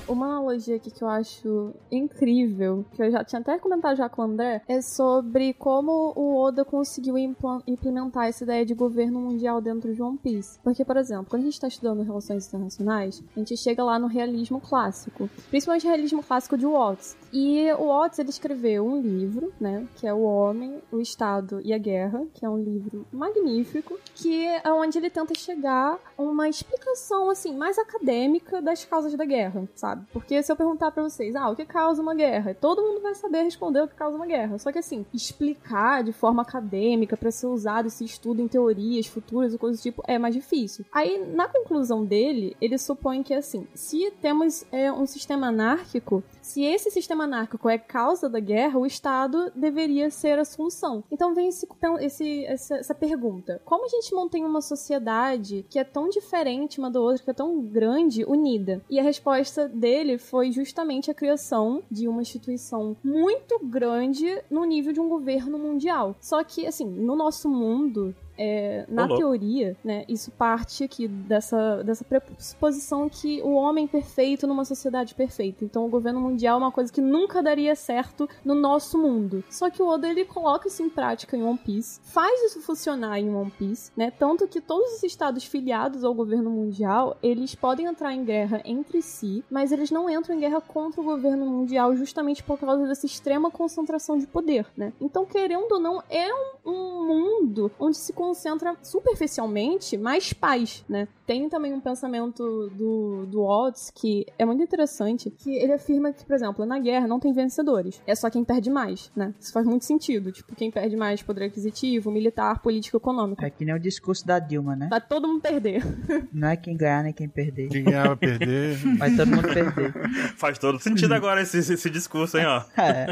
[0.08, 4.22] Uma analogia aqui que eu acho incrível, que eu já tinha até comentado já com
[4.22, 9.94] o André, é sobre como o Oda conseguiu implementar essa ideia de governo mundial dentro
[9.94, 10.60] de One Piece.
[10.62, 14.08] Porque, por exemplo, quando a gente está estudando relações internacionais, a gente chega lá no
[14.08, 17.18] realismo clássico, principalmente o realismo clássico de Watts.
[17.32, 21.74] E o Watts ele escreveu um livro, né, que é O Homem, o Estado e
[21.74, 26.48] a Guerra, que é um livro magnífico, que é onde ele tenta chegar a uma
[26.48, 30.06] explicação assim mais acadêmica das causas da guerra, sabe?
[30.12, 32.54] Porque se eu perguntar pra vocês, ah, o que causa uma guerra?
[32.54, 34.58] Todo mundo vai saber responder o que causa uma guerra.
[34.60, 39.54] Só que assim, explicar de forma acadêmica pra ser usado esse estudo em teorias futuras
[39.54, 40.86] e coisas do tipo é mais difícil.
[40.94, 46.64] Aí, na conclusão dele, ele supõe que assim, se temos é, um sistema anárquico, se
[46.64, 51.04] esse sistema anárquico é causa da guerra, o Estado deveria ser a solução.
[51.12, 51.68] Então vem esse,
[52.02, 56.90] esse- essa, essa pergunta: como a gente mantém uma sociedade que é tão diferente uma
[56.92, 58.82] da outra, que é tão grande, unida?
[58.90, 59.43] E a resposta
[59.74, 65.58] dele foi justamente a criação de uma instituição muito grande no nível de um governo
[65.58, 66.16] mundial.
[66.20, 69.18] Só que, assim, no nosso mundo, é, na louco.
[69.18, 75.64] teoria, né, isso parte aqui dessa, dessa pressuposição que o homem perfeito numa sociedade perfeita.
[75.64, 79.44] Então o governo mundial é uma coisa que nunca daria certo no nosso mundo.
[79.50, 83.20] Só que o Oda ele coloca isso em prática em One Piece, faz isso funcionar
[83.20, 84.12] em One Piece, né?
[84.12, 89.02] Tanto que todos os estados filiados ao governo mundial, eles podem entrar em guerra entre
[89.02, 93.06] si, mas eles não entram em guerra contra o governo mundial justamente por causa dessa
[93.06, 94.94] extrema concentração de poder, né?
[95.00, 101.10] Então, querendo ou não, é um, um mundo onde se concentra superficialmente mais paz, né?
[101.26, 106.26] Tem também um pensamento do, do Watts que é muito interessante, que ele afirma que,
[106.26, 109.34] por exemplo, na guerra não tem vencedores, é só quem perde mais, né?
[109.40, 113.44] Isso faz muito sentido, tipo, quem perde mais poder aquisitivo, militar, político, econômico.
[113.44, 114.88] É que nem o discurso da Dilma, né?
[114.90, 115.84] Vai todo mundo perder.
[116.32, 117.68] Não é quem ganhar nem quem perder.
[117.68, 118.78] Quem ganhar vai perder.
[118.98, 119.94] Vai todo mundo perder.
[120.38, 122.64] Faz todo sentido agora esse, esse, esse discurso, hein, ó.
[122.78, 123.08] É.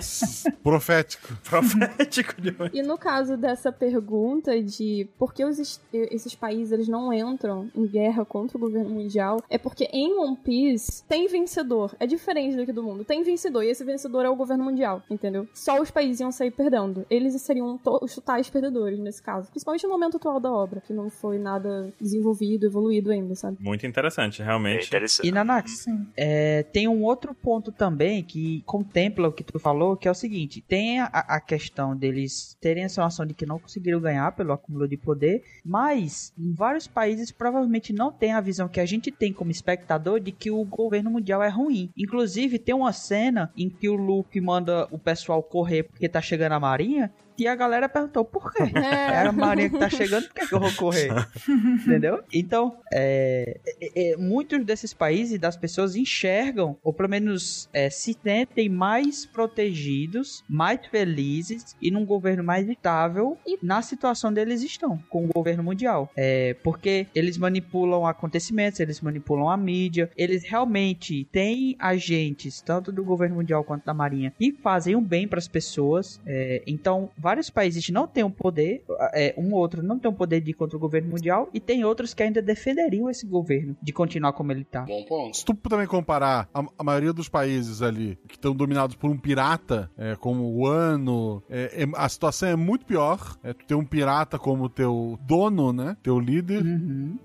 [0.63, 1.35] Profético.
[1.43, 6.87] Profético de E no caso dessa pergunta de por que os es- esses países eles
[6.87, 11.95] não entram em guerra contra o governo mundial, é porque em One Piece tem vencedor.
[11.99, 13.03] É diferente do que do mundo.
[13.03, 15.47] Tem vencedor, e esse vencedor é o governo mundial, entendeu?
[15.53, 17.05] Só os países iam sair perdendo.
[17.09, 19.49] Eles seriam to- os totais perdedores nesse caso.
[19.49, 23.57] Principalmente no momento atual da obra, que não foi nada desenvolvido, evoluído ainda, sabe?
[23.59, 24.89] Muito interessante, realmente.
[25.27, 25.85] E Nanax,
[26.17, 30.15] é, tem um outro ponto também que contempla o que tu falou, que é o
[30.15, 34.51] seguinte: tem a, a questão deles terem essa noção de que não conseguiram ganhar pelo
[34.53, 39.09] acúmulo de poder, mas em vários países provavelmente não tem a visão que a gente
[39.09, 41.89] tem como espectador de que o governo mundial é ruim.
[41.97, 46.53] Inclusive, tem uma cena em que o Luffy manda o pessoal correr porque tá chegando
[46.53, 47.11] a marinha.
[47.41, 48.61] E a galera perguntou, por quê?
[49.11, 51.09] É a marinha que tá chegando, por que, que eu vou correr?
[51.49, 52.23] Entendeu?
[52.31, 57.89] Então, é, é, é, muitos desses países e das pessoas enxergam, ou pelo menos é,
[57.89, 64.99] se sentem mais protegidos, mais felizes e num governo mais estável na situação deles estão,
[65.09, 66.11] com o governo mundial.
[66.15, 73.03] É, porque eles manipulam acontecimentos, eles manipulam a mídia, eles realmente têm agentes, tanto do
[73.03, 76.21] governo mundial quanto da marinha, que fazem o bem para as pessoas.
[76.23, 78.83] É, então, vários países não têm o poder,
[79.13, 81.61] é, um ou outro não tem o poder de ir contra o governo mundial, e
[81.61, 84.81] tem outros que ainda defenderiam esse governo de continuar como ele tá.
[84.81, 85.37] Bom ponto.
[85.37, 89.17] Se tu também comparar a, a maioria dos países ali que estão dominados por um
[89.17, 93.37] pirata, é, como o Ano, é, é- a situação é muito pior.
[93.43, 95.95] É, tu ter um pirata como teu dono, né?
[96.03, 96.61] Teu líder,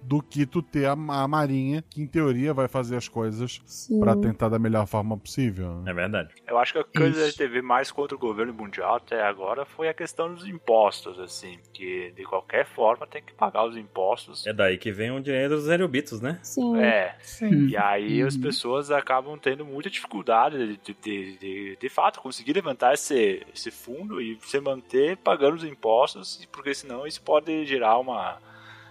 [0.03, 3.61] do que tu ter a, a marinha, que em teoria vai fazer as coisas
[3.99, 5.83] pra tentar da melhor forma possível.
[5.85, 6.33] É verdade.
[6.47, 7.25] Eu acho que a coisa que a Isso.
[7.27, 11.59] gente teve mais contra o governo mundial até agora foi a questão dos impostos, assim,
[11.73, 14.47] que de qualquer forma tem que pagar os impostos.
[14.47, 16.39] É daí que vem o dinheiro dos aerobitos, né?
[16.43, 16.79] Sim.
[16.81, 17.17] É.
[17.21, 17.69] Sim.
[17.69, 18.29] E aí Uhum.
[18.29, 23.43] as pessoas acabam tendo muita dificuldade de, de, de, de, de fato conseguir levantar esse,
[23.55, 28.39] esse fundo e se manter pagando os impostos, porque senão isso pode gerar uma,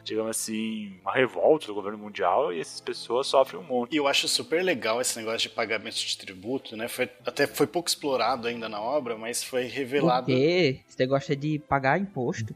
[0.06, 3.94] digamos assim, uma revolta do governo mundial e essas pessoas sofrem um monte.
[3.94, 6.88] E eu acho super legal esse negócio de pagamento de tributo, né?
[6.88, 10.28] Foi, até foi pouco explorado ainda na obra, mas foi Por revelado.
[10.28, 10.80] quê?
[10.88, 12.54] Você gosta de pagar imposto?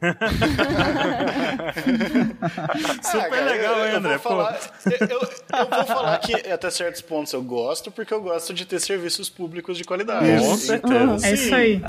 [3.02, 4.14] Super legal, hein, André?
[4.14, 5.20] Eu vou, falar, eu,
[5.58, 9.28] eu vou falar que até certos pontos eu gosto, porque eu gosto de ter serviços
[9.28, 10.26] públicos de qualidade.
[10.26, 10.56] Com Então,
[11.18, 11.26] certeza.
[11.26, 11.80] É isso aí.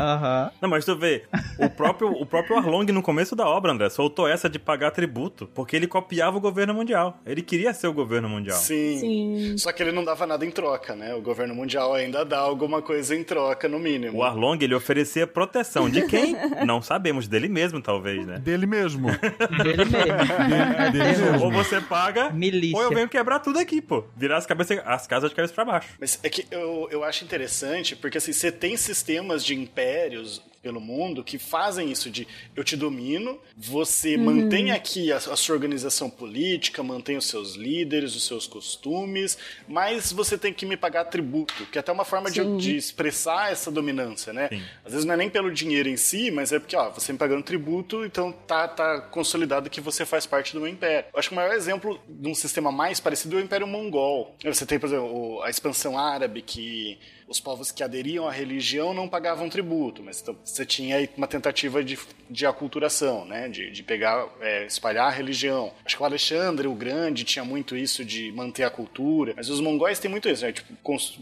[0.61, 1.23] Não, mas tu vê,
[1.59, 5.47] o próprio, o próprio Arlong no começo da obra, André, soltou essa de pagar tributo,
[5.53, 7.19] porque ele copiava o governo mundial.
[7.25, 8.57] Ele queria ser o governo mundial.
[8.57, 9.55] Sim.
[9.57, 11.13] Só que ele não dava nada em troca, né?
[11.13, 14.19] O governo mundial ainda dá alguma coisa em troca, no mínimo.
[14.19, 15.89] O Arlong, ele oferecia proteção.
[15.89, 16.35] De quem?
[16.65, 17.27] Não sabemos.
[17.27, 18.39] Dele mesmo, talvez, né?
[18.39, 19.09] Dele mesmo.
[19.11, 20.91] Dele mesmo.
[20.91, 21.45] Dele mesmo.
[21.45, 22.77] Ou você paga, Milícia.
[22.77, 24.03] ou eu venho quebrar tudo aqui, pô.
[24.15, 25.89] Virar as, cabeças, as casas de cabeça pra baixo.
[25.99, 30.79] Mas é que eu, eu acho interessante, porque assim, você tem sistemas de impérios pelo
[30.79, 34.23] mundo que fazem isso de eu te domino, você Uhum.
[34.25, 40.11] mantém aqui a, a sua organização política, mantém os seus líderes, os seus costumes, mas
[40.11, 42.57] você tem que me pagar tributo, que é até uma forma de, Sim.
[42.57, 44.49] de expressar essa dominância, né?
[44.85, 47.17] Às vezes não é nem pelo dinheiro em si, mas é porque, ó, você me
[47.17, 51.09] pagando tributo, então tá, tá consolidado que você faz parte do meu império.
[51.13, 54.35] Eu acho que o maior exemplo de um sistema mais parecido é o Império Mongol.
[54.43, 56.99] Você tem, por exemplo, a expansão árabe, que
[57.31, 61.27] os povos que aderiam à religião não pagavam tributo, mas então você tinha aí uma
[61.27, 61.97] tentativa de,
[62.29, 63.47] de aculturação, né?
[63.49, 65.71] De, de pegar, é, espalhar a religião.
[65.85, 69.59] Acho que o Alexandre o Grande tinha muito isso de manter a cultura, mas os
[69.61, 70.51] mongóis têm muito isso, né?
[70.51, 70.73] Tipo,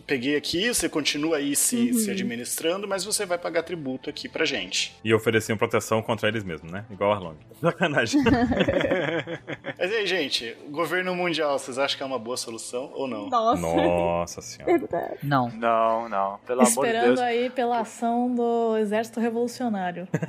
[0.06, 1.94] peguei aqui, você continua aí se, Uhum.
[1.94, 4.96] se administrando, mas você vai pagar tributo aqui pra gente.
[5.04, 6.86] E ofereciam proteção contra eles mesmos, né?
[6.90, 7.36] Igual o Arlong.
[7.62, 8.22] Sacanagem.
[9.78, 13.08] Mas e aí, gente, o governo mundial, vocês acham que é uma boa solução ou
[13.08, 13.30] não?
[13.30, 13.62] Nossa.
[13.62, 15.18] Nossa senhora.
[15.22, 15.50] Não.
[15.50, 16.38] Não, não.
[16.46, 17.20] Pelo amor de Esperando Deus.
[17.20, 20.08] aí pela ação do exército revolucionário.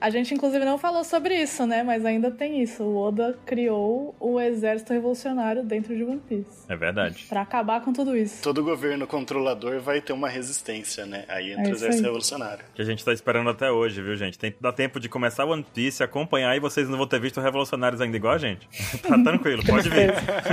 [0.00, 1.82] A gente, inclusive, não falou sobre isso, né?
[1.82, 2.82] Mas ainda tem isso.
[2.82, 6.64] O Oda criou o exército revolucionário dentro de One Piece.
[6.68, 7.26] É verdade.
[7.28, 8.42] Pra acabar com tudo isso.
[8.42, 11.24] Todo governo controlador vai ter uma resistência, né?
[11.28, 12.06] Aí entra É o exército aí.
[12.06, 12.64] revolucionário.
[12.74, 14.38] Que a gente tá esperando até hoje, viu, gente?
[14.38, 18.00] Tem, dá tempo de começar One Piece, acompanhar e vocês não vão ter visto Revolucionários
[18.00, 18.68] ainda igual a gente.
[19.06, 20.10] tá tranquilo, pode vir.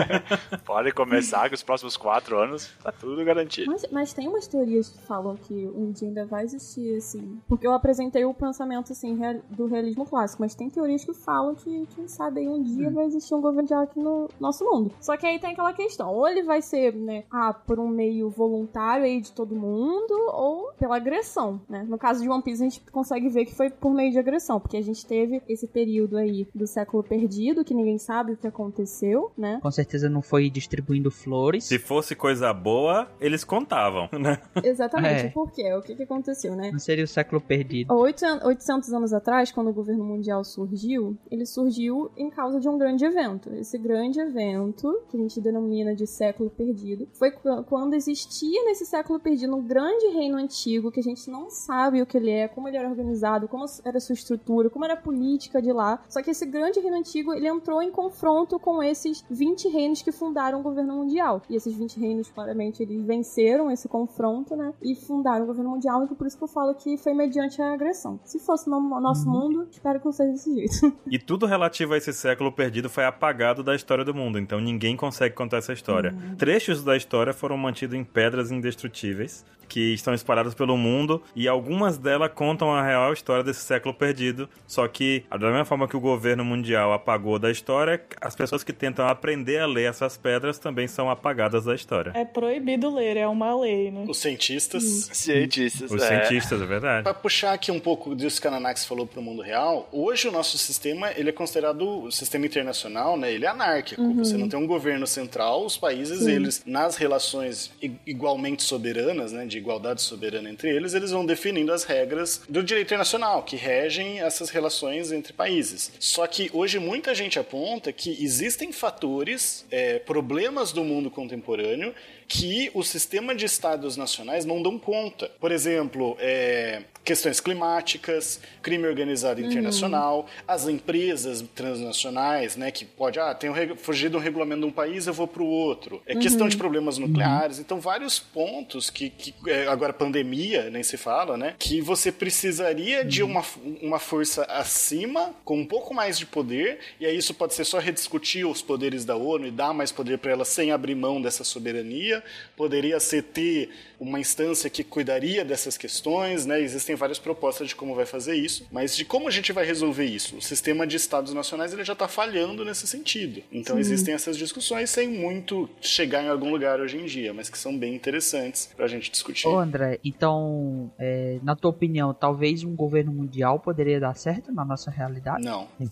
[0.66, 3.72] Pode começar que os próximos quatro anos tá tudo garantido.
[3.72, 7.40] Mas, mas tem umas teorias que falam que um dia ainda vai existir, assim.
[7.48, 9.18] Porque eu apresentei o pensamento, assim,
[9.50, 10.42] do realismo clássico.
[10.42, 13.68] Mas tem teorias que falam que, quem sabe, aí um dia vai existir um governo
[13.68, 14.92] de aqui no nosso mundo.
[15.02, 16.14] Só que aí tem aquela questão.
[16.14, 20.72] Ou ele vai ser, né, ah, por um meio voluntário aí de todo mundo, ou
[20.74, 21.86] pela agressão, né?
[21.88, 24.60] No caso de One Piece, a gente consegue ver que foi por meio de agressão.
[24.60, 28.48] Porque a gente teve esse período aí do século perdido, que ninguém sabe o que
[28.48, 29.60] aconteceu, né?
[29.62, 31.66] Com certeza não foi distribuindo flores.
[31.66, 34.40] Se fosse coisa boa, eles contavam, né?
[34.64, 35.28] Exatamente.
[35.28, 35.30] É.
[35.30, 35.74] Por quê?
[35.74, 36.72] O que, que aconteceu, né?
[36.72, 37.92] Não seria o século perdido.
[37.92, 42.68] Há 800 800 anos atrás, quando o governo mundial surgiu, ele surgiu em causa de
[42.68, 43.54] um grande evento.
[43.54, 48.86] Esse grande evento, que a gente denomina de século perdido, foi qu- quando existia nesse
[48.86, 52.48] século perdido um grande reino antigo que a gente não sabe o que ele é,
[52.48, 56.04] como ele era organizado, como era a sua estrutura, como era a política de lá.
[56.10, 60.12] Só que esse grande reino antigo, ele entrou em confronto com esses 20 reinos que
[60.12, 61.42] fundaram o governo mundial.
[61.50, 64.74] E esses 20 reinos, claramente, eles venceram esse confronto, né?
[64.82, 67.74] E fundaram o governo mundial, e por isso que eu falo que foi mediante a
[67.74, 68.20] agressão.
[68.24, 70.98] Se fosse no nosso mundo, espero que não seja desse jeito.
[71.10, 74.96] E tudo relativo a esse século perdido foi apagado da história do mundo, então ninguém
[74.96, 76.14] consegue contar essa história.
[76.38, 81.98] Trechos da história foram mantidos em pedras indestrutíveis, que estão espalhadas pelo mundo, e algumas
[81.98, 84.50] delas contam a real história desse século perdido.
[84.66, 88.74] Só que, da mesma forma que o governo mundial apagou da história, as pessoas que
[88.74, 92.12] tentam aprender a ler essas pedras também são apagadas da história.
[92.16, 94.06] É proibido ler, é uma lei, né?
[94.08, 94.84] Os cientistas.
[95.14, 96.08] Cientistas, Os é.
[96.08, 97.04] cientistas, é verdade.
[97.04, 100.32] Pra puxar aqui um pouco disso que a Nanax falou pro mundo real, hoje o
[100.32, 103.32] nosso sistema, ele é considerado o sistema internacional, né?
[103.32, 104.02] Ele é anárquico.
[104.02, 104.18] Uhum.
[104.18, 106.32] Você não tem um governo central, os países, Sim.
[106.32, 107.72] eles, nas relações
[108.06, 109.46] igualmente soberanas, né?
[109.46, 114.22] De igualdade soberana entre eles, eles vão definindo as regras do direito internacional, que regem
[114.22, 115.92] essas relações entre países.
[116.00, 121.94] Só que hoje muita gente aponta que existem fatores, é, problemas do mundo contemporâneo,
[122.28, 125.32] que o sistema de estados nacionais não dão conta.
[125.40, 129.48] Por exemplo, é, questões climáticas, crime organizado Uhum.
[129.48, 134.62] internacional, as empresas transnacionais, né, que pode, ah, tem um, reg- fugir de um regulamento
[134.62, 136.02] de um país, eu vou para o outro.
[136.06, 136.50] É questão Uhum.
[136.50, 141.56] de problemas nucleares, então vários pontos que, que é, agora pandemia, nem se fala, né,
[141.58, 143.44] que você precisaria de uma,
[143.82, 147.80] uma força acima, com um pouco mais de poder, e aí isso pode ser só
[147.80, 151.44] rediscutir os poderes da ONU e dar mais poder para ela sem abrir mão dessa
[151.44, 152.17] soberania,
[152.56, 153.70] poderia ser ter
[154.00, 156.62] uma instância que cuidaria dessas questões, né?
[156.62, 160.06] Existem várias propostas de como vai fazer isso, mas de como a gente vai resolver
[160.06, 160.38] isso?
[160.38, 163.42] O sistema de estados nacionais ele já está falhando nesse sentido.
[163.52, 163.82] Então Sim.
[163.82, 167.78] existem essas discussões sem muito chegar em algum lugar hoje em dia, mas que são
[167.78, 169.48] bem interessantes para a gente discutir.
[169.48, 174.64] Ô André, então, é, na tua opinião, talvez um governo mundial poderia dar certo na
[174.64, 175.44] nossa realidade?
[175.44, 175.68] Não.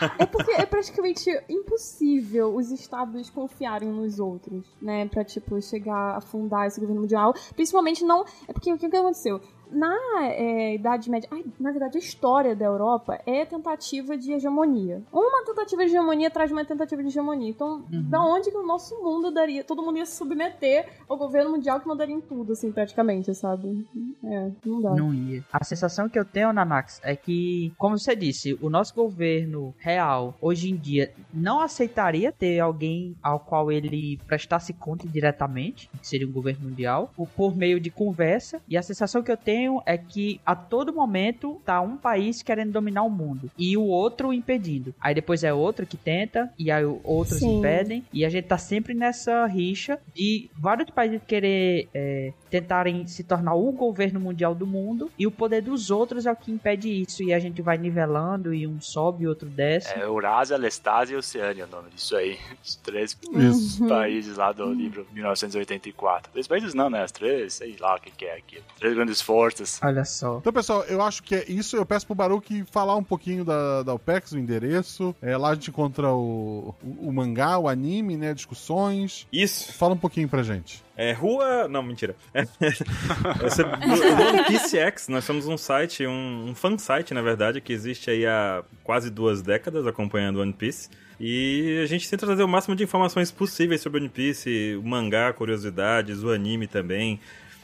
[0.18, 5.06] É porque é praticamente impossível os estados confiarem nos outros, né?
[5.08, 7.34] Pra, tipo, chegar a fundar esse governo mundial.
[7.54, 8.24] Principalmente não.
[8.46, 9.40] É porque o que aconteceu?
[9.70, 15.02] Na é, Idade Média, ai, na verdade, a história da Europa é tentativa de hegemonia.
[15.12, 17.48] Uma tentativa de hegemonia traz uma tentativa de hegemonia.
[17.48, 19.62] Então, da onde que o nosso mundo daria?
[19.62, 23.86] Todo mundo ia se submeter ao governo mundial que mandaria em tudo, assim, praticamente, sabe?
[24.24, 24.90] É, não dá.
[24.90, 25.44] Não ia.
[25.52, 30.34] A sensação que eu tenho, Nanax, é que, como você disse, o nosso governo real,
[30.40, 36.26] hoje em dia, não aceitaria ter alguém ao qual ele prestasse conta diretamente, que seria
[36.26, 38.60] um governo mundial, por meio de conversa.
[38.68, 42.72] E a sensação que eu tenho é que a todo momento tá um país querendo
[42.72, 44.94] dominar o mundo e o outro impedindo.
[45.00, 47.58] Aí depois é outro que tenta e aí outros Sim.
[47.58, 48.04] impedem.
[48.12, 53.54] E a gente tá sempre nessa rixa de vários países querer é, tentarem se tornar
[53.54, 57.22] o governo mundial do mundo e o poder dos outros é o que impede isso.
[57.22, 59.92] E a gente vai nivelando e um sobe e outro desce.
[59.98, 62.38] É Eurásia, Lestásia e Oceânia, o nome disso aí.
[62.62, 63.86] Os três Isso.
[63.88, 66.32] países lá do livro 1984.
[66.32, 67.04] Três países não, né?
[67.04, 68.62] Os três, sei lá o que, que é aqui.
[68.78, 69.49] Três grandes forças.
[69.82, 70.38] Olha só.
[70.38, 71.76] Então, pessoal, eu acho que é isso.
[71.76, 75.14] Eu peço pro Baruque falar um pouquinho da, da OPEX, o endereço.
[75.20, 78.34] É, lá a gente encontra o, o, o mangá, o anime, né?
[78.34, 79.26] Discussões.
[79.32, 79.72] Isso.
[79.72, 80.82] Fala um pouquinho pra gente.
[80.96, 81.66] É rua.
[81.68, 82.14] Não, mentira.
[82.32, 85.08] É, Esse o One Piece X.
[85.08, 89.42] Nós somos um site, um, um fansite, na verdade, que existe aí há quase duas
[89.42, 90.88] décadas acompanhando One Piece.
[91.18, 95.32] E a gente tenta trazer o máximo de informações possíveis sobre One Piece, o mangá,
[95.32, 97.20] curiosidades, o anime também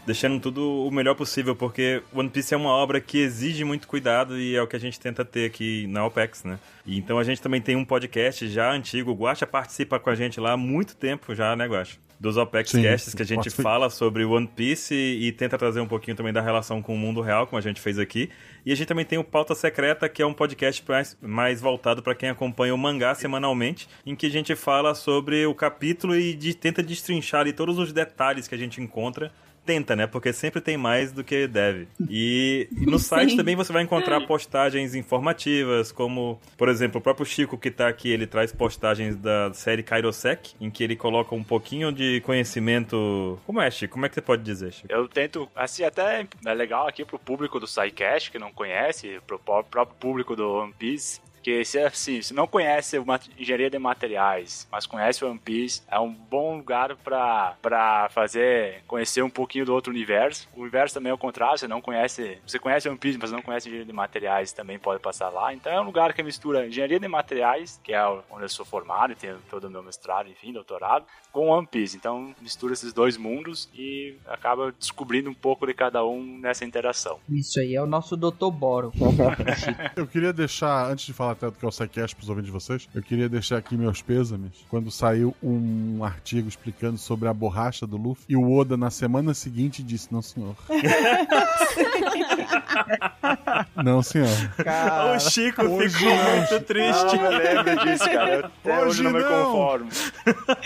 [0.07, 4.39] deixando tudo o melhor possível, porque One Piece é uma obra que exige muito cuidado
[4.39, 6.59] e é o que a gente tenta ter aqui na OPEX, né?
[6.87, 10.15] E então a gente também tem um podcast já antigo, o Guacha participa com a
[10.15, 11.99] gente lá há muito tempo já, né, Guacha?
[12.19, 15.59] Dos OPEX Sim, Casts que a gente participa- fala sobre One Piece e, e tenta
[15.59, 18.31] trazer um pouquinho também da relação com o mundo real, como a gente fez aqui.
[18.65, 22.03] E a gente também tem o Pauta Secreta, que é um podcast mais, mais voltado
[22.03, 26.33] para quem acompanha o mangá semanalmente, em que a gente fala sobre o capítulo e
[26.33, 29.31] de- tenta destrinchar ali todos os detalhes que a gente encontra
[29.67, 30.07] tenta, né?
[30.07, 31.89] Porque sempre tem mais do que deve.
[32.09, 33.37] E, e no site Sim.
[33.37, 38.09] também você vai encontrar postagens informativas, como, por exemplo, o próprio Chico que tá aqui,
[38.09, 43.39] ele traz postagens da série Kairosek, em que ele coloca um pouquinho de conhecimento.
[43.45, 43.95] Como é, Chico?
[43.95, 44.93] Como é que você pode dizer, Chico?
[44.93, 49.39] Eu tento, assim, até é legal aqui pro público do SciCast, que não conhece, pro
[49.39, 54.67] próprio público do One Piece, que se, assim, se não conhece uma engenharia de materiais,
[54.69, 59.73] mas conhece o One Piece, é um bom lugar pra fazer, conhecer um pouquinho do
[59.73, 60.49] outro universo.
[60.57, 63.43] O universo também é o contrário, você não conhece, você conhece One Piece, mas não
[63.43, 65.55] conhece engenharia de materiais, também pode passar lá.
[65.55, 69.13] Então é um lugar que mistura engenharia de materiais, que é onde eu sou formado
[69.13, 71.97] e tenho todo o meu mestrado, enfim, doutorado, com One Piece.
[71.97, 77.21] Então mistura esses dois mundos e acaba descobrindo um pouco de cada um nessa interação.
[77.31, 78.51] Isso aí é o nosso Dr.
[78.51, 78.93] Boro.
[79.95, 82.53] Eu queria deixar, antes de falar até do que é o SciCast pros ouvintes de
[82.53, 84.53] vocês, eu queria deixar aqui meus pêsames.
[84.69, 89.35] Quando saiu um artigo explicando sobre a borracha do Luffy, e o Oda na semana
[89.35, 90.57] seguinte disse: Não, senhor.
[93.83, 94.29] Não, senhor.
[95.15, 96.37] o Chico ficou não.
[96.37, 97.17] muito triste.
[97.19, 98.47] Ah, eu lembro disso, cara.
[98.47, 99.45] Até hoje, Hoje não me não.
[99.53, 99.89] conformo.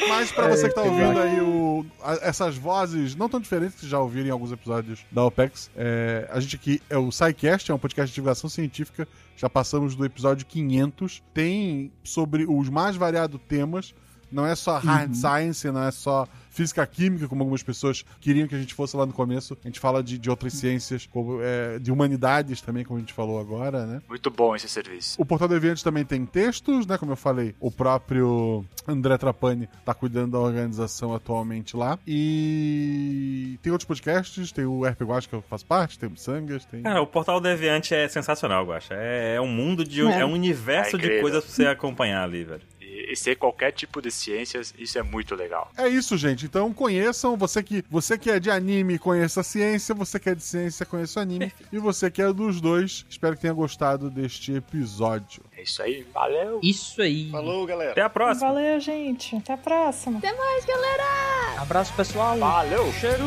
[0.09, 3.81] Mas pra você que tá É, ouvindo aí o, a- essas vozes não tão diferentes
[3.81, 7.71] que já ouviram em alguns episódios da OPEX, é, a gente aqui é o SciCast,
[7.71, 9.07] é um podcast de divulgação científica.
[9.41, 11.23] Já passamos do episódio 500.
[11.33, 13.95] Tem sobre os mais variados temas.
[14.31, 15.15] Não é só hard Uhum.
[15.15, 19.07] science, não é só física química, como algumas pessoas queriam que a gente fosse lá
[19.07, 19.57] no começo.
[19.65, 23.13] A gente fala de, de outras ciências, como, é, de humanidades também, como a gente
[23.13, 24.03] falou agora, né?
[24.09, 25.21] Muito bom esse serviço.
[25.21, 26.99] O Portal Deviante também tem textos, né?
[26.99, 31.99] Como eu falei, o próprio André Trapani tá cuidando da organização atualmente lá.
[32.07, 36.65] E tem outros podcasts, tem o RP Guacha que eu faço parte, tem o Sangas,
[36.65, 36.83] tem...
[36.83, 38.95] Cara, o Portal Deviante é sensacional, Guacha.
[38.95, 40.01] É, é um mundo de.
[40.07, 40.21] É.
[40.21, 42.63] É, um universo É de coisas pra você acompanhar ali, velho.
[43.09, 45.71] E, ser qualquer tipo de ciências, isso é muito legal.
[45.77, 46.47] É isso, gente.
[46.47, 47.37] Então conheçam.
[47.37, 49.95] Você que, você que é de anime, conheça a ciência.
[49.95, 51.53] Você que é de ciência, conheça o anime.
[51.73, 55.43] E você que é dos dois, espero que tenha gostado deste episódio.
[55.57, 56.61] É isso aí, valeu.
[56.63, 57.31] Isso aí.
[57.31, 57.93] Falou, galera.
[57.93, 58.49] Até a próxima.
[58.49, 59.37] Valeu, gente.
[59.37, 60.19] Até a próxima.
[60.19, 61.61] Até mais, galera!
[61.61, 62.39] Abraço, pessoal.
[62.39, 62.93] Valeu.
[62.93, 63.27] Cheiro.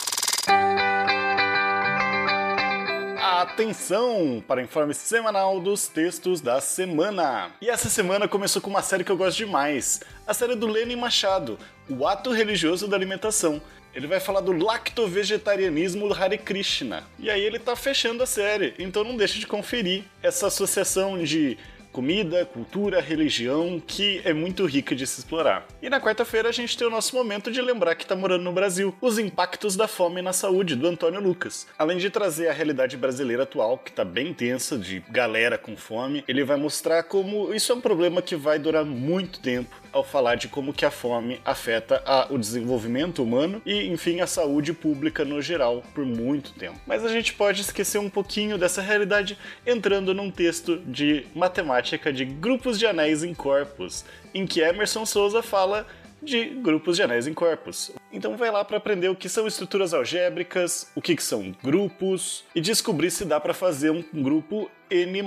[3.41, 7.49] Atenção para o informe semanal dos textos da semana.
[7.59, 10.95] E essa semana começou com uma série que eu gosto demais, a série do Lenin
[10.95, 11.57] Machado,
[11.89, 13.59] O Ato Religioso da Alimentação.
[13.95, 17.03] Ele vai falar do lacto-vegetarianismo do Hare Krishna.
[17.17, 21.57] E aí ele tá fechando a série, então não deixe de conferir essa associação de
[21.91, 25.65] comida, cultura, religião, que é muito rica de se explorar.
[25.81, 28.51] E na quarta-feira a gente tem o nosso momento de lembrar que tá morando no
[28.51, 31.67] Brasil, os impactos da fome na saúde, do Antônio Lucas.
[31.77, 36.23] Além de trazer a realidade brasileira atual, que tá bem tensa, de galera com fome,
[36.27, 40.35] ele vai mostrar como isso é um problema que vai durar muito tempo ao falar
[40.35, 45.25] de como que a fome afeta a- o desenvolvimento humano e, enfim, a saúde pública
[45.25, 46.79] no geral por muito tempo.
[46.87, 52.25] Mas a gente pode esquecer um pouquinho dessa realidade entrando num texto de matemática de
[52.25, 55.85] grupos de anéis em corpos, em que Emerson Souza fala
[56.21, 57.91] de grupos de anéis em corpos.
[58.13, 62.43] Então vai lá para aprender o que são estruturas algébricas, o que, que são grupos
[62.53, 65.19] e descobrir se dá para fazer um grupo N+,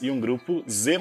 [0.00, 0.98] e um grupo Z+.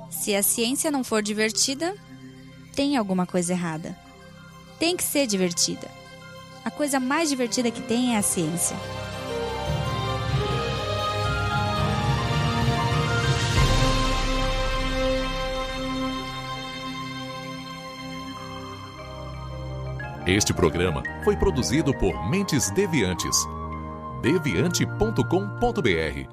[0.09, 1.95] Se a ciência não for divertida,
[2.76, 3.95] tem alguma coisa errada.
[4.77, 5.98] Tem que ser divertida.
[6.69, 8.77] A coisa mais divertida que tem é a ciência.
[20.27, 23.35] Este programa foi produzido por Mentes Deviantes.
[24.21, 26.29] deviante.com.br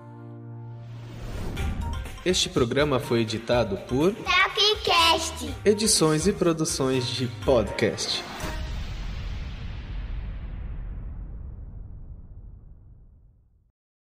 [2.26, 5.54] Este programa foi editado por Tapcast.
[5.64, 8.22] Edições e Produções de Podcast.